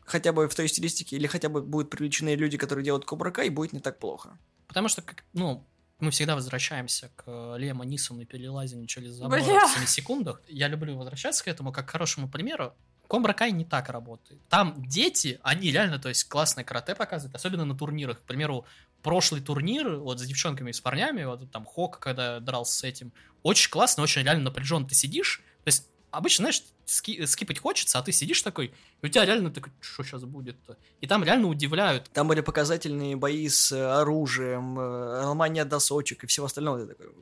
хотя 0.00 0.32
бы 0.32 0.48
в 0.48 0.54
той 0.54 0.68
стилистике, 0.68 1.14
или 1.14 1.28
хотя 1.28 1.48
бы 1.48 1.62
будут 1.62 1.90
привлечены 1.90 2.34
люди, 2.34 2.58
которые 2.58 2.84
делают 2.84 3.04
Кобра 3.04 3.30
Кай, 3.30 3.50
будет 3.50 3.72
не 3.72 3.80
так 3.80 4.00
плохо. 4.00 4.36
Потому 4.66 4.88
что, 4.88 5.00
как, 5.00 5.24
ну, 5.32 5.64
мы 6.00 6.10
всегда 6.10 6.34
возвращаемся 6.34 7.10
к 7.14 7.22
э, 7.26 7.54
Лема 7.58 7.84
Нисону 7.84 8.22
и 8.22 8.24
перелазению 8.24 8.88
через 8.88 9.12
забор 9.12 9.40
Бля. 9.40 9.66
в 9.68 9.74
7 9.78 9.86
секундах. 9.86 10.42
Я 10.48 10.66
люблю 10.66 10.96
возвращаться 10.96 11.44
к 11.44 11.48
этому 11.48 11.72
как 11.72 11.86
к 11.86 11.90
хорошему 11.90 12.28
примеру. 12.28 12.74
Комбра 13.08 13.32
Кай 13.32 13.52
не 13.52 13.64
так 13.64 13.88
работает. 13.90 14.40
Там 14.48 14.74
дети, 14.86 15.38
они 15.42 15.70
реально, 15.70 15.98
то 15.98 16.08
есть, 16.08 16.24
классное 16.24 16.64
карате 16.64 16.94
показывают, 16.94 17.34
особенно 17.34 17.64
на 17.64 17.76
турнирах. 17.76 18.20
К 18.20 18.22
примеру, 18.22 18.64
прошлый 19.02 19.40
турнир, 19.40 19.96
вот 19.96 20.18
с 20.18 20.24
девчонками 20.24 20.70
и 20.70 20.72
с 20.72 20.80
парнями, 20.80 21.24
вот 21.24 21.50
там 21.50 21.64
Хок, 21.64 21.98
когда 21.98 22.40
дрался 22.40 22.78
с 22.78 22.84
этим, 22.84 23.12
очень 23.42 23.70
классно, 23.70 24.02
очень 24.02 24.22
реально 24.22 24.44
напряжен. 24.44 24.86
Ты 24.86 24.94
сидишь, 24.94 25.42
то 25.64 25.68
есть, 25.68 25.86
обычно, 26.10 26.44
знаешь, 26.44 26.62
ски- 26.86 27.26
скипать 27.26 27.58
хочется, 27.58 27.98
а 27.98 28.02
ты 28.02 28.12
сидишь 28.12 28.40
такой, 28.42 28.72
и 29.02 29.06
у 29.06 29.08
тебя 29.08 29.24
реально 29.24 29.50
такой, 29.50 29.72
что 29.80 30.02
сейчас 30.02 30.24
будет-то? 30.24 30.76
И 31.00 31.06
там 31.06 31.22
реально 31.24 31.48
удивляют. 31.48 32.10
Там 32.12 32.28
были 32.28 32.40
показательные 32.40 33.16
бои 33.16 33.48
с 33.48 33.72
оружием, 33.72 34.78
э, 34.78 35.24
ломание 35.26 35.64
досочек 35.64 36.24
и 36.24 36.26
всего 36.26 36.46
остального. 36.46 36.80
Ты 36.80 36.94
такой. 36.94 37.12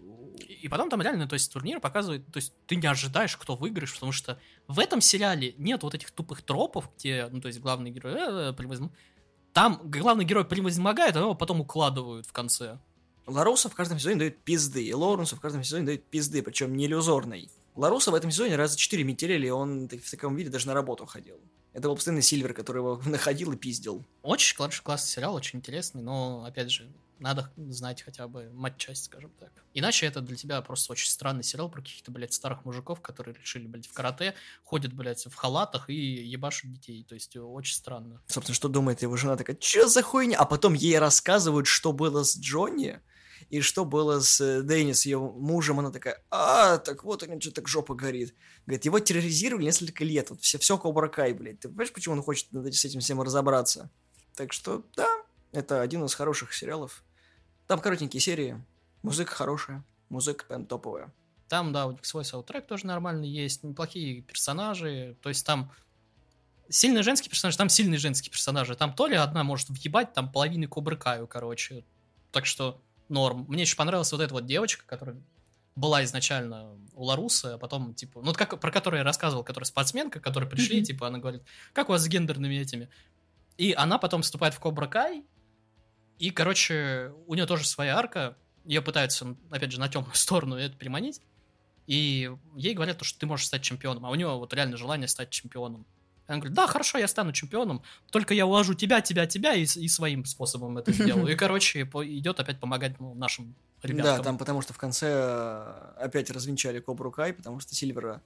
И 0.44 0.68
потом 0.68 0.90
там 0.90 1.00
реально, 1.02 1.26
то 1.28 1.34
есть 1.34 1.52
турнир 1.52 1.80
показывает, 1.80 2.26
то 2.32 2.38
есть 2.38 2.52
ты 2.66 2.76
не 2.76 2.86
ожидаешь, 2.86 3.36
кто 3.36 3.56
выиграешь, 3.56 3.94
потому 3.94 4.12
что 4.12 4.38
в 4.68 4.78
этом 4.78 5.00
сериале 5.00 5.54
нет 5.58 5.82
вот 5.82 5.94
этих 5.94 6.10
тупых 6.10 6.42
тропов, 6.42 6.90
где, 6.96 7.28
ну 7.30 7.40
то 7.40 7.48
есть 7.48 7.60
главный 7.60 7.90
герой 7.90 8.12
э, 8.14 8.52
превозм- 8.52 8.90
Там 9.52 9.80
главный 9.84 10.24
герой 10.24 10.44
превозмогает, 10.44 11.16
а 11.16 11.20
его 11.20 11.34
потом 11.34 11.60
укладывают 11.60 12.26
в 12.26 12.32
конце. 12.32 12.78
Ларуса 13.26 13.68
в 13.68 13.74
каждом 13.74 13.98
сезоне 13.98 14.16
дает 14.16 14.42
пизды, 14.42 14.84
и 14.84 14.92
Лоуренсу 14.92 15.36
в 15.36 15.40
каждом 15.40 15.62
сезоне 15.62 15.86
дает 15.86 16.04
пизды, 16.10 16.42
причем 16.42 16.74
не 16.76 16.86
иллюзорной. 16.86 17.50
Ларуса 17.76 18.10
в 18.10 18.14
этом 18.14 18.30
сезоне 18.30 18.56
раза 18.56 18.76
четыре 18.76 19.04
метелили, 19.04 19.46
и 19.46 19.50
он 19.50 19.88
в 19.88 20.10
таком 20.10 20.34
виде 20.36 20.50
даже 20.50 20.66
на 20.66 20.74
работу 20.74 21.06
ходил. 21.06 21.40
Это 21.72 21.88
был 21.88 21.94
постоянный 21.94 22.22
Сильвер, 22.22 22.52
который 22.52 22.78
его 22.78 23.00
находил 23.06 23.52
и 23.52 23.56
пиздил. 23.56 24.04
Очень 24.22 24.56
класс- 24.56 24.80
классный 24.80 25.08
сериал, 25.08 25.34
очень 25.34 25.60
интересный, 25.60 26.02
но, 26.02 26.44
опять 26.44 26.70
же, 26.70 26.90
надо 27.22 27.52
знать 27.56 28.02
хотя 28.02 28.28
бы 28.28 28.50
матчасть, 28.52 29.04
скажем 29.04 29.30
так. 29.38 29.52
Иначе 29.74 30.06
это 30.06 30.20
для 30.20 30.36
тебя 30.36 30.60
просто 30.62 30.92
очень 30.92 31.08
странный 31.08 31.42
сериал 31.42 31.70
про 31.70 31.80
каких-то, 31.80 32.10
блядь, 32.10 32.32
старых 32.32 32.64
мужиков, 32.64 33.00
которые 33.00 33.34
решили, 33.34 33.66
блядь, 33.66 33.86
в 33.86 33.92
карате, 33.92 34.34
ходят, 34.64 34.92
блядь, 34.92 35.24
в 35.24 35.34
халатах 35.34 35.88
и 35.88 35.94
ебашут 35.94 36.72
детей. 36.72 37.04
То 37.04 37.14
есть, 37.14 37.36
э, 37.36 37.40
очень 37.40 37.74
странно. 37.74 38.20
Собственно, 38.26 38.54
что 38.54 38.68
думает 38.68 39.02
его 39.02 39.16
жена 39.16 39.36
такая, 39.36 39.56
чё 39.56 39.88
за 39.88 40.02
хуйня? 40.02 40.38
А 40.38 40.44
потом 40.44 40.74
ей 40.74 40.98
рассказывают, 40.98 41.66
что 41.66 41.92
было 41.92 42.24
с 42.24 42.38
Джонни, 42.38 43.00
и 43.50 43.60
что 43.60 43.84
было 43.84 44.20
с 44.20 44.40
э, 44.40 44.62
Дэнни, 44.62 44.92
ее 45.06 45.18
мужем. 45.18 45.78
Она 45.78 45.90
такая, 45.90 46.22
а, 46.30 46.78
так 46.78 47.04
вот 47.04 47.22
него 47.26 47.40
что-то 47.40 47.56
так 47.56 47.68
жопа 47.68 47.94
горит. 47.94 48.34
Говорит, 48.66 48.84
его 48.84 48.98
терроризировали 48.98 49.64
несколько 49.64 50.04
лет. 50.04 50.30
Вот 50.30 50.42
все, 50.42 50.58
все 50.58 50.78
Кобра 50.78 51.08
Кай, 51.08 51.32
блядь. 51.32 51.60
Ты 51.60 51.68
понимаешь, 51.68 51.92
почему 51.92 52.14
он 52.14 52.22
хочет 52.22 52.48
с 52.52 52.84
этим 52.84 53.00
всем 53.00 53.20
разобраться? 53.20 53.90
Так 54.34 54.52
что, 54.52 54.84
да, 54.96 55.08
это 55.52 55.82
один 55.82 56.04
из 56.04 56.14
хороших 56.14 56.54
сериалов. 56.54 57.04
Там 57.72 57.80
коротенькие 57.80 58.20
серии, 58.20 58.62
музыка 59.02 59.32
хорошая, 59.32 59.82
музыка 60.10 60.44
прям 60.44 60.66
топовая. 60.66 61.10
Там, 61.48 61.72
да, 61.72 61.86
у 61.86 61.92
них 61.92 62.04
свой 62.04 62.22
саундтрек 62.22 62.66
тоже 62.66 62.84
нормальный 62.84 63.30
есть, 63.30 63.62
неплохие 63.62 64.20
персонажи, 64.20 65.16
то 65.22 65.30
есть 65.30 65.46
там 65.46 65.72
сильный 66.68 67.02
женский 67.02 67.30
персонаж, 67.30 67.56
там 67.56 67.70
сильные 67.70 67.96
женские 67.96 68.30
персонажи, 68.30 68.76
там 68.76 68.92
то 68.92 69.06
ли 69.06 69.16
одна 69.16 69.42
может 69.42 69.70
въебать, 69.70 70.12
там 70.12 70.30
половины 70.30 70.66
Кобры 70.66 70.98
Каю, 70.98 71.26
короче, 71.26 71.86
так 72.30 72.44
что 72.44 72.78
норм. 73.08 73.46
Мне 73.48 73.62
еще 73.62 73.76
понравилась 73.76 74.12
вот 74.12 74.20
эта 74.20 74.34
вот 74.34 74.44
девочка, 74.44 74.84
которая 74.84 75.16
была 75.74 76.04
изначально 76.04 76.76
у 76.92 77.04
Ларусы, 77.04 77.46
а 77.46 77.58
потом, 77.58 77.94
типа, 77.94 78.20
ну, 78.20 78.26
вот 78.26 78.36
как, 78.36 78.60
про 78.60 78.70
которую 78.70 78.98
я 78.98 79.04
рассказывал, 79.04 79.44
которая 79.44 79.66
спортсменка, 79.66 80.20
которые 80.20 80.50
пришли, 80.50 80.84
типа, 80.84 81.06
она 81.06 81.20
говорит, 81.20 81.42
как 81.72 81.88
у 81.88 81.92
вас 81.92 82.02
с 82.02 82.06
гендерными 82.06 82.56
этими? 82.56 82.90
И 83.56 83.72
она 83.72 83.96
потом 83.96 84.20
вступает 84.20 84.52
в 84.52 84.60
Кобра 84.60 84.88
Кай, 84.88 85.24
и, 86.22 86.30
короче, 86.30 87.12
у 87.26 87.34
нее 87.34 87.46
тоже 87.46 87.66
своя 87.66 87.98
арка, 87.98 88.36
ее 88.64 88.80
пытаются, 88.80 89.34
опять 89.50 89.72
же, 89.72 89.80
на 89.80 89.88
темную 89.88 90.14
сторону 90.14 90.54
это 90.54 90.76
переманить, 90.76 91.20
и 91.88 92.30
ей 92.54 92.74
говорят, 92.74 92.98
то, 92.98 93.04
что 93.04 93.18
ты 93.18 93.26
можешь 93.26 93.46
стать 93.46 93.62
чемпионом, 93.62 94.06
а 94.06 94.10
у 94.10 94.14
нее 94.14 94.28
вот 94.28 94.54
реально 94.54 94.76
желание 94.76 95.08
стать 95.08 95.30
чемпионом. 95.30 95.84
Она 96.28 96.38
говорит, 96.38 96.54
да, 96.54 96.68
хорошо, 96.68 96.98
я 96.98 97.08
стану 97.08 97.32
чемпионом, 97.32 97.82
только 98.12 98.34
я 98.34 98.46
уложу 98.46 98.74
тебя, 98.74 99.00
тебя, 99.00 99.26
тебя 99.26 99.54
и, 99.54 99.62
и 99.64 99.88
своим 99.88 100.24
способом 100.24 100.78
это 100.78 100.92
сделаю. 100.92 101.26
И, 101.26 101.34
короче, 101.34 101.84
по- 101.86 102.06
идет 102.06 102.38
опять 102.38 102.60
помогать 102.60 103.00
ну, 103.00 103.14
нашим 103.14 103.56
ребятам. 103.82 104.18
Да, 104.18 104.22
там 104.22 104.38
потому 104.38 104.62
что 104.62 104.72
в 104.72 104.78
конце 104.78 105.08
э, 105.10 106.04
опять 106.04 106.30
развенчали 106.30 106.78
Кобру 106.78 107.10
Кай, 107.10 107.32
потому 107.32 107.58
что 107.58 107.74
Сильвера 107.74 108.22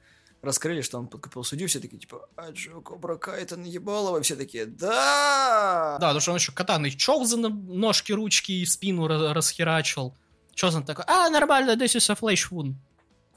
раскрыли, 0.46 0.80
что 0.80 0.98
он 0.98 1.08
подкупил 1.08 1.44
судью, 1.44 1.68
все 1.68 1.80
такие, 1.80 1.98
типа, 1.98 2.28
а 2.36 2.52
чё, 2.52 2.80
Кобра 2.80 3.16
Кай, 3.16 3.42
это 3.42 3.56
наебалово, 3.56 4.18
и 4.18 4.22
все 4.22 4.36
такие, 4.36 4.64
да! 4.66 5.98
Да, 6.00 6.06
потому 6.08 6.20
что 6.20 6.30
он 6.30 6.36
еще 6.38 6.52
катаной 6.52 6.90
Чолзена 6.92 7.48
ножки, 7.50 8.12
ручки 8.12 8.52
и 8.52 8.64
спину 8.64 9.06
расхерачил. 9.08 10.16
Чолзен 10.54 10.84
такой, 10.84 11.04
а, 11.06 11.28
нормально, 11.28 11.72
this 11.72 11.96
is 11.96 12.10
a 12.10 12.14
flash 12.14 12.50
wound. 12.50 12.74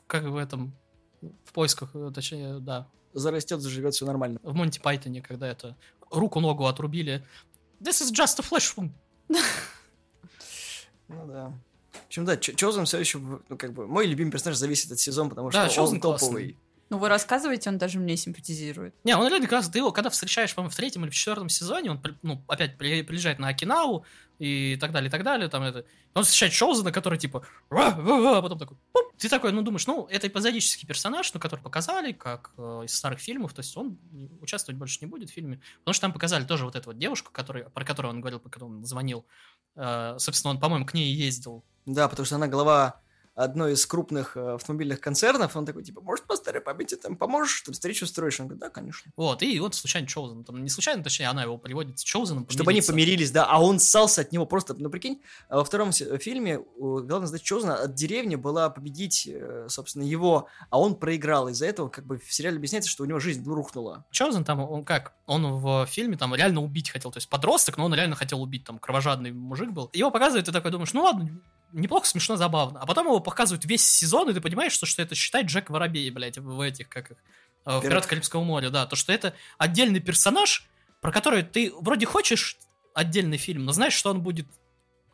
Как 0.07 0.23
в 0.23 0.37
этом, 0.37 0.73
в 1.21 1.51
поисках, 1.51 1.89
э, 1.93 2.11
точнее, 2.15 2.59
да, 2.59 2.87
Зарастет, 3.13 3.59
заживет, 3.61 3.93
все 3.95 4.05
нормально. 4.05 4.39
в 4.43 4.53
Монти 4.53 4.79
Пайтоне, 4.79 5.21
когда 5.21 5.47
это 5.47 5.75
руку-ногу 6.11 6.65
отрубили. 6.67 7.25
This 7.81 8.01
is 8.03 8.11
just 8.13 8.39
a 8.39 8.43
flash 8.43 8.73
wound. 8.77 8.91
Ну 11.07 11.25
да. 11.27 11.53
В 11.91 12.05
общем, 12.07 12.25
да, 12.25 12.37
Чо- 12.37 12.53
Чозен 12.53 12.85
все 12.85 12.99
еще, 12.99 13.17
ну, 13.19 13.57
как 13.57 13.73
бы, 13.73 13.87
мой 13.87 14.05
любимый 14.05 14.31
персонаж 14.31 14.57
зависит 14.57 14.91
от 14.91 14.99
сезона, 14.99 15.29
потому 15.29 15.49
Да, 15.51 15.65
что 15.67 15.75
Чозен 15.75 15.95
он 15.95 16.01
топовый. 16.01 16.19
классный. 16.19 16.57
Ну, 16.89 16.97
вы 16.97 17.07
рассказываете, 17.07 17.69
он 17.69 17.77
даже 17.77 17.99
мне 17.99 18.17
симпатизирует. 18.17 18.95
Не, 19.03 19.15
он 19.15 19.27
реально 19.27 19.47
классный. 19.47 19.73
Ты 19.73 19.79
его, 19.79 19.91
когда 19.91 20.09
встречаешь, 20.09 20.55
по-моему, 20.55 20.71
в 20.71 20.75
третьем 20.75 21.03
или 21.03 21.11
в 21.11 21.15
четвертом 21.15 21.47
сезоне, 21.49 21.91
он, 21.91 22.01
ну, 22.23 22.43
опять 22.47 22.77
при- 22.77 23.03
приезжает 23.03 23.37
на 23.37 23.49
Окинаву 23.49 24.05
и 24.39 24.75
так 24.79 24.91
далее, 24.91 25.09
и 25.09 25.11
так 25.11 25.23
далее, 25.23 25.49
там 25.49 25.63
это... 25.63 25.85
Он 26.13 26.23
встречает 26.23 26.53
Чоузена, 26.53 26.91
который 26.91 27.19
типа... 27.19 27.45
«Ра, 27.69 27.95
ра, 27.95 28.21
ра», 28.21 28.37
а 28.37 28.41
потом 28.41 28.57
такой... 28.57 28.77
«Пуп». 28.91 29.03
Ты 29.19 29.27
такой, 29.27 29.51
ну, 29.51 29.61
думаешь, 29.61 29.85
ну, 29.85 30.07
это 30.09 30.27
эпизодический 30.27 30.87
персонаж, 30.87 31.33
ну, 31.33 31.41
который 31.41 31.59
показали, 31.59 32.13
как 32.13 32.53
э, 32.57 32.83
из 32.85 32.95
старых 32.95 33.19
фильмов, 33.19 33.53
то 33.53 33.59
есть 33.59 33.75
он 33.75 33.99
участвовать 34.39 34.79
больше 34.79 34.99
не 35.01 35.07
будет 35.07 35.29
в 35.29 35.33
фильме. 35.33 35.61
Потому 35.79 35.93
что 35.93 36.01
там 36.03 36.13
показали 36.13 36.45
тоже 36.45 36.63
вот 36.63 36.75
эту 36.75 36.91
вот 36.91 36.97
девушку, 36.97 37.29
который, 37.33 37.65
про 37.65 37.83
которую 37.83 38.13
он 38.13 38.21
говорил, 38.21 38.39
пока 38.39 38.65
он 38.65 38.85
звонил. 38.85 39.25
Э, 39.75 40.15
собственно, 40.17 40.53
он, 40.53 40.59
по-моему, 40.59 40.85
к 40.85 40.93
ней 40.93 41.13
ездил. 41.13 41.65
Да, 41.85 42.07
потому 42.07 42.25
что 42.25 42.35
она 42.35 42.47
глава 42.47 43.01
одной 43.43 43.73
из 43.73 43.85
крупных 43.85 44.35
э, 44.35 44.55
автомобильных 44.55 44.99
концернов, 44.99 45.55
он 45.55 45.65
такой, 45.65 45.83
типа, 45.83 46.01
может, 46.01 46.25
по 46.25 46.35
старой 46.35 46.61
памяти 46.61 46.95
там 46.95 47.15
поможешь, 47.15 47.61
там 47.61 47.73
встречу 47.73 48.05
устроишь? 48.05 48.39
Он 48.39 48.47
говорит, 48.47 48.61
да, 48.61 48.69
конечно. 48.69 49.11
Вот, 49.15 49.41
и 49.41 49.59
вот 49.59 49.75
случайно 49.75 50.07
Чоузен, 50.07 50.43
там 50.43 50.63
не 50.63 50.69
случайно, 50.69 51.03
точнее, 51.03 51.27
она 51.27 51.43
его 51.43 51.57
приводит 51.57 51.99
с 51.99 52.03
Чоузеном 52.03 52.47
Чтобы 52.49 52.71
они 52.71 52.81
помирились, 52.81 53.31
да, 53.31 53.45
а 53.45 53.61
он 53.61 53.79
ссался 53.79 54.21
от 54.21 54.31
него 54.31 54.45
просто, 54.45 54.75
ну, 54.77 54.89
прикинь, 54.89 55.21
во 55.49 55.63
втором 55.63 55.91
се- 55.91 56.17
фильме 56.17 56.59
главная 56.77 57.27
задача 57.27 57.45
Чозена 57.45 57.75
от 57.75 57.93
деревни 57.95 58.35
была 58.35 58.69
победить, 58.69 59.27
э, 59.31 59.67
собственно, 59.69 60.03
его, 60.03 60.47
а 60.69 60.79
он 60.79 60.95
проиграл, 60.95 61.47
из-за 61.49 61.65
этого, 61.65 61.89
как 61.89 62.05
бы, 62.05 62.17
в 62.17 62.33
сериале 62.33 62.57
объясняется, 62.57 62.89
что 62.89 63.03
у 63.03 63.05
него 63.05 63.19
жизнь 63.19 63.43
рухнула. 63.45 64.05
Чоузен 64.11 64.43
там, 64.43 64.59
он 64.59 64.83
как, 64.83 65.13
он 65.25 65.45
в 65.59 65.85
фильме 65.85 66.17
там 66.17 66.35
реально 66.35 66.61
убить 66.61 66.89
хотел, 66.89 67.11
то 67.11 67.17
есть 67.17 67.29
подросток, 67.29 67.77
но 67.77 67.85
он 67.85 67.93
реально 67.93 68.15
хотел 68.15 68.41
убить, 68.41 68.65
там, 68.65 68.79
кровожадный 68.79 69.31
мужик 69.31 69.71
был. 69.71 69.89
Его 69.93 70.11
показывают, 70.11 70.47
и 70.47 70.51
такой 70.51 70.71
думаешь, 70.71 70.93
ну 70.93 71.03
ладно, 71.03 71.29
неплохо, 71.71 72.07
смешно, 72.07 72.35
забавно. 72.35 72.79
А 72.79 72.85
потом 72.85 73.07
его 73.07 73.19
показывают 73.19 73.65
весь 73.65 73.85
сезон, 73.87 74.29
и 74.29 74.33
ты 74.33 74.41
понимаешь, 74.41 74.73
что, 74.73 74.85
что 74.85 75.01
это 75.01 75.15
считает 75.15 75.47
Джек 75.47 75.69
Воробей, 75.69 76.09
блядь, 76.09 76.37
в 76.37 76.59
этих, 76.61 76.89
как 76.89 77.11
их, 77.11 77.17
э, 77.17 77.77
в 77.77 77.81
Пират. 77.81 77.83
«Пиратах 77.83 78.09
Карибского 78.09 78.43
моря», 78.43 78.69
да, 78.69 78.85
то, 78.85 78.95
что 78.95 79.13
это 79.13 79.33
отдельный 79.57 79.99
персонаж, 79.99 80.67
про 81.01 81.11
который 81.11 81.43
ты 81.43 81.71
вроде 81.79 82.05
хочешь 82.05 82.57
отдельный 82.93 83.37
фильм, 83.37 83.65
но 83.65 83.71
знаешь, 83.71 83.93
что 83.93 84.09
он 84.11 84.21
будет 84.21 84.47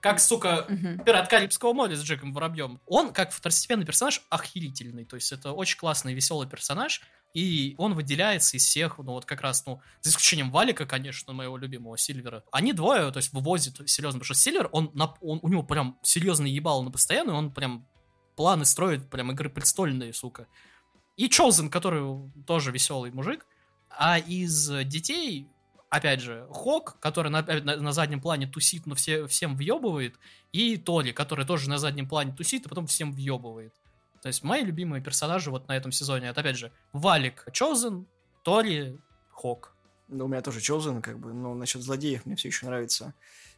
как, 0.06 0.20
сука, 0.20 0.66
Мгм. 0.70 1.00
Пират 1.04 1.28
Карибского 1.28 1.74
моря 1.74 1.96
с 1.96 2.04
Джеком 2.04 2.32
Воробьем. 2.32 2.80
Он, 2.86 3.12
как 3.12 3.32
второстепенный 3.32 3.88
персонаж, 3.88 4.22
охерительный. 4.30 5.04
То 5.04 5.16
есть 5.16 5.32
это 5.32 5.52
очень 5.52 5.80
классный, 5.80 6.14
веселый 6.14 6.48
персонаж. 6.48 7.02
И 7.34 7.74
он 7.80 7.96
выделяется 7.96 8.56
из 8.56 8.66
всех, 8.66 9.00
ну 9.00 9.14
вот 9.14 9.26
как 9.26 9.42
раз, 9.42 9.66
ну, 9.66 9.82
за 10.02 10.12
исключением 10.12 10.52
Валика, 10.52 10.86
конечно, 10.86 11.34
моего 11.34 11.58
любимого 11.58 11.98
Сильвера. 11.98 12.44
Они 12.52 12.72
двое, 12.72 13.12
то 13.12 13.18
есть 13.18 13.34
вывозят 13.34 13.78
серьезно, 13.90 14.20
потому 14.20 14.26
что 14.26 14.36
Сильвер, 14.36 14.70
он, 14.72 14.92
на- 14.94 15.16
он- 15.22 15.40
у 15.42 15.50
него 15.50 15.64
прям 15.64 15.98
серьезно 16.04 16.46
ебало 16.46 16.84
на 16.84 16.92
постоянную, 16.92 17.36
он 17.36 17.52
прям 17.52 17.88
планы 18.36 18.64
строит, 18.66 19.10
прям 19.10 19.32
игры 19.32 19.50
престольные, 19.50 20.14
сука. 20.14 20.46
И 21.18 21.30
Чозен, 21.30 21.72
который 21.72 22.32
тоже 22.46 22.72
веселый 22.72 23.10
мужик. 23.12 23.48
А 23.90 24.20
из 24.20 24.70
детей, 24.86 25.48
опять 25.96 26.22
же, 26.22 26.48
Хок, 26.50 26.98
который 27.00 27.32
на, 27.32 27.42
на, 27.42 27.78
на 27.78 27.92
заднем 27.92 28.22
плане 28.22 28.48
тусит, 28.48 28.86
но 28.86 28.96
все, 28.96 29.28
всем 29.28 29.56
въебывает, 29.56 30.16
и 30.52 30.78
Тори, 30.78 31.14
который 31.14 31.46
тоже 31.46 31.70
на 31.70 31.78
заднем 31.78 32.08
плане 32.08 32.34
тусит, 32.34 32.66
и 32.66 32.70
потом 32.70 32.88
всем 32.88 33.14
въебывает. 33.14 33.74
То 34.22 34.28
есть 34.28 34.44
мои 34.44 34.64
любимые 34.64 35.02
персонажи 35.02 35.52
вот 35.52 35.68
на 35.68 35.78
этом 35.78 35.92
сезоне, 35.92 36.28
это 36.30 36.42
опять 36.42 36.58
же 36.58 36.72
Валик 36.94 37.46
Чозен, 37.52 38.08
Тори, 38.44 39.00
Хок. 39.32 39.76
Ну, 40.08 40.26
у 40.26 40.28
меня 40.28 40.42
тоже 40.42 40.62
Чозен, 40.62 41.02
как 41.02 41.20
бы, 41.20 41.34
но 41.34 41.54
насчет 41.54 41.82
злодеев 41.82 42.26
мне 42.26 42.36
все 42.36 42.50
еще 42.50 42.66
нравится 42.66 43.14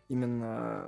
именно 0.10 0.86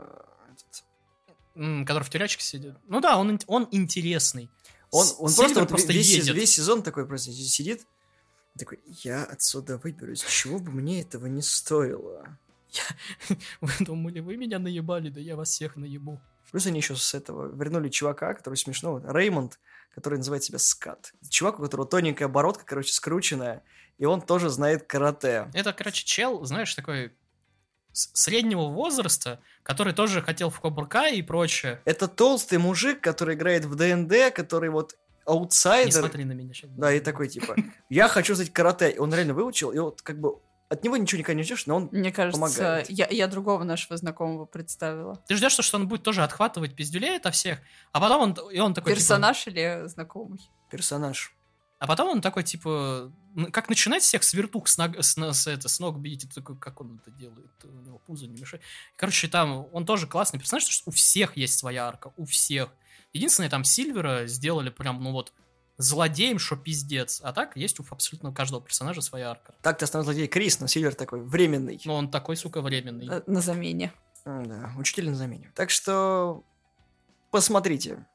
этот, 0.52 1.86
который 1.88 2.04
в 2.04 2.10
тюрячке 2.10 2.44
сидит. 2.44 2.76
Ну 2.88 3.02
да, 3.02 3.18
он, 3.18 3.40
он 3.48 3.68
интересный. 3.72 4.50
Он, 4.92 5.06
он 5.20 5.30
Сильвер 5.30 5.68
просто, 5.68 5.88
вот 5.88 5.96
весь, 5.96 6.10
едет. 6.10 6.36
весь 6.36 6.54
сезон 6.54 6.82
такой 6.82 7.06
просто 7.06 7.32
сидит, 7.32 7.86
такой, 8.60 8.80
я 8.86 9.24
отсюда 9.24 9.78
выберусь, 9.78 10.24
чего 10.24 10.60
бы 10.60 10.72
мне 10.72 11.02
этого 11.02 11.26
не 11.28 11.42
стоило. 11.42 12.38
Вы 13.62 13.72
думали, 13.86 14.20
вы 14.20 14.38
меня 14.38 14.60
наебали, 14.60 15.10
да 15.10 15.20
я 15.20 15.36
вас 15.36 15.50
всех 15.50 15.76
наебу. 15.76 16.22
Плюс 16.52 16.66
они 16.66 16.80
еще 16.80 16.96
с 16.96 17.14
этого 17.14 17.48
вернули 17.56 17.90
чувака, 17.90 18.34
который 18.34 18.56
смешно, 18.56 18.94
вот, 18.94 19.04
Реймонд, 19.06 19.60
который 19.94 20.18
называет 20.18 20.44
себя 20.44 20.60
Скат. 20.60 21.14
Чувак, 21.30 21.60
у 21.60 21.64
которого 21.64 21.88
тоненькая 21.88 22.28
бородка, 22.28 22.64
короче, 22.66 22.92
скрученная, 22.94 23.64
и 23.98 24.06
он 24.06 24.22
тоже 24.22 24.50
знает 24.50 24.84
карате. 24.84 25.50
Это, 25.54 25.74
короче, 25.74 26.06
чел, 26.06 26.44
знаешь, 26.46 26.74
такой 26.74 27.14
среднего 27.92 28.68
возраста, 28.68 29.42
который 29.64 29.94
тоже 29.94 30.22
хотел 30.22 30.50
в 30.50 30.60
Кобурка 30.60 31.10
и 31.10 31.22
прочее. 31.22 31.82
Это 31.86 32.08
толстый 32.08 32.58
мужик, 32.58 33.02
который 33.02 33.36
играет 33.36 33.66
в 33.66 33.76
ДНД, 33.76 34.34
который 34.34 34.70
вот 34.70 34.96
Не 35.28 35.32
аутсайдер. 35.34 35.92
смотри 36.00 36.26
на 36.26 36.34
меня 36.34 36.54
сейчас. 36.54 36.70
Да, 36.72 36.94
и 36.94 37.00
такой, 37.00 37.28
типа, 37.28 37.56
я 37.90 38.08
хочу 38.08 38.36
знать 38.36 38.52
карате. 38.52 38.92
И 38.92 38.98
Он 39.00 39.14
реально 39.14 39.34
выучил, 39.34 39.72
и 39.72 39.80
вот 39.80 40.02
как 40.02 40.20
бы 40.20 40.40
от 40.70 40.84
него 40.84 40.98
ничего 40.98 41.20
никогда 41.20 41.38
не 41.38 41.44
ждешь, 41.44 41.66
но 41.66 41.78
он 41.78 41.90
Мне 41.92 42.12
кажется, 42.12 42.40
Помогает. 42.40 42.90
я, 42.92 43.08
я 43.10 43.28
другого 43.28 43.64
нашего 43.64 43.98
знакомого 43.98 44.46
представила. 44.46 45.16
Ты 45.28 45.36
ждешь, 45.36 45.54
что 45.54 45.78
он 45.78 45.88
будет 45.88 46.04
тоже 46.04 46.24
отхватывать 46.24 46.76
пиздюлей 46.76 47.18
ото 47.18 47.32
всех, 47.32 47.60
а 47.92 48.00
потом 48.00 48.22
он, 48.22 48.52
и 48.52 48.60
он 48.60 48.74
такой, 48.76 48.92
типа- 48.94 49.00
Персонаж 49.00 49.48
или 49.48 49.84
знакомый? 49.88 50.40
персонаж. 50.70 51.34
а 51.80 51.88
потом 51.88 52.10
он 52.10 52.22
такой, 52.22 52.44
типа, 52.44 53.12
как 53.52 53.70
начинать 53.70 54.04
всех 54.04 54.24
с 54.24 54.34
вертух, 54.36 54.68
с, 54.68 54.78
ног, 54.78 54.96
с, 55.00 55.16
с 55.18 55.48
это, 55.48 55.68
с 55.70 55.80
ног 55.80 55.98
бить, 55.98 56.28
такой, 56.36 56.56
как 56.58 56.82
он 56.82 57.00
это 57.02 57.10
делает, 57.18 57.50
у 57.64 57.82
него 57.82 57.98
пузо 58.06 58.28
не 58.28 58.40
мешает. 58.40 58.62
Короче, 58.96 59.28
там 59.28 59.68
он 59.72 59.86
тоже 59.88 60.06
классный 60.06 60.40
персонаж, 60.40 60.64
потому 60.66 60.74
что 60.74 60.90
у 60.90 60.92
всех 60.94 61.36
есть 61.36 61.58
своя 61.58 61.88
арка, 61.88 62.12
у 62.16 62.26
всех. 62.26 62.70
Единственное, 63.14 63.50
там 63.50 63.64
Сильвера 63.64 64.26
сделали 64.28 64.70
прям, 64.70 65.04
ну 65.04 65.12
вот, 65.12 65.34
злодеем, 65.78 66.40
что 66.40 66.56
пиздец. 66.56 67.22
А 67.24 67.34
так 67.34 67.56
есть 67.56 67.80
у 67.80 67.86
абсолютно 67.90 68.34
каждого 68.34 68.62
персонажа 68.62 69.02
своя 69.02 69.32
арка. 69.32 69.56
Так-то 69.62 69.86
основной 69.86 70.06
злодей 70.06 70.28
Крис, 70.28 70.60
но 70.60 70.68
Сильвер 70.68 70.94
такой 70.94 71.22
временный. 71.22 71.80
Но 71.86 71.96
он 71.96 72.12
такой, 72.12 72.36
сука, 72.36 72.62
временный. 72.62 73.08
Э, 73.10 73.22
На 73.26 73.42
замене. 73.42 73.94
Да, 74.26 74.72
учитель 74.78 75.10
на 75.10 75.16
замене. 75.16 75.52
Так 75.56 75.70
что 75.70 76.44
посмотрите 77.32 78.06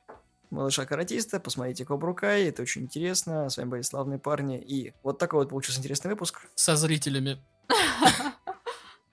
малыша-каратиста, 0.50 1.40
посмотрите 1.40 1.84
Кобру 1.84 2.14
Кай, 2.14 2.44
это 2.44 2.62
очень 2.62 2.82
интересно. 2.82 3.48
С 3.48 3.56
вами 3.56 3.70
были 3.70 3.82
славные 3.82 4.18
парни. 4.18 4.60
И 4.60 4.92
вот 5.02 5.18
такой 5.18 5.40
вот 5.40 5.48
получился 5.48 5.80
интересный 5.80 6.10
выпуск. 6.10 6.42
Со 6.54 6.76
зрителями. 6.76 7.42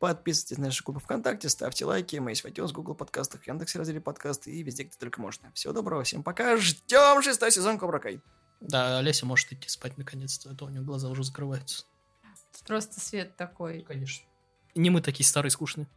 Подписывайтесь 0.01 0.57
на 0.57 0.65
нашу 0.65 0.83
группу 0.83 0.99
ВКонтакте, 0.99 1.47
ставьте 1.47 1.85
лайки. 1.85 2.15
Мы 2.15 2.31
есть 2.31 2.43
в 2.43 2.47
iTunes, 2.47 2.71
Google 2.73 2.95
подкастах, 2.95 3.45
Яндексе 3.45 3.77
разделе 3.77 4.01
подкасты 4.01 4.49
и 4.49 4.63
везде, 4.63 4.81
где 4.81 4.97
только 4.97 5.21
можно. 5.21 5.51
Всего 5.53 5.73
доброго, 5.73 6.03
всем 6.03 6.23
пока. 6.23 6.57
Ждем 6.57 7.21
шестой 7.21 7.51
сезон 7.51 7.77
Кобра 7.77 7.99
Кай. 7.99 8.19
Да, 8.61 8.97
Олеся 8.97 9.27
может 9.27 9.53
идти 9.53 9.69
спать 9.69 9.99
наконец-то, 9.99 10.49
а 10.49 10.55
то 10.55 10.65
у 10.65 10.69
нее 10.69 10.81
глаза 10.81 11.07
уже 11.07 11.23
закрываются. 11.23 11.85
Просто 12.65 12.99
свет 12.99 13.37
такой. 13.37 13.83
Конечно. 13.83 14.25
Не 14.73 14.89
мы 14.89 15.01
такие 15.01 15.23
старые 15.23 15.51
скучные. 15.51 15.87